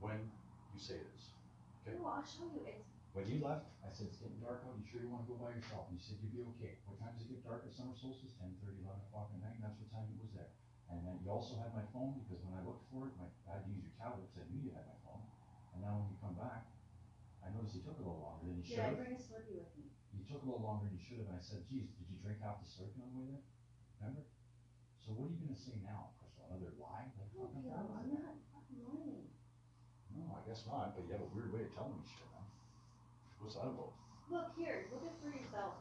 when 0.00 0.16
you 0.72 0.80
say 0.80 0.96
it 0.96 1.12
is. 1.12 1.36
Okay. 1.84 2.00
No, 2.00 2.08
I'll 2.08 2.24
show 2.24 2.48
you. 2.56 2.64
It's 2.64 3.12
When 3.12 3.28
you 3.28 3.44
left, 3.44 3.68
I 3.84 3.92
said, 3.92 4.08
it's 4.08 4.16
getting 4.16 4.40
dark 4.40 4.64
out. 4.64 4.72
You 4.80 4.88
sure 4.88 5.04
you 5.04 5.12
want 5.12 5.28
to 5.28 5.30
go 5.30 5.36
by 5.36 5.52
yourself? 5.52 5.92
And 5.92 6.00
you 6.00 6.02
said, 6.02 6.16
you'd 6.24 6.32
be 6.32 6.40
okay. 6.56 6.80
What 6.88 6.96
time 7.04 7.12
does 7.20 7.28
it 7.28 7.36
get 7.36 7.44
dark 7.44 7.68
at 7.68 7.72
summer 7.76 7.92
solstice? 7.92 8.32
10, 8.40 8.48
11 8.64 8.80
o'clock 8.80 9.28
at 9.36 9.44
night. 9.44 9.60
And 9.60 9.64
that's 9.68 9.76
what 9.76 9.92
time 9.92 10.08
it 10.08 10.16
was 10.16 10.32
there. 10.32 10.48
And 10.88 11.04
then 11.04 11.20
you 11.20 11.28
also 11.28 11.60
had 11.60 11.68
my 11.76 11.84
phone 11.92 12.16
because 12.24 12.40
when 12.48 12.56
I 12.56 12.64
looked 12.64 12.88
for 12.88 13.12
it, 13.12 13.14
my, 13.20 13.28
I 13.44 13.60
had 13.60 13.68
to 13.68 13.70
use 13.70 13.84
your 13.84 13.96
tablet 14.00 14.24
because 14.32 14.48
I 14.48 14.48
knew 14.48 14.64
you 14.64 14.72
had 14.72 14.88
my 14.88 14.98
phone. 15.04 15.24
And 15.76 15.84
now 15.84 16.00
when 16.00 16.08
you 16.08 16.16
come 16.24 16.36
back, 16.40 16.64
I 17.44 17.52
noticed 17.52 17.76
you 17.76 17.84
took 17.84 18.00
a 18.00 18.04
little 18.08 18.24
longer 18.24 18.48
than 18.48 18.56
you 18.56 18.64
should 18.64 18.80
I 18.80 18.88
have. 18.88 18.96
bring 18.96 19.12
a 19.12 19.20
Slurpee 19.20 19.52
with 19.52 19.68
me? 19.76 19.92
You 20.16 20.24
took 20.24 20.40
a 20.40 20.46
little 20.48 20.64
longer 20.64 20.88
than 20.88 20.96
you 20.96 21.04
should 21.04 21.20
have. 21.20 21.28
And 21.28 21.36
I 21.36 21.44
said, 21.44 21.60
geez, 21.68 21.92
did 22.00 22.08
you 22.08 22.16
drink 22.24 22.40
half 22.40 22.56
the 22.64 22.68
Slurpee 22.72 23.04
on 23.04 23.12
the 23.12 23.16
way 23.20 23.26
there? 23.36 23.44
Remember? 24.00 24.24
So 25.04 25.12
what 25.12 25.28
are 25.28 25.32
you 25.36 25.40
going 25.44 25.52
to 25.52 25.60
say 25.60 25.76
now, 25.84 26.16
Crystal? 26.44 26.56
Another 26.56 26.72
lie? 26.80 27.06
Like, 27.16 27.30
Oh, 27.34 27.48
hell? 27.50 27.88
I'm 27.98 28.08
not 28.12 28.24
lying. 28.84 29.26
No, 30.14 30.22
I 30.38 30.40
guess 30.48 30.62
not. 30.66 30.94
But 30.94 31.04
you 31.06 31.12
have 31.12 31.22
a 31.26 31.30
weird 31.34 31.52
way 31.52 31.62
of 31.66 31.74
telling 31.74 31.96
me 31.98 32.04
shit, 32.06 32.26
man. 32.30 32.46
What's 33.40 33.56
that 33.56 33.66
about? 33.66 33.92
Look 34.30 34.48
here, 34.56 34.86
look 34.92 35.02
it 35.04 35.16
for 35.20 35.28
yourself. 35.34 35.74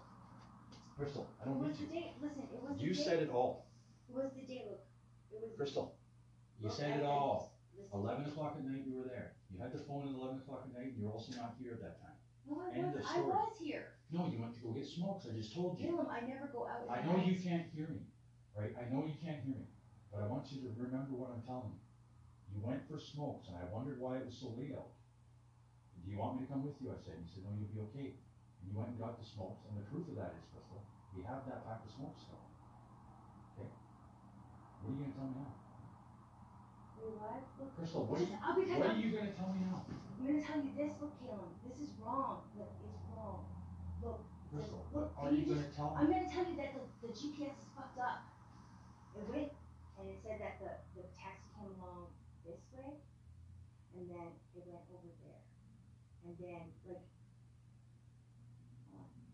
Crystal, 0.97 1.25
I 1.41 1.45
don't 1.45 1.59
was 1.61 1.79
need 1.79 1.89
the 1.89 1.93
to. 1.93 2.01
date. 2.01 2.13
Listen, 2.21 2.43
it 2.53 2.61
was 2.61 2.75
You 2.81 2.93
the 2.93 3.01
said 3.03 3.19
it 3.23 3.29
all. 3.29 3.65
It 4.09 4.13
was 4.15 4.29
the 4.35 4.45
date. 4.45 4.67
Look, 4.69 4.81
it 5.31 5.39
was. 5.41 5.57
Crystal, 5.57 5.95
you 6.59 6.67
Look, 6.67 6.77
said 6.77 6.99
it 6.99 7.05
all. 7.05 7.53
listen. 7.77 7.93
Eleven 7.93 8.25
o'clock 8.25 8.55
at 8.57 8.65
night, 8.65 8.83
you 8.85 8.97
were 8.97 9.09
there. 9.09 9.33
You 9.49 9.61
had 9.61 9.71
the 9.73 9.79
phone 9.85 10.09
at 10.09 10.13
eleven 10.13 10.37
o'clock 10.41 10.65
at 10.69 10.73
night, 10.73 10.93
and 10.93 10.97
you're 11.01 11.13
also 11.13 11.31
not 11.37 11.55
here 11.61 11.73
at 11.73 11.81
that 11.81 12.01
time. 12.01 12.17
No, 12.49 12.61
I 12.61 12.73
End 12.77 12.93
was. 12.93 13.05
I 13.07 13.21
was 13.21 13.53
here. 13.61 13.95
No, 14.11 14.27
you 14.29 14.37
went 14.41 14.53
to 14.53 14.61
go 14.61 14.73
get 14.73 14.85
smokes. 14.85 15.25
I 15.29 15.33
just 15.33 15.53
told 15.53 15.79
you. 15.79 15.87
Caleb, 15.89 16.09
I 16.11 16.21
never 16.27 16.49
go 16.51 16.67
out. 16.67 16.85
I 16.89 17.01
know 17.05 17.17
night. 17.17 17.25
you 17.25 17.37
can't 17.39 17.65
hear 17.73 17.87
me, 17.89 18.05
right? 18.57 18.73
I 18.77 18.85
know 18.93 19.05
you 19.05 19.15
can't 19.23 19.41
hear 19.41 19.55
me, 19.55 19.65
but 20.13 20.21
I 20.21 20.29
want 20.29 20.45
you 20.53 20.61
to 20.61 20.69
remember 20.77 21.17
what 21.17 21.33
I'm 21.33 21.41
telling 21.41 21.73
you. 21.73 21.81
You 22.53 22.61
went 22.61 22.85
for 22.85 23.01
smokes, 23.01 23.49
and 23.49 23.57
I 23.57 23.65
wondered 23.73 23.97
why 23.97 24.21
it 24.21 24.29
was 24.29 24.37
so 24.37 24.53
late 24.53 24.77
out. 24.77 24.93
Do 26.05 26.05
you 26.05 26.21
want 26.21 26.37
me 26.37 26.45
to 26.45 26.49
come 26.53 26.61
with 26.61 26.77
you? 26.77 26.93
I 26.93 26.99
said. 27.01 27.17
You 27.17 27.25
said, 27.25 27.41
no, 27.41 27.49
you'll 27.57 27.73
be 27.73 27.81
okay. 27.89 28.13
And 28.61 28.63
you 28.69 28.77
went 28.77 28.93
and 28.93 29.01
got 29.01 29.17
the 29.17 29.25
smokes, 29.25 29.65
and 29.65 29.73
the 29.73 29.81
proof 29.89 30.05
of 30.13 30.15
that 30.21 30.37
is, 30.37 30.45
Crystal, 30.53 30.85
we 31.17 31.25
have 31.25 31.41
that 31.49 31.65
pack 31.65 31.81
of 31.81 31.89
smokes 31.89 32.29
still. 32.29 32.37
Okay? 33.57 33.65
What 34.85 34.85
are 34.85 34.93
you 34.93 35.01
gonna 35.01 35.17
tell 35.17 35.25
me 35.33 35.41
now? 35.41 35.53
What? 37.03 37.41
Crystal, 37.73 38.05
what 38.05 38.21
are 38.21 38.23
you, 38.23 38.29
Just- 38.29 38.43
I'll 38.45 38.55
be 38.55 38.69
what 38.69 38.93
are 38.93 39.01
you 39.01 39.09
gonna 39.17 39.33
tell 39.33 39.49
me 39.49 39.65
now? 39.65 39.81
I'm 39.89 40.23
gonna 40.29 40.45
tell 40.45 40.61
you 40.61 40.71
this. 40.77 40.93
Look, 41.01 41.17
Caleb, 41.19 41.51
this 41.65 41.81
is 41.81 41.89
wrong. 41.99 42.45
Look, 42.55 42.71
it's 42.85 43.01
wrong. 43.11 43.43
Look, 43.99 44.21
Crystal, 44.53 44.85
Look, 44.93 45.11
what 45.17 45.33
are 45.33 45.35
you 45.35 45.43
you 45.43 45.55
gonna 45.57 45.73
tell 45.73 45.91
me? 45.91 45.95
I'm 45.99 46.07
gonna 46.07 46.29
tell 46.29 46.45
you 46.45 46.55
that 46.61 46.71
the, 46.77 46.83
the 47.01 47.11
GPS 47.11 47.57
is 47.59 47.67
fucked 47.75 47.99
up. 47.99 48.29
It 49.17 49.25
went 49.27 49.51
and 50.03 50.11
it 50.11 50.19
said 50.19 50.35
that 50.43 50.59
the, 50.59 50.67
the 50.99 51.07
taxi 51.15 51.47
came 51.55 51.71
along 51.79 52.11
this 52.43 52.59
way, 52.75 52.99
and 53.95 54.03
then 54.11 54.35
it 54.51 54.67
went 54.67 54.83
over 54.91 55.07
there, 55.23 55.47
and 56.27 56.35
then 56.43 56.75
like. 56.83 57.07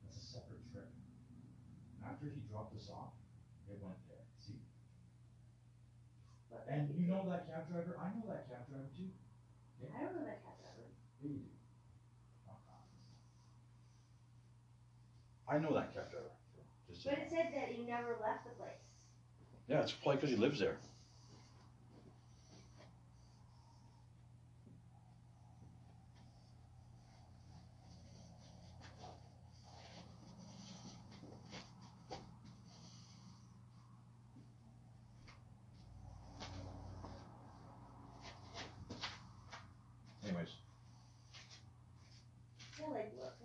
That's 0.05 0.22
a 0.22 0.26
separate 0.30 0.61
trip. 0.70 0.93
After 2.05 2.30
he 2.30 2.45
dropped 2.45 2.78
us 2.78 2.86
off, 2.93 3.17
it 3.65 3.82
went 3.82 3.97
there, 4.05 4.30
see? 4.38 4.61
But 6.53 6.70
And 6.70 6.93
you 6.93 7.09
know 7.09 7.26
that 7.26 7.49
cab 7.49 7.65
driver, 7.65 7.97
I 7.97 8.13
know 8.13 8.30
that 8.30 8.45
cab 8.45 8.70
driver 8.70 8.93
too. 8.93 9.09
I 9.89 10.05
don't 10.05 10.22
know 10.22 10.26
that 10.30 10.45
cab 10.45 10.53
driver. 10.61 10.86
Yeah, 10.86 11.34
you 11.34 11.49
do. 11.49 11.49
Oh, 12.45 12.61
I 15.49 15.57
know 15.57 15.74
that 15.74 15.97
cab 15.97 16.13
driver. 16.13 16.30
Just 16.86 17.05
But 17.05 17.17
it 17.22 17.30
said 17.30 17.53
that 17.57 17.74
he 17.74 17.89
never 17.89 18.22
left 18.22 18.45
the. 18.45 18.59
Yeah, 19.70 19.82
it's 19.82 19.91
probably 19.91 20.15
because 20.15 20.32
he 20.32 20.36
lives 20.36 20.59
there. 20.59 20.78
Anyways. 40.26 40.47
Yeah, 42.80 42.88
like 42.88 43.13
what 43.17 43.36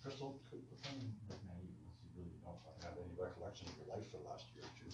Crystal? 0.00 0.38
Crystal, 0.48 1.47
have 2.98 3.06
any 3.06 3.16
recollection 3.20 3.66
of 3.68 3.74
your 3.86 3.96
life 3.96 4.04
for 4.10 4.18
the 4.18 4.28
last 4.28 4.44
year 4.54 4.64
or 4.64 4.70
two. 4.78 4.90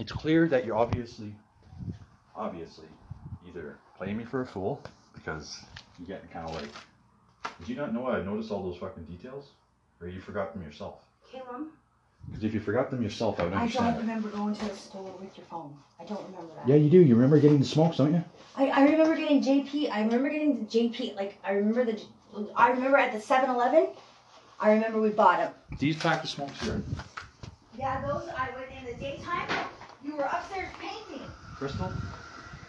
It's 0.00 0.12
clear 0.12 0.48
that 0.48 0.64
you're 0.64 0.76
obviously, 0.76 1.34
obviously, 2.34 2.86
either 3.46 3.78
playing 3.96 4.16
me 4.16 4.24
for 4.24 4.40
a 4.42 4.46
fool 4.46 4.82
because 5.14 5.60
you're 5.98 6.08
getting 6.08 6.28
kind 6.30 6.48
of 6.48 6.54
like. 6.54 6.70
Did 7.60 7.68
you 7.68 7.76
not 7.76 7.94
know 7.94 8.08
I 8.08 8.22
noticed 8.22 8.50
all 8.50 8.62
those 8.62 8.78
fucking 8.78 9.04
details, 9.04 9.50
or 10.00 10.08
you 10.08 10.20
forgot 10.20 10.52
them 10.52 10.62
yourself? 10.62 10.96
Caleb. 11.30 11.68
Because 12.26 12.42
if 12.42 12.54
you 12.54 12.60
forgot 12.60 12.90
them 12.90 13.02
yourself, 13.02 13.38
I 13.38 13.44
would 13.44 13.52
actually 13.52 13.78
I 13.86 13.88
understand. 13.90 13.94
don't 13.94 13.96
it. 13.96 14.08
remember 14.08 14.28
going 14.30 14.54
to 14.54 14.64
the 14.64 14.74
store 14.74 15.14
with 15.20 15.36
your 15.36 15.46
phone. 15.46 15.76
I 16.00 16.04
don't 16.04 16.24
remember 16.24 16.52
that. 16.56 16.68
Yeah, 16.68 16.74
you 16.76 16.90
do. 16.90 16.98
You 17.00 17.14
remember 17.14 17.38
getting 17.38 17.60
the 17.60 17.64
smokes, 17.64 17.98
don't 17.98 18.12
you? 18.12 18.24
I, 18.56 18.68
I 18.68 18.84
remember 18.84 19.14
getting 19.14 19.40
JP. 19.42 19.90
I 19.92 20.02
remember 20.02 20.30
getting 20.30 20.58
the 20.58 20.64
JP. 20.64 21.14
Like 21.16 21.38
I 21.44 21.52
remember 21.52 21.84
the. 21.84 22.00
I 22.56 22.70
remember 22.70 22.96
at 22.96 23.12
the 23.12 23.18
7-Eleven. 23.18 23.88
I 24.60 24.72
remember 24.72 25.00
we 25.00 25.10
bought 25.10 25.38
them. 25.38 25.52
These 25.78 25.96
pack 25.96 26.22
of 26.24 26.30
smokes 26.30 26.60
here. 26.60 26.82
Yeah, 27.76 28.00
those 28.02 28.28
I 28.28 28.50
went 28.56 28.70
in 28.78 28.84
the 28.86 28.98
daytime. 29.00 29.48
You 30.04 30.16
were 30.16 30.24
upstairs 30.24 30.70
painting. 30.80 31.28
Crystal? 31.58 31.92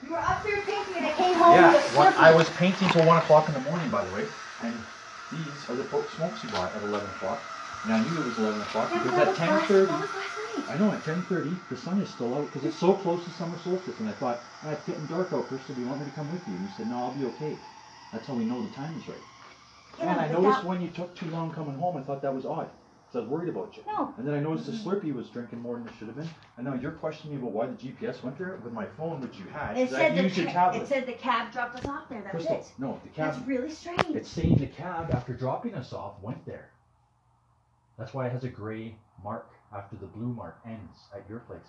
You 0.01 0.11
were 0.11 0.17
upstairs 0.17 0.63
painting, 0.65 0.95
and 0.97 1.05
I 1.05 1.13
came 1.13 1.35
home 1.35 1.53
Yeah, 1.55 1.73
with 1.73 1.95
a. 1.95 2.19
I 2.19 2.31
was 2.35 2.49
painting 2.51 2.89
till 2.89 3.05
1 3.05 3.17
o'clock 3.17 3.47
in 3.47 3.53
the 3.53 3.59
morning, 3.61 3.89
by 3.89 4.03
the 4.05 4.11
way. 4.11 4.27
And 4.61 4.83
these 5.31 5.69
are 5.69 5.75
the 5.75 5.83
po- 5.83 6.07
smokes 6.07 6.43
you 6.43 6.49
bought 6.49 6.75
at 6.75 6.81
11 6.81 7.09
o'clock. 7.11 7.43
And 7.83 7.93
I 7.93 7.99
knew 8.03 8.17
it 8.19 8.25
was 8.25 8.37
11 8.39 8.61
o'clock 8.61 8.91
Yeah, 8.91 9.03
because 9.03 9.17
at 9.19 9.27
was 9.29 9.39
last- 9.39 9.69
10.30... 9.69 9.87
That 9.87 10.01
was 10.01 10.09
last 10.13 10.37
night. 10.57 10.65
I 10.67 10.77
know, 10.77 10.91
at 10.91 11.03
10.30, 11.03 11.67
the 11.69 11.77
sun 11.77 12.01
is 12.01 12.09
still 12.09 12.35
out 12.35 12.49
because 12.51 12.65
it's 12.65 12.77
so 12.77 12.95
close 12.95 13.25
to 13.25 13.31
summer 13.31 13.57
solstice. 13.59 13.99
And 13.99 14.09
I 14.09 14.13
thought, 14.13 14.43
ah, 14.63 14.69
it's 14.71 14.83
getting 14.85 15.05
dark 15.05 15.31
out, 15.33 15.47
Crystal. 15.47 15.75
Do 15.75 15.81
you 15.81 15.87
want 15.87 15.99
me 16.01 16.05
to 16.07 16.11
come 16.11 16.31
with 16.31 16.47
you? 16.47 16.55
And 16.55 16.65
you 16.65 16.71
said, 16.71 16.87
no, 16.87 16.97
I'll 17.03 17.11
be 17.13 17.25
okay. 17.25 17.59
That's 18.11 18.27
how 18.27 18.33
we 18.33 18.45
know 18.45 18.63
the 18.65 18.73
time 18.73 18.97
is 18.97 19.07
right. 19.07 19.21
Yeah, 19.99 20.11
and 20.11 20.19
I 20.19 20.27
noticed 20.27 20.63
when 20.63 20.81
you 20.81 20.89
took 20.89 21.15
too 21.15 21.27
long 21.27 21.51
coming 21.51 21.75
home, 21.77 21.97
I 21.97 22.01
thought 22.01 22.21
that 22.21 22.33
was 22.33 22.45
odd. 22.45 22.69
So 23.11 23.19
I 23.19 23.21
was 23.21 23.31
worried 23.31 23.49
about 23.49 23.77
you. 23.77 23.83
No. 23.87 24.13
And 24.17 24.27
then 24.27 24.33
I 24.33 24.39
noticed 24.39 24.65
the 24.65 24.73
Slurpee 24.73 25.13
was 25.13 25.29
drinking 25.29 25.61
more 25.61 25.77
than 25.77 25.87
it 25.87 25.93
should 25.97 26.07
have 26.07 26.17
been. 26.17 26.29
And 26.57 26.65
now 26.65 26.73
you're 26.73 26.91
questioning 26.91 27.35
me 27.35 27.41
about 27.41 27.53
why 27.53 27.67
the 27.67 27.73
GPS 27.73 28.21
went 28.23 28.37
there 28.37 28.59
with 28.63 28.73
my 28.73 28.85
phone, 28.97 29.21
which 29.21 29.37
you 29.37 29.45
had. 29.45 29.77
It 29.77 29.87
I 29.93 29.97
said, 29.97 30.17
the 30.17 30.23
used 30.23 30.37
your 30.37 30.47
tablet. 30.47 30.81
it 30.81 30.87
said 30.87 31.05
the 31.05 31.13
cab 31.13 31.53
dropped 31.53 31.77
us 31.77 31.85
off 31.85 32.09
there. 32.09 32.21
That 32.21 32.31
Crystal, 32.31 32.57
was 32.57 32.65
it. 32.65 32.73
no, 32.77 32.99
the 33.03 33.09
cab. 33.09 33.33
That's 33.33 33.47
really 33.47 33.69
strange. 33.69 34.03
It's 34.09 34.29
saying 34.29 34.57
the 34.57 34.67
cab, 34.67 35.11
after 35.11 35.33
dropping 35.33 35.75
us 35.75 35.93
off, 35.93 36.15
went 36.21 36.45
there. 36.45 36.69
That's 37.97 38.13
why 38.13 38.25
it 38.25 38.31
has 38.33 38.43
a 38.43 38.49
gray 38.49 38.95
mark 39.23 39.49
after 39.73 39.95
the 39.95 40.07
blue 40.07 40.33
mark 40.33 40.57
ends 40.65 40.99
at 41.13 41.23
your 41.29 41.39
place. 41.39 41.59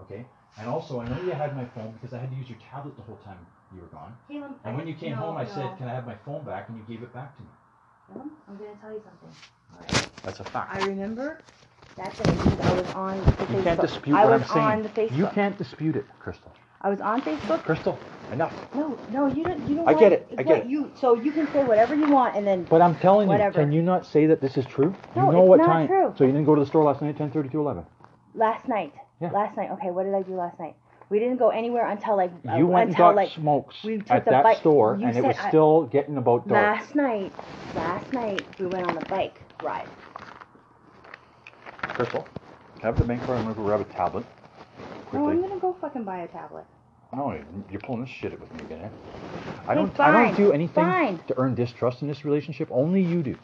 Okay? 0.00 0.24
And 0.58 0.68
also, 0.68 1.00
I 1.00 1.08
know 1.08 1.20
you 1.22 1.32
had 1.32 1.54
my 1.54 1.64
phone 1.66 1.92
because 1.92 2.14
I 2.14 2.18
had 2.18 2.30
to 2.30 2.36
use 2.36 2.48
your 2.48 2.58
tablet 2.70 2.96
the 2.96 3.02
whole 3.02 3.18
time 3.18 3.46
you 3.74 3.80
were 3.80 3.86
gone. 3.88 4.14
Caleb, 4.28 4.52
And 4.64 4.76
when 4.76 4.86
you 4.86 4.94
came 4.94 5.12
no, 5.12 5.16
home, 5.16 5.36
I 5.36 5.44
no. 5.44 5.50
said, 5.50 5.76
Can 5.78 5.88
I 5.88 5.94
have 5.94 6.06
my 6.06 6.16
phone 6.24 6.44
back? 6.44 6.68
And 6.68 6.78
you 6.78 6.84
gave 6.88 7.02
it 7.02 7.12
back 7.14 7.36
to 7.36 7.42
me. 7.42 7.48
Caleb, 8.12 8.28
I'm 8.48 8.56
gonna 8.56 8.70
tell 8.80 8.92
you 8.92 9.02
something. 9.04 10.06
That's 10.24 10.40
a 10.40 10.44
fact. 10.44 10.74
I 10.74 10.84
remember 10.86 11.40
that 11.96 12.12
day 12.16 12.32
because 12.32 12.60
I 12.60 12.74
was 12.80 12.90
on 12.94 13.24
the 13.24 13.32
Facebook. 13.32 13.56
You 13.56 13.62
can't 13.62 13.80
dispute 13.80 14.14
I 14.16 14.24
what 14.24 14.40
was 14.40 14.42
I'm 14.42 14.48
saying. 14.48 14.66
on 14.66 14.82
the 14.82 14.88
Facebook. 14.88 15.16
You 15.16 15.26
can't 15.28 15.58
dispute 15.58 15.96
it, 15.96 16.06
Crystal. 16.18 16.52
I 16.82 16.88
was 16.88 17.00
on 17.00 17.20
Facebook. 17.22 17.62
Crystal, 17.62 17.98
enough. 18.32 18.54
No, 18.74 18.98
no, 19.10 19.26
you 19.26 19.44
don't. 19.44 19.68
You 19.68 19.76
don't. 19.76 19.88
I 19.88 19.92
get 19.94 20.12
it, 20.12 20.26
I 20.38 20.42
get 20.42 20.58
it. 20.60 20.66
You 20.66 20.90
so 20.94 21.14
you 21.14 21.30
can 21.30 21.46
say 21.52 21.62
whatever 21.62 21.94
you 21.94 22.08
want 22.08 22.36
and 22.36 22.46
then. 22.46 22.64
But 22.64 22.80
I'm 22.82 22.96
telling 22.96 23.28
Whatever. 23.28 23.60
you, 23.60 23.64
can 23.66 23.72
you 23.72 23.82
not 23.82 24.06
say 24.06 24.26
that 24.26 24.40
this 24.40 24.56
is 24.56 24.64
true? 24.66 24.94
No, 25.14 25.26
you 25.26 25.32
know 25.32 25.40
it's 25.42 25.48
what 25.50 25.56
not 25.58 25.66
time? 25.66 25.86
true. 25.88 26.14
So 26.16 26.24
you 26.24 26.32
didn't 26.32 26.46
go 26.46 26.54
to 26.54 26.60
the 26.62 26.66
store 26.66 26.84
last 26.84 27.02
night 27.02 27.20
at 27.20 27.32
10:30 27.32 27.50
to 27.52 27.60
11. 27.60 27.84
Last 28.34 28.66
night. 28.66 28.94
Yeah. 29.20 29.30
Last 29.30 29.56
night. 29.58 29.70
Okay, 29.72 29.90
what 29.90 30.04
did 30.04 30.14
I 30.14 30.22
do 30.22 30.34
last 30.36 30.58
night? 30.58 30.74
We 31.10 31.18
didn't 31.18 31.38
go 31.38 31.50
anywhere 31.50 31.88
until 31.88 32.16
like. 32.16 32.30
uh, 32.48 32.56
You 32.56 32.66
went 32.68 32.82
and 32.82 32.90
until 32.90 33.06
got 33.06 33.16
like 33.16 33.32
smokes 33.32 33.76
we 33.84 33.98
took 33.98 34.10
at 34.10 34.24
the 34.24 34.30
that 34.30 34.44
bike- 34.44 34.58
store, 34.58 34.96
you 34.98 35.06
and 35.06 35.10
it 35.16 35.20
said 35.20 35.26
was 35.26 35.36
I- 35.38 35.48
still 35.48 35.82
getting 35.86 36.16
about 36.16 36.46
dark. 36.46 36.78
last 36.78 36.94
night. 36.94 37.32
Last 37.74 38.12
night 38.12 38.46
we 38.60 38.66
went 38.66 38.88
on 38.88 38.94
the 38.94 39.04
bike 39.06 39.42
ride. 39.62 39.88
Crystal, 41.82 42.26
have 42.82 42.96
the 42.96 43.04
bank 43.04 43.22
card. 43.24 43.38
I'm 43.38 43.44
gonna 43.52 43.54
grab 43.56 43.80
a 43.80 43.84
tablet. 43.84 44.24
No, 45.12 45.28
I'm 45.28 45.40
gonna 45.40 45.58
go 45.58 45.76
fucking 45.80 46.04
buy 46.04 46.18
a 46.18 46.28
tablet. 46.28 46.64
No, 47.12 47.36
you're 47.70 47.80
pulling 47.80 48.02
this 48.02 48.10
shit 48.10 48.38
with 48.40 48.52
me 48.54 48.60
again. 48.66 48.82
eh? 48.82 48.88
I 49.66 49.74
Hey, 49.74 49.74
don't. 49.74 49.90
I 49.90 50.12
fine, 50.12 50.24
don't 50.28 50.36
do 50.36 50.52
anything 50.52 50.84
fine. 50.84 51.18
to 51.26 51.36
earn 51.38 51.56
distrust 51.56 52.02
in 52.02 52.08
this 52.08 52.24
relationship. 52.24 52.68
Only 52.70 53.02
you 53.02 53.24
do, 53.24 53.36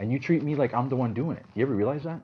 and 0.00 0.10
you 0.10 0.18
treat 0.18 0.42
me 0.42 0.56
like 0.56 0.74
I'm 0.74 0.88
the 0.88 0.96
one 0.96 1.14
doing 1.14 1.36
it. 1.36 1.44
Do 1.54 1.60
You 1.60 1.66
ever 1.66 1.74
realize 1.74 2.02
that? 2.02 2.20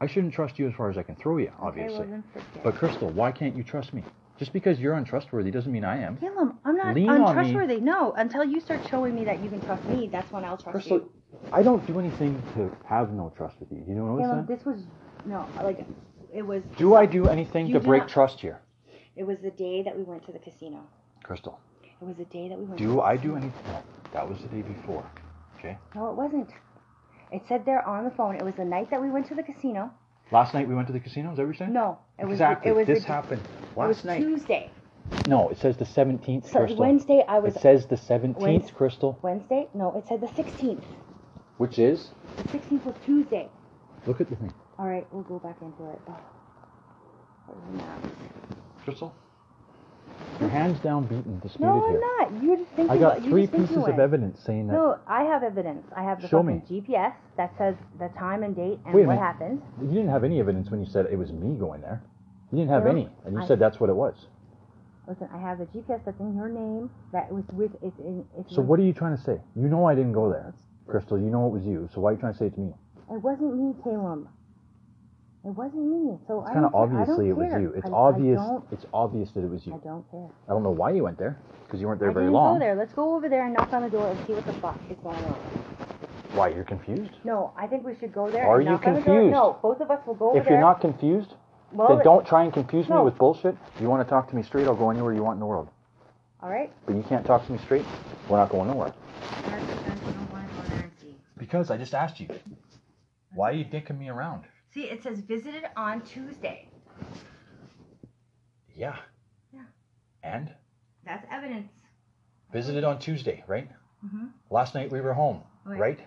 I 0.00 0.06
shouldn't 0.06 0.34
trust 0.34 0.58
you 0.58 0.68
as 0.68 0.74
far 0.74 0.90
as 0.90 0.98
I 0.98 1.02
can 1.02 1.16
throw 1.16 1.38
you, 1.38 1.50
obviously. 1.60 2.00
Okay, 2.00 2.10
well. 2.10 2.44
But 2.62 2.74
Crystal, 2.74 3.08
why 3.10 3.32
can't 3.32 3.56
you 3.56 3.62
trust 3.62 3.94
me? 3.94 4.02
Just 4.38 4.52
because 4.52 4.78
you're 4.78 4.92
untrustworthy 4.94 5.50
doesn't 5.50 5.72
mean 5.72 5.84
I 5.84 6.02
am. 6.02 6.18
Caleb, 6.18 6.54
I'm 6.64 6.76
not 6.76 6.94
Lean 6.94 7.08
untrustworthy. 7.08 7.80
No, 7.80 8.12
until 8.12 8.44
you 8.44 8.60
start 8.60 8.80
showing 8.90 9.14
me 9.14 9.24
that 9.24 9.42
you 9.42 9.48
can 9.48 9.60
trust 9.62 9.82
me, 9.86 10.08
that's 10.12 10.30
when 10.30 10.44
I'll 10.44 10.58
trust 10.58 10.72
Crystal, 10.72 10.98
you. 10.98 11.10
I 11.52 11.62
don't 11.62 11.86
do 11.86 11.98
anything 11.98 12.42
to 12.54 12.70
have 12.86 13.12
no 13.12 13.32
trust 13.34 13.58
with 13.58 13.72
you. 13.72 13.82
You 13.88 13.94
know 13.94 14.04
what 14.12 14.24
I'm 14.24 14.46
saying? 14.46 14.58
this 14.58 14.66
was 14.66 14.82
no, 15.24 15.48
like 15.62 15.86
it 16.34 16.42
was. 16.42 16.62
Do 16.76 16.94
I 16.94 17.06
do 17.06 17.28
anything 17.28 17.68
to 17.68 17.78
do 17.78 17.80
break 17.80 18.02
not- 18.02 18.08
trust 18.10 18.40
here, 18.40 18.60
It 19.16 19.24
was 19.24 19.38
the 19.38 19.50
day 19.52 19.82
that 19.82 19.96
we 19.96 20.02
went 20.02 20.26
to 20.26 20.32
the 20.32 20.38
casino. 20.38 20.86
Crystal? 21.22 21.58
It 21.82 22.04
was 22.04 22.16
the 22.16 22.26
day 22.26 22.50
that 22.50 22.58
we 22.58 22.66
went. 22.66 22.76
to 22.78 22.84
Do 22.84 22.92
the 22.96 23.00
I 23.00 23.16
casino. 23.16 23.32
do 23.32 23.36
anything? 23.38 23.62
No, 23.72 23.82
that 24.12 24.28
was 24.28 24.38
the 24.42 24.48
day 24.48 24.60
before. 24.60 25.10
Okay. 25.58 25.78
No, 25.94 26.10
it 26.10 26.14
wasn't. 26.14 26.50
It 27.32 27.42
said 27.48 27.64
there 27.64 27.86
on 27.86 28.04
the 28.04 28.10
phone. 28.10 28.36
It 28.36 28.42
was 28.44 28.54
the 28.54 28.64
night 28.64 28.90
that 28.90 29.00
we 29.02 29.10
went 29.10 29.26
to 29.28 29.34
the 29.34 29.42
casino. 29.42 29.90
Last 30.32 30.54
night 30.54 30.68
we 30.68 30.74
went 30.74 30.86
to 30.88 30.92
the 30.92 31.00
casino. 31.00 31.30
Is 31.30 31.36
that 31.36 31.42
what 31.42 31.46
you're 31.48 31.54
saying? 31.54 31.72
No, 31.72 31.98
it 32.18 32.24
was. 32.24 32.34
exactly. 32.34 32.70
It 32.70 32.74
was 32.76 32.86
this 32.86 33.02
the, 33.02 33.08
happened 33.08 33.42
It 33.42 33.76
was 33.76 33.96
last 33.96 34.04
night. 34.04 34.20
Tuesday. 34.20 34.70
No, 35.28 35.48
it 35.50 35.58
says 35.58 35.76
the 35.76 35.84
17th, 35.84 36.46
So 36.50 36.58
Crystal. 36.60 36.78
Wednesday 36.78 37.24
I 37.28 37.38
was. 37.38 37.54
It 37.54 37.62
says 37.62 37.86
the 37.86 37.96
17th, 37.96 38.38
Wednes- 38.40 38.74
Crystal, 38.74 39.18
Wednesday? 39.22 39.68
No, 39.72 39.92
it 39.96 40.06
said 40.08 40.20
the 40.20 40.26
16th. 40.26 40.82
which 41.58 41.78
is. 41.78 42.10
The 42.36 42.42
16th 42.44 42.84
was 42.84 42.94
Tuesday. 43.04 43.48
Look 44.06 44.20
at 44.20 44.28
the 44.28 44.36
thing, 44.36 44.52
All 44.78 44.86
right, 44.86 45.06
we'll 45.12 45.22
go 45.22 45.38
back 45.38 45.56
into 45.62 45.90
it. 45.90 46.00
Oh. 46.08 46.18
Crystal. 48.84 49.14
Your 50.40 50.50
hands 50.50 50.78
down 50.80 51.06
beaten, 51.06 51.38
disputed 51.40 51.60
No, 51.62 51.84
I'm 51.84 51.90
here. 51.92 52.00
not. 52.20 52.42
You're 52.42 52.56
just 52.56 52.70
thinking. 52.76 52.90
I 52.90 52.98
got 52.98 53.24
you 53.24 53.30
three 53.30 53.46
pieces 53.46 53.76
of 53.78 53.98
evidence 53.98 54.38
saying 54.44 54.66
that. 54.66 54.74
No, 54.74 54.98
I 55.06 55.22
have 55.22 55.42
evidence. 55.42 55.86
I 55.96 56.02
have 56.02 56.20
the 56.20 56.28
Show 56.28 56.42
fucking 56.42 56.62
me. 56.68 56.80
GPS 56.82 57.14
that 57.38 57.56
says 57.56 57.74
the 57.98 58.08
time 58.18 58.42
and 58.42 58.54
date 58.54 58.78
and 58.84 58.94
Wait 58.94 59.04
a 59.04 59.06
what 59.06 59.14
minute. 59.14 59.22
happened. 59.24 59.62
You 59.80 59.88
didn't 59.88 60.10
have 60.10 60.24
any 60.24 60.38
evidence 60.38 60.70
when 60.70 60.80
you 60.80 60.86
said 60.86 61.06
it 61.10 61.16
was 61.16 61.32
me 61.32 61.56
going 61.56 61.80
there. 61.80 62.02
You 62.52 62.58
didn't 62.58 62.70
have 62.70 62.84
No, 62.84 62.90
any, 62.90 63.08
and 63.24 63.34
you 63.34 63.40
I- 63.40 63.46
said 63.46 63.58
that's 63.58 63.80
what 63.80 63.88
it 63.88 63.96
was. 63.96 64.26
Listen, 65.08 65.28
I 65.32 65.38
have 65.38 65.58
the 65.58 65.66
GPS 65.66 66.02
that's 66.04 66.20
in 66.20 66.34
your 66.36 66.48
name. 66.48 66.90
That 67.12 67.32
was 67.32 67.44
with 67.52 67.70
it's 67.82 67.98
in. 68.00 68.24
It's 68.38 68.54
So 68.54 68.60
with- 68.60 68.68
what 68.68 68.80
are 68.80 68.82
you 68.82 68.92
trying 68.92 69.16
to 69.16 69.22
say? 69.22 69.40
You 69.54 69.68
know 69.68 69.86
I 69.86 69.94
didn't 69.94 70.12
go 70.12 70.28
there, 70.30 70.52
Crystal. 70.86 71.18
You 71.18 71.30
know 71.30 71.46
it 71.46 71.50
was 71.52 71.64
you. 71.64 71.88
So 71.94 72.00
why 72.02 72.10
are 72.10 72.12
you 72.12 72.18
trying 72.18 72.32
to 72.34 72.38
say 72.38 72.46
it's 72.46 72.58
me? 72.58 72.74
It 73.10 73.22
wasn't 73.22 73.56
me, 73.56 73.74
Caleb. 73.82 74.28
It 75.46 75.50
wasn't 75.54 75.84
me. 75.86 76.18
So 76.26 76.40
It's 76.40 76.50
I 76.50 76.54
kind 76.54 76.64
of 76.66 76.72
don't 76.72 76.88
care. 76.90 76.98
I 76.98 77.02
obviously 77.02 77.26
it 77.26 77.28
don't 77.30 77.38
was 77.38 77.50
care. 77.50 77.60
you. 77.60 77.72
It's 77.76 77.86
I- 77.86 77.90
I 77.90 77.92
obvious. 77.92 78.40
don't- 78.40 78.64
it's 78.72 78.86
obvious 78.92 79.30
that 79.32 79.44
it 79.44 79.50
was 79.50 79.64
you. 79.66 79.72
I 79.74 79.76
you. 79.76 79.82
don't 79.84 80.10
care. 80.10 80.28
I 80.48 80.52
don't 80.52 80.62
know 80.64 80.70
why 80.72 80.90
you 80.90 81.04
went 81.04 81.18
there 81.18 81.36
because 81.64 81.80
you 81.80 81.86
weren't 81.86 82.00
there 82.00 82.10
I 82.10 82.14
very 82.14 82.26
didn't 82.26 82.34
long. 82.34 82.54
go 82.56 82.58
there. 82.58 82.74
Let's 82.74 82.92
go 82.92 83.14
over 83.14 83.28
there 83.28 83.44
and 83.44 83.54
knock 83.54 83.72
on 83.72 83.82
the 83.82 83.90
door 83.90 84.08
and 84.08 84.18
see 84.26 84.34
what 84.34 84.44
the 84.44 84.52
fuck 84.54 84.76
is 84.90 84.96
going 85.04 85.14
on. 85.16 85.36
Why 86.34 86.48
you're 86.48 86.64
confused? 86.64 87.12
No, 87.22 87.52
I 87.56 87.68
think 87.68 87.84
we 87.86 87.94
should 87.94 88.12
go 88.12 88.28
there. 88.28 88.44
Are 88.46 88.56
and 88.56 88.64
you 88.64 88.70
knock 88.72 88.86
on 88.88 88.94
the 88.94 89.00
door. 89.02 89.14
confused? 89.14 89.32
No, 89.32 89.56
both 89.62 89.80
of 89.80 89.90
us 89.90 90.04
will 90.04 90.14
go 90.16 90.30
over 90.30 90.38
If 90.38 90.46
you're 90.46 90.54
there. 90.54 90.60
not 90.60 90.80
confused, 90.80 91.34
well, 91.72 91.88
then 91.88 92.04
don't 92.04 92.26
try 92.26 92.42
and 92.42 92.52
confuse 92.52 92.88
me 92.88 92.96
No. 92.96 93.04
with 93.04 93.16
bullshit. 93.16 93.56
You 93.80 93.88
want 93.88 94.02
to 94.06 94.10
talk 94.10 94.28
to 94.30 94.34
me 94.36 94.42
straight? 94.42 94.66
I'll 94.66 94.74
go 94.74 94.90
anywhere 94.90 95.12
you 95.12 95.22
want 95.22 95.36
in 95.36 95.40
the 95.40 95.46
world. 95.46 95.68
All 96.42 96.50
right. 96.50 96.72
But 96.86 96.96
you 96.96 97.04
can't 97.04 97.24
talk 97.24 97.46
to 97.46 97.52
me 97.52 97.58
straight. 97.58 97.84
We're 98.28 98.38
not 98.38 98.50
going 98.50 98.68
nowhere. 98.68 98.92
100% 99.44 100.06
you 100.06 100.12
don't 100.12 100.32
want 100.32 100.48
to 100.48 100.54
go 100.56 100.62
there 100.68 100.82
and 100.82 100.92
see. 101.00 101.14
Because 101.38 101.70
I 101.70 101.76
just 101.76 101.94
asked 101.94 102.18
you. 102.18 102.26
Why 103.32 103.50
are 103.50 103.54
you 103.54 103.64
dicking 103.64 103.96
me 103.98 104.08
around? 104.08 104.42
See, 104.76 104.82
it 104.90 105.02
says 105.02 105.20
visited 105.20 105.64
on 105.74 106.02
Tuesday. 106.02 106.68
Yeah. 108.76 108.96
Yeah. 109.54 109.62
And 110.22 110.50
That's 111.02 111.24
evidence. 111.32 111.70
visited 112.52 112.84
on 112.84 112.98
Tuesday, 112.98 113.42
right? 113.46 113.70
Mm-hmm. 114.04 114.26
Last 114.50 114.74
night 114.74 114.92
we 114.92 115.00
were 115.00 115.14
home, 115.14 115.40
Right. 115.64 115.80
right? 115.80 116.00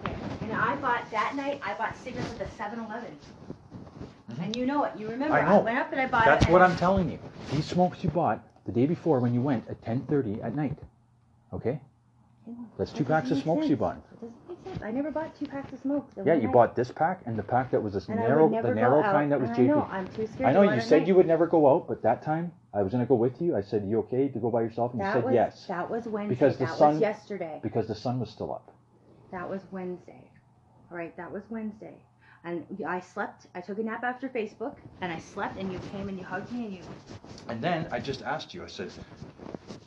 Okay. 0.00 0.14
And 0.42 0.52
I 0.52 0.76
bought 0.76 1.10
that 1.12 1.34
night. 1.34 1.62
I 1.64 1.72
bought 1.78 1.96
cigarettes 1.96 2.30
at 2.32 2.40
the 2.40 2.62
7-Eleven. 2.62 3.16
And 4.38 4.54
you 4.54 4.66
know 4.66 4.84
it. 4.84 4.92
You 4.98 5.08
remember? 5.08 5.36
Mm-hmm. 5.38 5.48
I 5.48 5.56
know. 5.56 5.62
went 5.62 5.78
up 5.78 5.90
and 5.92 6.00
I 6.02 6.06
bought 6.06 6.26
That's 6.26 6.46
what 6.48 6.60
I'm 6.60 6.76
telling 6.76 7.10
you. 7.10 7.18
These 7.52 7.64
smokes 7.64 8.04
you 8.04 8.10
bought 8.10 8.46
the 8.66 8.72
day 8.72 8.84
before 8.84 9.18
when 9.20 9.32
you 9.32 9.40
went 9.40 9.66
at 9.66 9.80
10:30 9.82 10.44
at 10.44 10.54
night. 10.54 10.76
Okay? 11.54 11.80
That's 12.76 12.92
two 12.92 13.04
That 13.04 13.22
packs 13.22 13.30
of 13.30 13.38
smokes 13.38 13.62
you 13.62 13.68
sense. 13.68 13.80
bought. 13.80 14.02
It 14.64 14.68
doesn't 14.68 14.80
make 14.80 14.80
sense. 14.80 14.82
I 14.82 14.90
never 14.90 15.10
bought 15.10 15.38
two 15.38 15.46
packs 15.46 15.72
of 15.72 15.80
smokes. 15.80 16.14
Yeah, 16.24 16.34
you 16.34 16.42
nice. 16.42 16.52
bought 16.52 16.76
this 16.76 16.90
pack 16.90 17.20
and 17.26 17.38
the 17.38 17.42
pack 17.42 17.70
that 17.70 17.82
was 17.82 17.92
this 17.94 18.08
And 18.08 18.18
narrow, 18.18 18.48
the 18.48 18.74
narrow 18.74 19.02
kind 19.02 19.30
that 19.32 19.40
was 19.40 19.50
JP. 19.50 19.58
I 19.58 19.62
know. 19.66 19.88
I'm 19.90 20.08
too 20.08 20.26
scared 20.26 20.48
I 20.50 20.52
know 20.52 20.62
you 20.62 20.80
said 20.80 21.00
night. 21.00 21.08
you 21.08 21.14
would 21.14 21.26
never 21.26 21.46
go 21.46 21.74
out, 21.74 21.86
but 21.88 22.02
that 22.02 22.22
time 22.22 22.52
I 22.72 22.82
was 22.82 22.92
gonna 22.92 23.06
go 23.06 23.14
with 23.14 23.40
you. 23.40 23.56
I 23.56 23.60
said, 23.62 23.84
"You 23.84 23.98
okay 24.00 24.28
to 24.28 24.38
go 24.38 24.50
by 24.50 24.62
yourself?" 24.62 24.92
And 24.92 25.02
you 25.02 25.12
said 25.12 25.24
was 25.24 25.34
yes 25.34 25.66
that 25.66 25.90
was 25.90 26.06
Wednesday. 26.06 26.34
Because 26.34 26.56
the 26.56 26.66
that 26.66 26.76
sun- 26.76 26.92
was 26.94 27.00
yesterday. 27.00 27.60
because 27.62 27.86
the 27.88 27.94
sun 27.94 28.20
was 28.20 28.30
still 28.30 28.52
up. 28.52 28.70
That 29.30 29.48
was 29.48 29.62
Wednesday. 29.70 30.30
All 30.90 30.96
right, 30.96 31.16
that 31.16 31.30
was 31.30 31.42
Wednesday. 31.50 31.96
And 32.44 32.64
I 32.86 33.00
slept. 33.00 33.46
I 33.54 33.60
took 33.60 33.78
a 33.78 33.82
nap 33.82 34.04
after 34.04 34.28
Facebook, 34.28 34.74
and 35.00 35.12
I 35.12 35.18
slept. 35.18 35.58
And 35.58 35.72
you 35.72 35.78
came 35.92 36.08
and 36.08 36.18
you 36.18 36.24
hugged 36.24 36.52
me, 36.52 36.64
and 36.66 36.74
you. 36.74 36.82
And 37.48 37.62
then 37.62 37.88
I 37.90 38.00
just 38.00 38.22
asked 38.22 38.52
you. 38.52 38.62
I 38.62 38.66
said, 38.66 38.92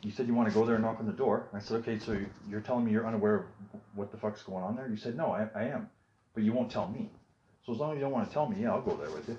you 0.02 0.10
said 0.10 0.26
you 0.26 0.34
want 0.34 0.48
to 0.48 0.54
go 0.54 0.64
there 0.64 0.74
and 0.74 0.84
knock 0.84 0.98
on 0.98 1.06
the 1.06 1.12
door. 1.12 1.48
I 1.52 1.60
said, 1.60 1.78
okay, 1.78 1.98
so 1.98 2.18
you're 2.48 2.60
telling 2.60 2.84
me 2.84 2.92
you're 2.92 3.06
unaware 3.06 3.36
of 3.36 3.44
what 3.94 4.10
the 4.10 4.18
fuck's 4.18 4.42
going 4.42 4.64
on 4.64 4.76
there? 4.76 4.88
You 4.88 4.96
said, 4.96 5.16
no, 5.16 5.32
I, 5.32 5.48
I 5.54 5.64
am. 5.64 5.88
But 6.34 6.42
you 6.42 6.52
won't 6.52 6.70
tell 6.70 6.88
me. 6.88 7.10
So 7.64 7.72
as 7.72 7.78
long 7.78 7.92
as 7.92 7.96
you 7.96 8.02
don't 8.02 8.12
want 8.12 8.26
to 8.28 8.32
tell 8.32 8.48
me, 8.48 8.62
yeah, 8.62 8.72
I'll 8.72 8.82
go 8.82 8.96
there 8.96 9.10
with 9.10 9.28
you. 9.28 9.36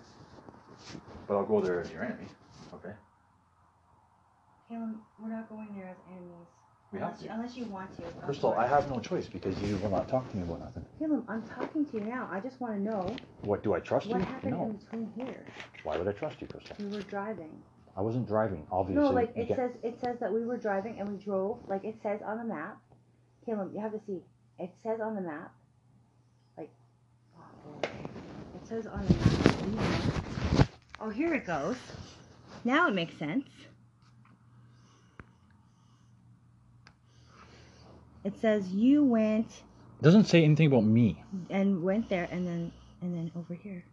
But 1.27 1.37
I'll 1.37 1.45
go 1.45 1.61
there 1.61 1.81
as 1.81 1.91
your 1.91 2.03
enemy. 2.03 2.27
Okay? 2.73 2.93
Caleb, 4.69 4.95
we're 5.19 5.29
not 5.29 5.49
going 5.49 5.69
there 5.75 5.89
as 5.89 5.97
enemies. 6.11 6.58
We 6.91 6.99
have 6.99 7.09
unless, 7.09 7.23
you, 7.23 7.29
unless 7.31 7.55
you 7.57 7.65
want 7.65 7.95
to. 7.97 8.05
of 8.07 8.21
Crystal. 8.23 8.53
I 8.53 8.65
have 8.65 8.89
no 8.89 8.99
choice 8.99 9.27
because 9.27 9.55
you 9.61 9.77
will 9.77 9.91
not 9.91 10.07
talk 10.09 10.29
to 10.31 10.37
me 10.37 10.43
about 10.43 10.59
nothing. 10.61 10.85
Caleb, 10.97 11.23
I'm 11.27 11.43
talking 11.43 11.85
to 11.85 11.93
you 11.97 11.99
now. 12.03 12.27
I 12.31 12.39
just 12.39 12.59
want 12.59 12.73
to 12.73 12.79
know 12.81 13.15
What, 13.41 13.61
do 13.61 13.75
I 13.75 13.79
trust 13.79 14.07
what 14.07 14.19
you? 14.19 14.25
happened 14.25 14.53
No. 14.53 14.63
in 14.65 14.71
between 14.77 15.11
here. 15.15 15.45
Why 15.83 15.97
would 15.97 16.07
I 16.07 16.13
trust 16.13 16.41
you, 16.41 16.47
Crystal? 16.47 16.75
We 16.79 16.87
were 16.87 17.03
driving. 17.03 17.51
I 17.95 18.01
wasn't 18.01 18.27
driving, 18.27 18.65
obviously. 18.71 19.03
No, 19.03 19.11
like 19.11 19.31
You 19.35 19.43
it 19.43 19.47
can't- 19.49 19.59
says 19.59 19.71
it 19.83 19.99
says 20.03 20.17
that 20.19 20.33
we 20.33 20.43
were 20.45 20.57
driving 20.57 20.99
and 20.99 21.09
we 21.09 21.17
drove 21.23 21.59
like 21.67 21.83
it 21.83 21.95
says 22.01 22.21
on 22.25 22.37
the 22.39 22.43
map. 22.45 22.77
Caleb, 23.45 23.71
you 23.73 23.81
have 23.81 23.91
to 23.91 23.99
see. 24.07 24.21
It 24.57 24.71
says 24.83 24.99
on 24.99 25.13
the 25.15 25.21
map. 25.21 25.53
Like 26.57 26.71
oh, 27.37 27.79
it 27.83 28.67
says 28.67 28.87
on 28.87 29.05
the 29.05 29.13
map. 29.13 29.29
that 29.29 29.65
we 29.67 29.75
went- 29.75 30.69
Oh, 31.01 31.09
here 31.09 31.33
it 31.35 31.45
goes. 31.45 31.77
Now 32.63 32.87
it 32.87 32.93
makes 32.95 33.15
sense. 33.17 33.45
It 38.23 38.37
says 38.39 38.69
you 38.73 39.03
went 39.03 39.47
It 39.99 40.03
doesn't 40.03 40.25
say 40.25 40.43
anything 40.43 40.67
about 40.67 40.83
me. 40.83 41.23
and 41.49 41.81
went 41.83 42.09
there 42.09 42.27
and 42.31 42.45
then 42.47 42.71
and 43.01 43.15
then 43.15 43.31
over 43.35 43.53
here. 43.53 43.83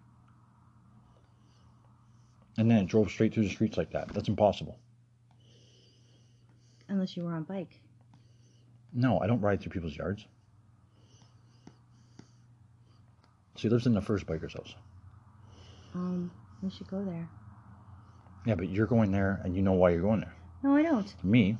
And 2.58 2.70
then 2.70 2.78
it 2.78 2.86
drove 2.86 3.10
straight 3.10 3.34
through 3.34 3.44
the 3.44 3.50
streets 3.50 3.76
like 3.76 3.92
that. 3.92 4.08
That's 4.14 4.28
impossible. 4.28 4.78
Unless 6.88 7.16
you 7.16 7.24
were 7.24 7.32
on 7.32 7.42
bike. 7.44 7.78
No, 8.92 9.18
I 9.20 9.26
don't 9.26 9.40
ride 9.40 9.60
through 9.60 9.72
people's 9.72 9.96
yards. 9.96 10.24
She 13.56 13.68
lives 13.68 13.86
in 13.86 13.94
the 13.94 14.00
first 14.00 14.26
biker's 14.26 14.54
house. 14.54 14.74
Um, 15.94 16.30
we 16.62 16.70
should 16.70 16.88
go 16.88 17.04
there. 17.04 17.28
Yeah, 18.46 18.54
but 18.54 18.68
you're 18.68 18.86
going 18.86 19.12
there 19.12 19.40
and 19.44 19.54
you 19.54 19.62
know 19.62 19.72
why 19.72 19.90
you're 19.90 20.02
going 20.02 20.20
there. 20.20 20.34
No, 20.62 20.76
I 20.76 20.82
don't. 20.82 21.12
Me, 21.24 21.56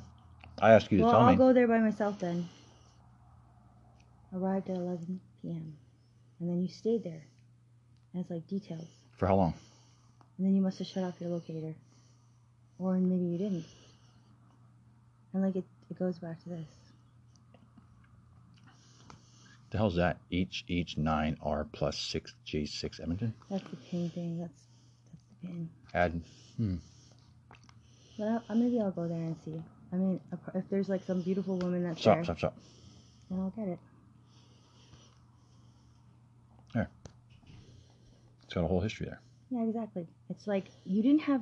I 0.59 0.71
ask 0.71 0.91
you 0.91 0.97
to 0.99 1.03
Well, 1.03 1.11
tell 1.13 1.21
I'll 1.21 1.31
me. 1.31 1.35
go 1.35 1.53
there 1.53 1.67
by 1.67 1.79
myself 1.79 2.19
then. 2.19 2.47
Arrived 4.33 4.69
at 4.69 4.75
11 4.75 5.19
p.m. 5.41 5.73
And 6.39 6.49
then 6.49 6.61
you 6.61 6.67
stayed 6.67 7.03
there. 7.03 7.23
And 8.13 8.21
it's 8.21 8.29
like 8.29 8.47
details. 8.47 8.87
For 9.15 9.27
how 9.27 9.35
long? 9.35 9.53
And 10.37 10.45
then 10.45 10.55
you 10.55 10.61
must 10.61 10.77
have 10.79 10.87
shut 10.87 11.03
off 11.03 11.15
your 11.19 11.29
locator. 11.29 11.73
Or 12.79 12.93
maybe 12.97 13.25
you 13.25 13.37
didn't. 13.37 13.65
And 15.33 15.43
like 15.43 15.55
it, 15.55 15.63
it 15.89 15.97
goes 15.97 16.19
back 16.19 16.41
to 16.43 16.49
this. 16.49 16.65
The 19.69 19.77
hell's 19.77 19.95
that? 19.95 20.17
H 20.31 20.63
H 20.69 20.97
nine 20.97 21.37
R 21.41 21.65
plus 21.71 21.97
six 21.97 22.33
J 22.45 22.65
six 22.65 22.99
Edmonton. 22.99 23.33
That's 23.49 23.63
the 23.69 23.75
pin 23.75 24.09
thing. 24.11 24.39
That's 24.39 24.53
that's 25.11 25.41
the 25.41 25.47
pin. 25.47 25.69
Add. 25.93 26.21
Hmm. 26.57 26.75
But 28.17 28.43
I, 28.49 28.53
maybe 28.53 28.79
I'll 28.79 28.91
go 28.91 29.07
there 29.07 29.17
and 29.17 29.35
see. 29.43 29.61
I 29.91 29.95
mean, 29.95 30.19
if- 30.53 30.69
there's 30.69 30.87
like 30.89 31.03
some 31.05 31.21
beautiful 31.21 31.57
woman 31.57 31.83
that's 31.83 31.99
Stop, 32.01 32.15
there, 32.17 32.23
stop, 32.23 32.37
stop. 32.37 32.57
then 33.29 33.39
I'll 33.39 33.49
get 33.51 33.67
it. 33.67 33.79
Got 38.57 38.65
a 38.65 38.67
whole 38.67 38.81
history 38.81 39.05
there. 39.05 39.21
Yeah, 39.49 39.63
exactly. 39.63 40.07
It's 40.29 40.47
like 40.47 40.65
you 40.85 41.01
didn't 41.01 41.21
have. 41.21 41.41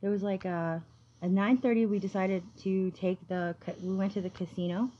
There 0.00 0.10
was 0.10 0.22
like 0.22 0.44
a 0.44 0.82
at 1.22 1.30
nine 1.30 1.58
thirty. 1.58 1.86
We 1.86 1.98
decided 1.98 2.42
to 2.62 2.90
take 2.92 3.26
the. 3.28 3.54
We 3.82 3.94
went 3.96 4.12
to 4.14 4.20
the 4.20 4.30
casino. 4.30 4.90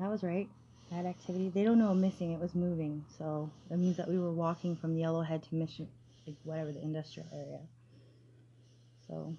That 0.00 0.08
was 0.10 0.22
right. 0.22 0.48
That 0.90 1.04
activity. 1.04 1.50
They 1.50 1.64
don't 1.64 1.78
know 1.78 1.92
missing. 1.94 2.32
It 2.32 2.40
was 2.40 2.54
moving. 2.54 3.04
So 3.18 3.50
that 3.68 3.78
means 3.78 3.96
that 3.96 4.08
we 4.08 4.18
were 4.18 4.32
walking 4.32 4.76
from 4.76 4.96
Yellowhead 4.96 5.46
to 5.48 5.54
Mission, 5.54 5.88
like 6.26 6.36
whatever 6.44 6.72
the 6.72 6.82
industrial 6.82 7.28
area. 7.32 7.60
So. 9.06 9.34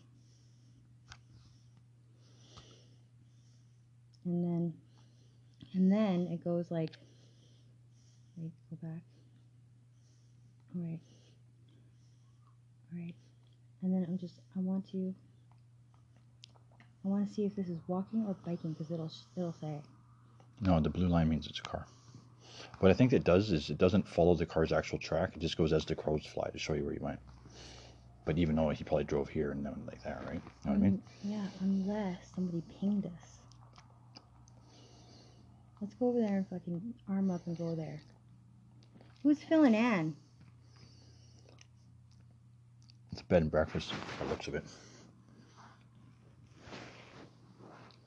And 4.26 4.44
then, 4.44 4.74
and 5.74 5.92
then 5.92 6.28
it 6.32 6.44
goes 6.44 6.70
like. 6.70 6.92
Wait, 8.38 8.52
go 8.70 8.88
back. 8.88 9.02
All 10.76 10.82
right. 10.82 11.00
All 12.92 13.00
right. 13.00 13.16
And 13.82 13.94
then 13.94 14.06
I'm 14.08 14.18
just, 14.18 14.36
I 14.56 14.60
want 14.60 14.90
to, 14.92 15.14
I 17.06 17.08
want 17.08 17.28
to 17.28 17.34
see 17.34 17.46
if 17.46 17.56
this 17.56 17.70
is 17.70 17.80
walking 17.88 18.26
or 18.28 18.36
biking 18.46 18.74
because 18.74 18.92
it'll, 18.92 19.12
it'll 19.38 19.54
say. 19.54 19.80
No, 20.62 20.80
the 20.80 20.90
blue 20.90 21.08
line 21.08 21.30
means 21.30 21.48
it's 21.48 21.60
a 21.60 21.64
car. 21.64 21.86
What 22.80 22.92
I 22.92 22.94
think 22.94 23.14
it 23.14 23.24
does 23.24 23.52
is 23.52 23.70
it 23.70 23.78
doesn't 23.78 24.08
follow 24.08 24.36
the 24.36 24.46
car's 24.46 24.72
actual 24.72 25.00
track. 25.00 25.36
It 25.36 25.40
just 25.40 25.58
goes 25.58 25.74
as 25.74 25.86
the 25.86 25.96
crows 25.96 26.26
fly 26.26 26.50
to 26.50 26.60
show 26.60 26.74
you 26.74 26.84
where 26.84 26.94
you 26.94 27.00
went. 27.02 27.20
But 28.26 28.38
even 28.38 28.56
though 28.56 28.70
he 28.70 28.84
probably 28.84 29.06
drove 29.06 29.30
here 29.30 29.52
and 29.52 29.66
then 29.66 29.74
like 29.88 30.04
that, 30.04 30.24
right? 30.26 30.36
You 30.36 30.42
know 30.66 30.72
what 30.72 30.74
I 30.74 30.78
mean? 30.78 31.02
Yeah, 31.24 31.46
unless 31.62 32.18
somebody 32.36 32.62
pinged 32.80 33.06
us. 33.06 33.40
Let's 35.82 35.96
go 35.96 36.10
over 36.10 36.20
there 36.20 36.38
and 36.38 36.48
fucking 36.48 36.94
arm 37.10 37.32
up 37.32 37.48
and 37.48 37.58
go 37.58 37.76
there. 37.76 38.02
Who's 39.24 39.42
filling 39.42 39.76
Ann? 39.76 40.16
It's 43.20 43.26
a 43.26 43.28
bed 43.28 43.42
and 43.42 43.52
breakfast 43.52 43.92
by 44.18 44.24
the 44.24 44.32
looks 44.32 44.48
of 44.48 44.56
it. 44.56 44.64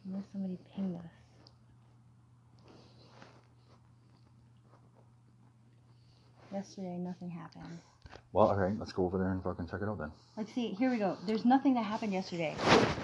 Unless 0.06 0.22
somebody 0.32 0.56
pinged 0.74 0.96
us. 0.96 1.02
Yesterday, 6.50 6.96
nothing 6.96 7.28
happened. 7.28 7.78
Well, 8.32 8.48
all 8.48 8.56
right, 8.56 8.72
let's 8.78 8.92
go 8.92 9.04
over 9.04 9.18
there 9.18 9.32
and 9.32 9.42
fucking 9.42 9.66
check 9.68 9.82
it 9.82 9.88
out 9.88 9.98
then. 9.98 10.12
Let's 10.38 10.54
see, 10.54 10.68
here 10.68 10.90
we 10.90 10.96
go. 10.96 11.18
There's 11.26 11.44
nothing 11.44 11.74
that 11.74 11.84
happened 11.84 12.14
yesterday. 12.14 12.54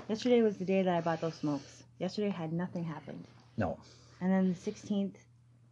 Yesterday 0.08 0.40
was 0.40 0.56
the 0.56 0.64
day 0.64 0.80
that 0.80 0.94
I 0.94 1.02
bought 1.02 1.20
those 1.20 1.34
smokes. 1.34 1.82
Yesterday 1.98 2.30
had 2.30 2.54
nothing 2.54 2.84
happened. 2.84 3.22
No, 3.58 3.78
And 4.22 4.32
then 4.32 4.54
the 4.54 4.70
16th 4.70 5.16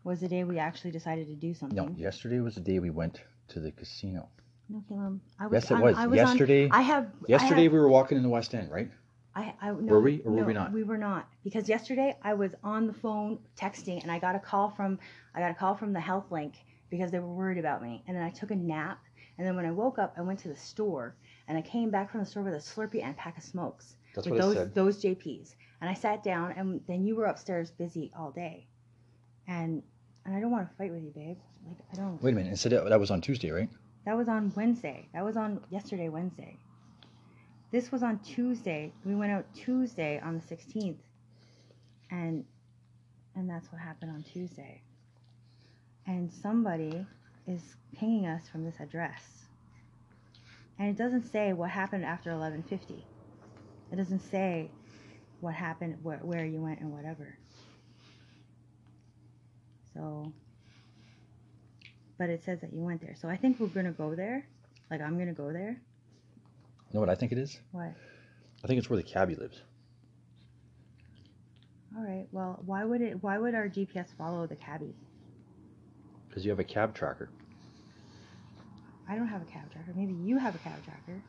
was 0.05 0.21
the 0.21 0.29
day 0.29 0.45
we 0.45 0.59
actually 0.59 0.91
decided 0.91 1.29
to 1.29 1.35
do 1.35 1.55
something. 1.55 1.77
no. 1.77 1.95
Yesterday 1.97 2.41
was 2.41 2.57
the 2.57 2.61
day 2.61 2.79
we 2.79 2.91
went 2.91 3.23
to 3.49 3.61
the 3.61 3.71
casino. 3.73 4.29
No, 4.69 4.83
Caleb. 4.89 5.21
I 5.39 5.47
was 5.47 5.53
Yes, 5.53 5.71
it 5.71 5.81
was. 5.81 5.97
I 5.97 6.07
was 6.07 6.17
Yesterday- 6.17 6.65
On, 6.67 6.73
I 6.73 6.81
have. 6.83 7.11
Yesterday 7.29 7.61
I, 7.61 7.63
have, 7.65 7.73
we 7.73 7.79
were 7.79 7.89
walking 7.89 8.17
in 8.17 8.23
the 8.23 8.29
West 8.29 8.55
End, 8.55 8.71
right? 8.71 8.91
I, 9.37 9.53
I 9.61 9.67
no, 9.69 9.75
Were 9.75 10.01
we 10.01 10.23
or 10.25 10.33
were 10.33 10.41
no, 10.41 10.47
we 10.47 10.53
not? 10.55 10.73
We 10.73 10.83
were 10.83 10.97
not 10.97 11.29
because 11.45 11.69
yesterday 11.69 12.17
I 12.23 12.33
was 12.33 12.53
on 12.65 12.87
the 12.87 12.95
phone 12.95 13.39
texting 13.55 14.03
and 14.03 14.11
I 14.11 14.19
got 14.19 14.35
a 14.35 14.39
call 14.39 14.71
from 14.71 14.99
I 15.35 15.41
got 15.41 15.51
a 15.51 15.55
call 15.55 15.75
from 15.75 15.93
the 15.93 16.01
health 16.01 16.33
link 16.33 16.55
because 16.89 17.11
they 17.11 17.19
were 17.19 17.33
worried 17.33 17.59
about 17.59 17.83
me 17.83 18.03
and 18.07 18.17
then 18.17 18.25
I 18.25 18.31
took 18.31 18.51
a 18.51 18.57
nap 18.57 18.99
and 19.37 19.47
then 19.47 19.55
when 19.55 19.67
I 19.67 19.73
woke 19.73 19.99
up 19.99 20.15
I 20.17 20.23
went 20.23 20.39
to 20.41 20.49
the 20.49 20.57
store 20.57 21.17
and 21.49 21.59
I 21.59 21.61
came 21.61 21.91
back 21.91 22.11
from 22.11 22.21
the 22.21 22.27
store 22.27 22.45
with 22.45 22.55
a 22.55 22.57
Slurpee 22.57 23.03
and 23.03 23.11
a 23.11 23.15
pack 23.15 23.37
of 23.37 23.45
smokes 23.45 23.97
That's 24.15 24.27
with 24.27 24.41
what 24.41 24.55
those 24.55 24.73
those 24.73 25.03
JPs 25.05 25.55
and 25.83 25.91
I 25.91 25.95
sat 25.95 26.23
down 26.23 26.53
and 26.53 26.81
then 26.89 27.05
you 27.05 27.15
were 27.15 27.27
upstairs 27.27 27.71
busy 27.71 28.11
all 28.19 28.31
day 28.31 28.67
and 29.47 29.83
and 30.25 30.35
I 30.35 30.41
don't 30.41 30.51
want 30.51 30.67
to 30.67 30.75
fight 30.77 30.93
with 30.93 31.03
you 31.03 31.13
babe 31.15 31.37
like 31.69 31.77
I 31.93 31.97
don't 31.97 32.23
Wait 32.23 32.33
a 32.33 32.37
minute. 32.37 32.59
That 32.59 32.89
that 32.89 33.01
was 33.01 33.11
on 33.11 33.21
Tuesday, 33.21 33.51
right? 33.51 33.69
That 34.07 34.17
was 34.17 34.29
on 34.29 34.53
Wednesday. 34.57 35.09
That 35.13 35.25
was 35.25 35.37
on 35.37 35.61
yesterday, 35.69 36.09
Wednesday. 36.09 36.57
This 37.73 37.91
was 37.91 38.05
on 38.05 38.21
Tuesday. 38.21 38.93
We 39.05 39.17
went 39.17 39.33
out 39.33 39.45
Tuesday 39.53 40.21
on 40.21 40.41
the 40.41 40.57
16th. 40.57 40.97
And 42.11 42.45
and 43.35 43.51
that's 43.51 43.71
what 43.71 43.83
happened 43.83 44.13
on 44.13 44.23
Tuesday. 44.23 44.81
And 46.07 46.33
somebody 46.33 47.05
is 47.47 47.61
pinging 47.95 48.27
us 48.27 48.49
from 48.49 48.65
this 48.65 48.77
address. 48.81 49.23
And 50.79 50.89
it 50.89 50.97
doesn't 50.97 51.25
say 51.25 51.53
what 51.53 51.71
happened 51.71 52.05
after 52.05 52.31
11:50. 52.31 53.03
It 53.93 53.97
doesn't 53.97 54.21
say 54.21 54.71
what 55.41 55.55
happened 55.55 55.99
where, 56.03 56.19
where 56.19 56.47
you 56.47 56.63
went 56.63 56.81
and 56.81 56.93
whatever. 56.93 57.37
So 59.93 60.33
but 62.19 62.31
it 62.31 62.45
says 62.45 62.61
that 62.61 62.73
you 62.73 62.81
went 62.81 63.01
there. 63.01 63.15
So 63.21 63.29
I 63.29 63.37
think 63.37 63.61
we're 63.61 63.67
gonna 63.69 63.93
go 63.93 64.15
there. 64.15 64.47
Like 64.91 65.01
I'm 65.01 65.19
gonna 65.19 65.35
go 65.35 65.53
there. 65.53 65.71
You 65.71 66.95
know 66.95 67.01
what 67.01 67.11
I 67.11 67.15
think 67.15 67.33
it 67.33 67.39
is? 67.39 67.59
What? 67.73 67.93
I 68.65 68.67
think 68.67 68.79
it's 68.79 68.89
where 68.89 68.97
the 68.97 69.03
cabbie 69.03 69.35
lives. 69.35 69.61
All 71.97 72.03
right. 72.05 72.27
Well, 72.31 72.63
why 72.65 72.85
would 72.85 73.01
it? 73.01 73.23
Why 73.23 73.39
would 73.39 73.55
our 73.55 73.69
GPS 73.69 74.15
follow 74.17 74.47
the 74.47 74.57
cabbie? 74.57 74.95
Because 76.29 76.45
you 76.45 76.51
have 76.51 76.61
a 76.61 76.65
cab 76.65 76.95
tracker. 76.95 77.31
I 79.09 79.15
don't 79.15 79.29
have 79.29 79.43
a 79.43 79.47
cab 79.47 79.71
tracker. 79.73 79.93
Maybe 79.95 80.13
you 80.13 80.39
have 80.39 80.55
a 80.55 80.59
cab 80.59 80.85
tracker. 80.85 81.23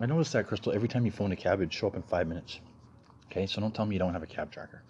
I 0.00 0.06
noticed 0.06 0.32
that, 0.32 0.46
Crystal. 0.48 0.72
Every 0.72 0.88
time 0.88 1.04
you 1.06 1.12
phone 1.12 1.30
a 1.32 1.36
cab, 1.36 1.60
it'd 1.60 1.72
show 1.72 1.86
up 1.86 1.94
in 1.94 2.02
five 2.02 2.26
minutes. 2.26 2.58
Okay, 3.26 3.46
so 3.46 3.60
don't 3.60 3.74
tell 3.74 3.86
me 3.86 3.94
you 3.94 3.98
don't 3.98 4.12
have 4.12 4.22
a 4.22 4.26
cab 4.26 4.50
tracker. 4.50 4.82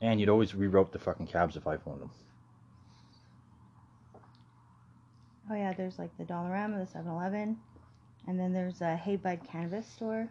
And 0.00 0.20
you'd 0.20 0.28
always 0.28 0.52
reroute 0.52 0.92
the 0.92 0.98
fucking 0.98 1.26
cabs 1.26 1.56
if 1.56 1.66
I 1.66 1.76
phoned 1.76 2.00
them. 2.00 2.10
Oh 5.50 5.54
yeah, 5.54 5.72
there's 5.72 5.98
like 5.98 6.16
the 6.18 6.24
Dollarama, 6.24 6.86
the 6.92 6.98
7-Eleven, 6.98 7.56
And 8.26 8.38
then 8.38 8.52
there's 8.52 8.80
a 8.80 8.96
Hey 8.96 9.16
Bud 9.16 9.40
Canvas 9.50 9.86
store. 9.86 10.28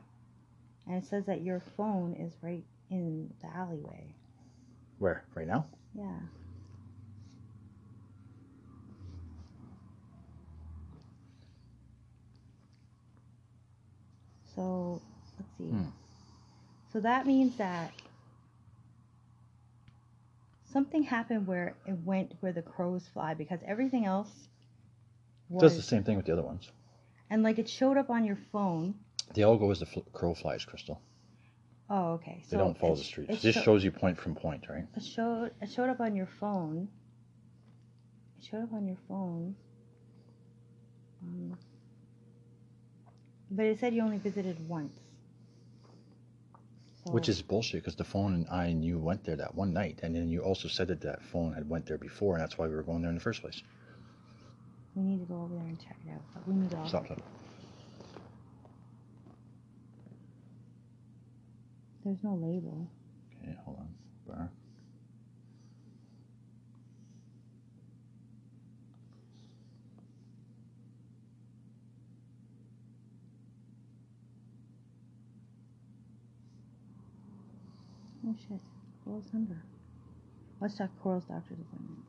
And 0.88 0.96
it 0.96 1.06
says 1.06 1.26
that 1.26 1.42
your 1.42 1.62
phone 1.76 2.14
is 2.14 2.34
right 2.42 2.64
in 2.90 3.30
the 3.42 3.48
alleyway. 3.56 4.16
Where? 5.00 5.26
Right 5.36 5.48
now? 5.48 5.66
Yeah. 5.94 6.20
So, 14.56 15.02
let's 15.38 15.52
see. 15.58 15.66
Hmm. 15.66 15.84
So 16.92 17.00
that 17.02 17.28
means 17.28 17.58
that 17.58 17.92
something 20.78 21.02
happened 21.02 21.48
where 21.48 21.76
it 21.88 21.98
went 22.06 22.34
where 22.42 22.52
the 22.54 22.62
crows 22.62 23.08
fly 23.12 23.34
because 23.34 23.60
everything 23.66 24.06
else 24.06 24.30
It 25.52 25.60
does 25.60 25.76
the 25.76 25.82
same 25.82 26.04
thing 26.04 26.18
with 26.18 26.28
the 26.28 26.34
other 26.34 26.44
ones. 26.44 26.70
and 27.32 27.42
like 27.42 27.58
it 27.58 27.68
showed 27.68 27.98
up 27.98 28.10
on 28.12 28.24
your 28.24 28.38
phone. 28.52 28.94
They 29.34 29.42
all 29.42 29.58
go 29.58 29.72
as 29.72 29.80
the 29.80 29.88
fl- 29.88 30.02
crow 30.14 30.36
flies, 30.36 30.64
Crystal. 30.66 31.02
Oh, 31.90 32.12
okay. 32.18 32.44
They 32.44 32.58
So 32.58 32.58
don't 32.60 32.78
follow 32.78 32.96
the 32.96 33.04
streets. 33.04 33.34
It, 33.34 33.42
This 33.42 33.56
sho- 33.56 33.62
shows 33.64 33.84
you 33.84 33.92
point 33.92 34.20
from 34.20 34.36
point, 34.36 34.70
right? 34.70 34.86
it 34.96 35.04
showed 35.04 35.50
it 35.64 35.72
showed 35.72 35.90
up 35.90 36.00
on 36.00 36.16
your 36.16 36.28
phone. 36.40 36.88
It 38.38 38.46
showed 38.46 38.62
up 38.68 38.74
on 38.74 38.86
your 38.88 39.00
phone. 39.08 39.56
Um, 41.24 41.58
but 43.50 43.66
it 43.66 43.80
said 43.80 43.96
you 43.96 44.04
only 44.04 44.20
visited 44.20 44.58
once. 44.70 45.00
Which 47.12 47.30
is 47.30 47.42
bullshit 47.42 47.82
because 47.82 47.96
the 47.96 48.04
phone 48.04 48.34
and 48.34 48.48
I 48.50 48.66
and 48.66 48.84
you 48.84 48.98
went 48.98 49.24
there 49.24 49.36
that 49.38 49.56
one 49.56 49.74
night, 49.74 50.00
and 50.04 50.16
then 50.16 50.30
you 50.30 50.42
also 50.42 50.68
said 50.68 50.88
that 50.90 51.02
that 51.02 51.24
phone 51.24 51.54
had 51.54 51.70
went 51.70 51.86
there 51.86 51.98
before, 51.98 52.36
and 52.36 52.42
that's 52.44 52.58
why 52.58 52.68
we 52.68 52.76
were 52.76 52.84
going 52.84 53.02
there 53.02 53.10
in 53.10 53.16
the 53.16 53.22
first 53.22 53.42
place. 53.42 53.62
we 54.96 55.04
need 55.04 55.20
to 55.20 55.26
go 55.26 55.42
over 55.44 55.54
there 55.56 55.64
and 55.66 55.80
check 55.80 55.98
it 56.06 56.12
out. 56.12 56.22
But 56.34 56.48
we 56.48 56.56
need 56.56 56.72
to 56.72 56.88
Stop, 56.88 57.06
stop. 57.06 57.22
There's 62.04 62.24
no 62.24 62.36
label. 62.36 62.88
Okay, 63.44 63.56
hold 63.66 63.78
on. 63.80 63.90
Bar. 64.28 64.50
Oh 78.28 78.36
shit. 78.48 78.60
Coral's 79.06 79.32
number. 79.34 79.56
Let's 80.60 80.76
talk 80.76 80.90
Coral's 81.02 81.24
doctor's 81.26 81.60
appointment. 81.60 82.04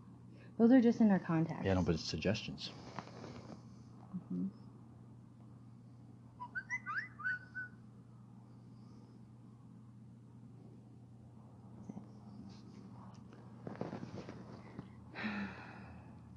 Those 0.58 0.72
are 0.72 0.80
just 0.80 1.00
in 1.00 1.10
our 1.10 1.18
contacts. 1.20 1.64
Yeah, 1.64 1.74
no, 1.74 1.82
but 1.82 1.94
it's 1.94 2.04
suggestions. 2.04 2.70
Mhm. 4.32 4.48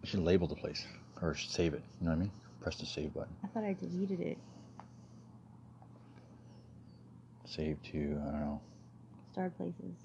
You 0.04 0.08
should 0.10 0.20
label 0.20 0.48
the 0.48 0.56
place 0.56 0.86
or 1.22 1.36
save 1.36 1.74
it. 1.74 1.84
You 2.00 2.06
know 2.06 2.12
what 2.12 2.18
I 2.18 2.22
mean? 2.22 2.32
Press 2.62 2.76
the 2.78 2.86
save 2.86 3.14
button. 3.14 3.34
I 3.44 3.48
thought 3.48 3.64
I 3.64 3.74
deleted 3.74 4.20
it. 4.20 4.38
Save 7.46 7.82
to 7.92 7.98
I 8.28 8.32
don't 8.32 8.40
know. 8.40 8.62
Starred 9.32 9.56
places. 9.58 9.96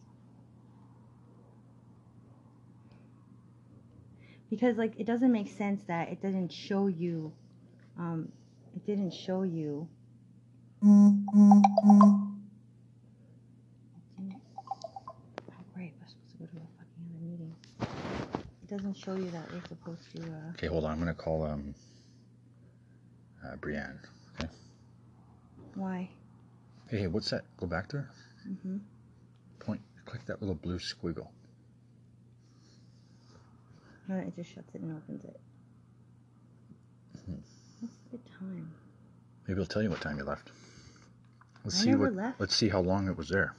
Because 4.48 4.76
like 4.76 4.92
it 4.98 5.06
doesn't 5.06 5.32
make 5.32 5.50
sense 5.56 5.82
that 5.88 6.08
it 6.08 6.22
doesn't 6.22 6.52
show 6.52 6.86
you 6.86 7.32
um 7.98 8.30
it 8.76 8.86
didn't 8.86 9.12
show 9.12 9.42
you 9.42 9.88
It 10.82 10.86
didn't- 14.18 14.40
right, 15.76 15.92
we're 16.00 16.06
supposed 16.08 16.30
to 16.30 16.38
go 16.38 16.46
to 16.46 16.56
a 16.56 16.68
fucking 16.78 17.04
other 17.10 17.24
meeting. 17.24 17.54
It 17.80 18.68
doesn't 18.68 18.96
show 18.96 19.14
you 19.16 19.30
that 19.30 19.52
we're 19.52 19.66
supposed 19.66 20.02
to 20.14 20.22
uh 20.22 20.50
Okay, 20.50 20.68
hold 20.68 20.84
on. 20.84 20.92
I'm 20.92 20.98
gonna 21.00 21.14
call 21.14 21.42
um 21.44 21.74
uh, 23.44 23.56
Brienne. 23.56 23.98
Okay. 24.38 24.48
Why? 25.74 26.08
Hey, 26.88 26.98
hey, 27.00 27.06
what's 27.08 27.30
that? 27.30 27.42
Go 27.56 27.66
back 27.66 27.88
there. 27.90 28.08
Mm-hmm. 28.48 28.76
Click 30.06 30.24
that 30.26 30.40
little 30.40 30.54
blue 30.54 30.78
squiggle. 30.78 31.28
No, 34.08 34.16
it 34.16 34.34
just 34.36 34.54
shuts 34.54 34.74
it 34.74 34.80
and 34.80 34.96
opens 34.96 35.24
it. 35.24 35.40
Mhm. 37.28 37.42
What's 37.80 37.96
the 38.12 38.18
time? 38.38 38.72
Maybe 39.46 39.60
it'll 39.60 39.66
tell 39.66 39.82
you 39.82 39.90
what 39.90 40.00
time 40.00 40.16
you 40.18 40.24
left. 40.24 40.52
Let's 41.64 41.80
I 41.80 41.84
see 41.84 41.94
what. 41.96 42.14
left. 42.14 42.40
Let's 42.40 42.54
see 42.54 42.68
how 42.68 42.80
long 42.80 43.08
it 43.08 43.16
was 43.16 43.28
there. 43.28 43.54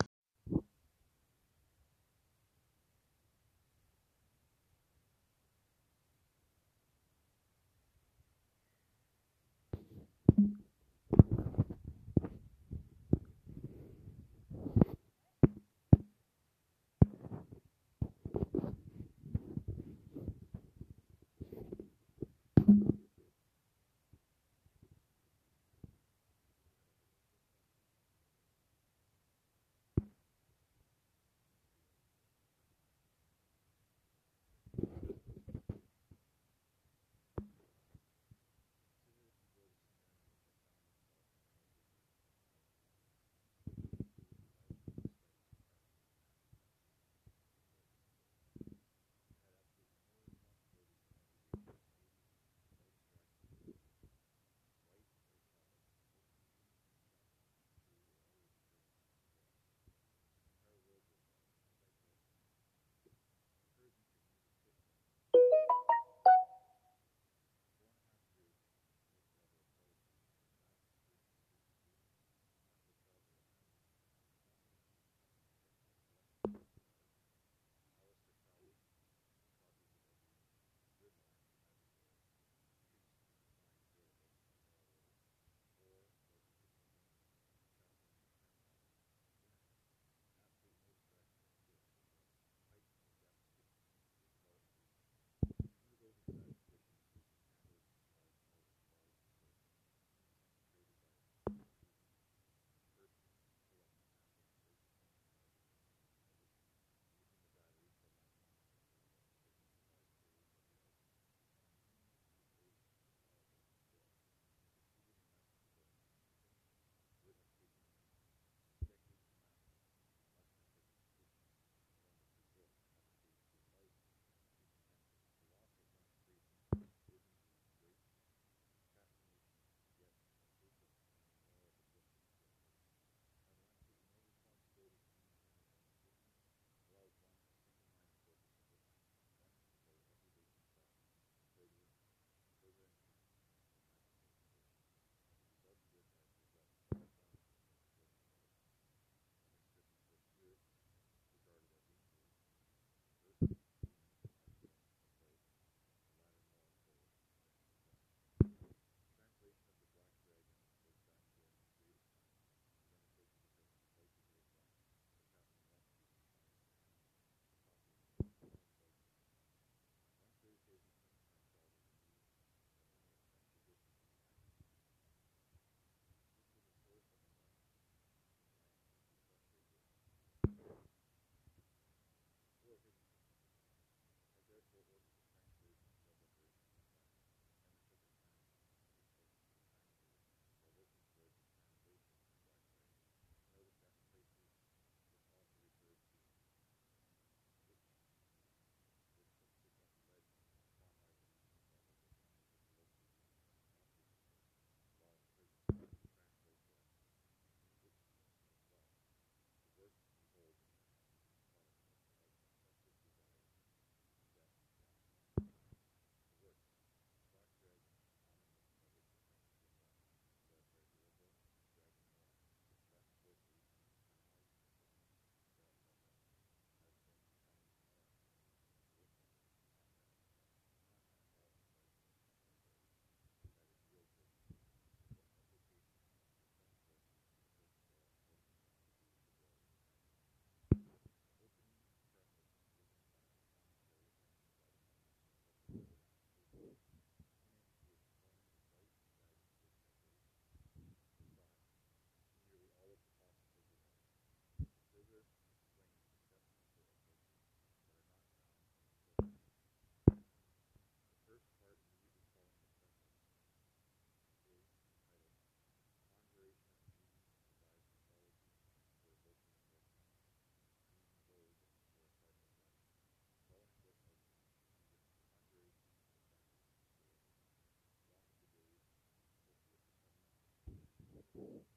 Cool. 281.38 281.77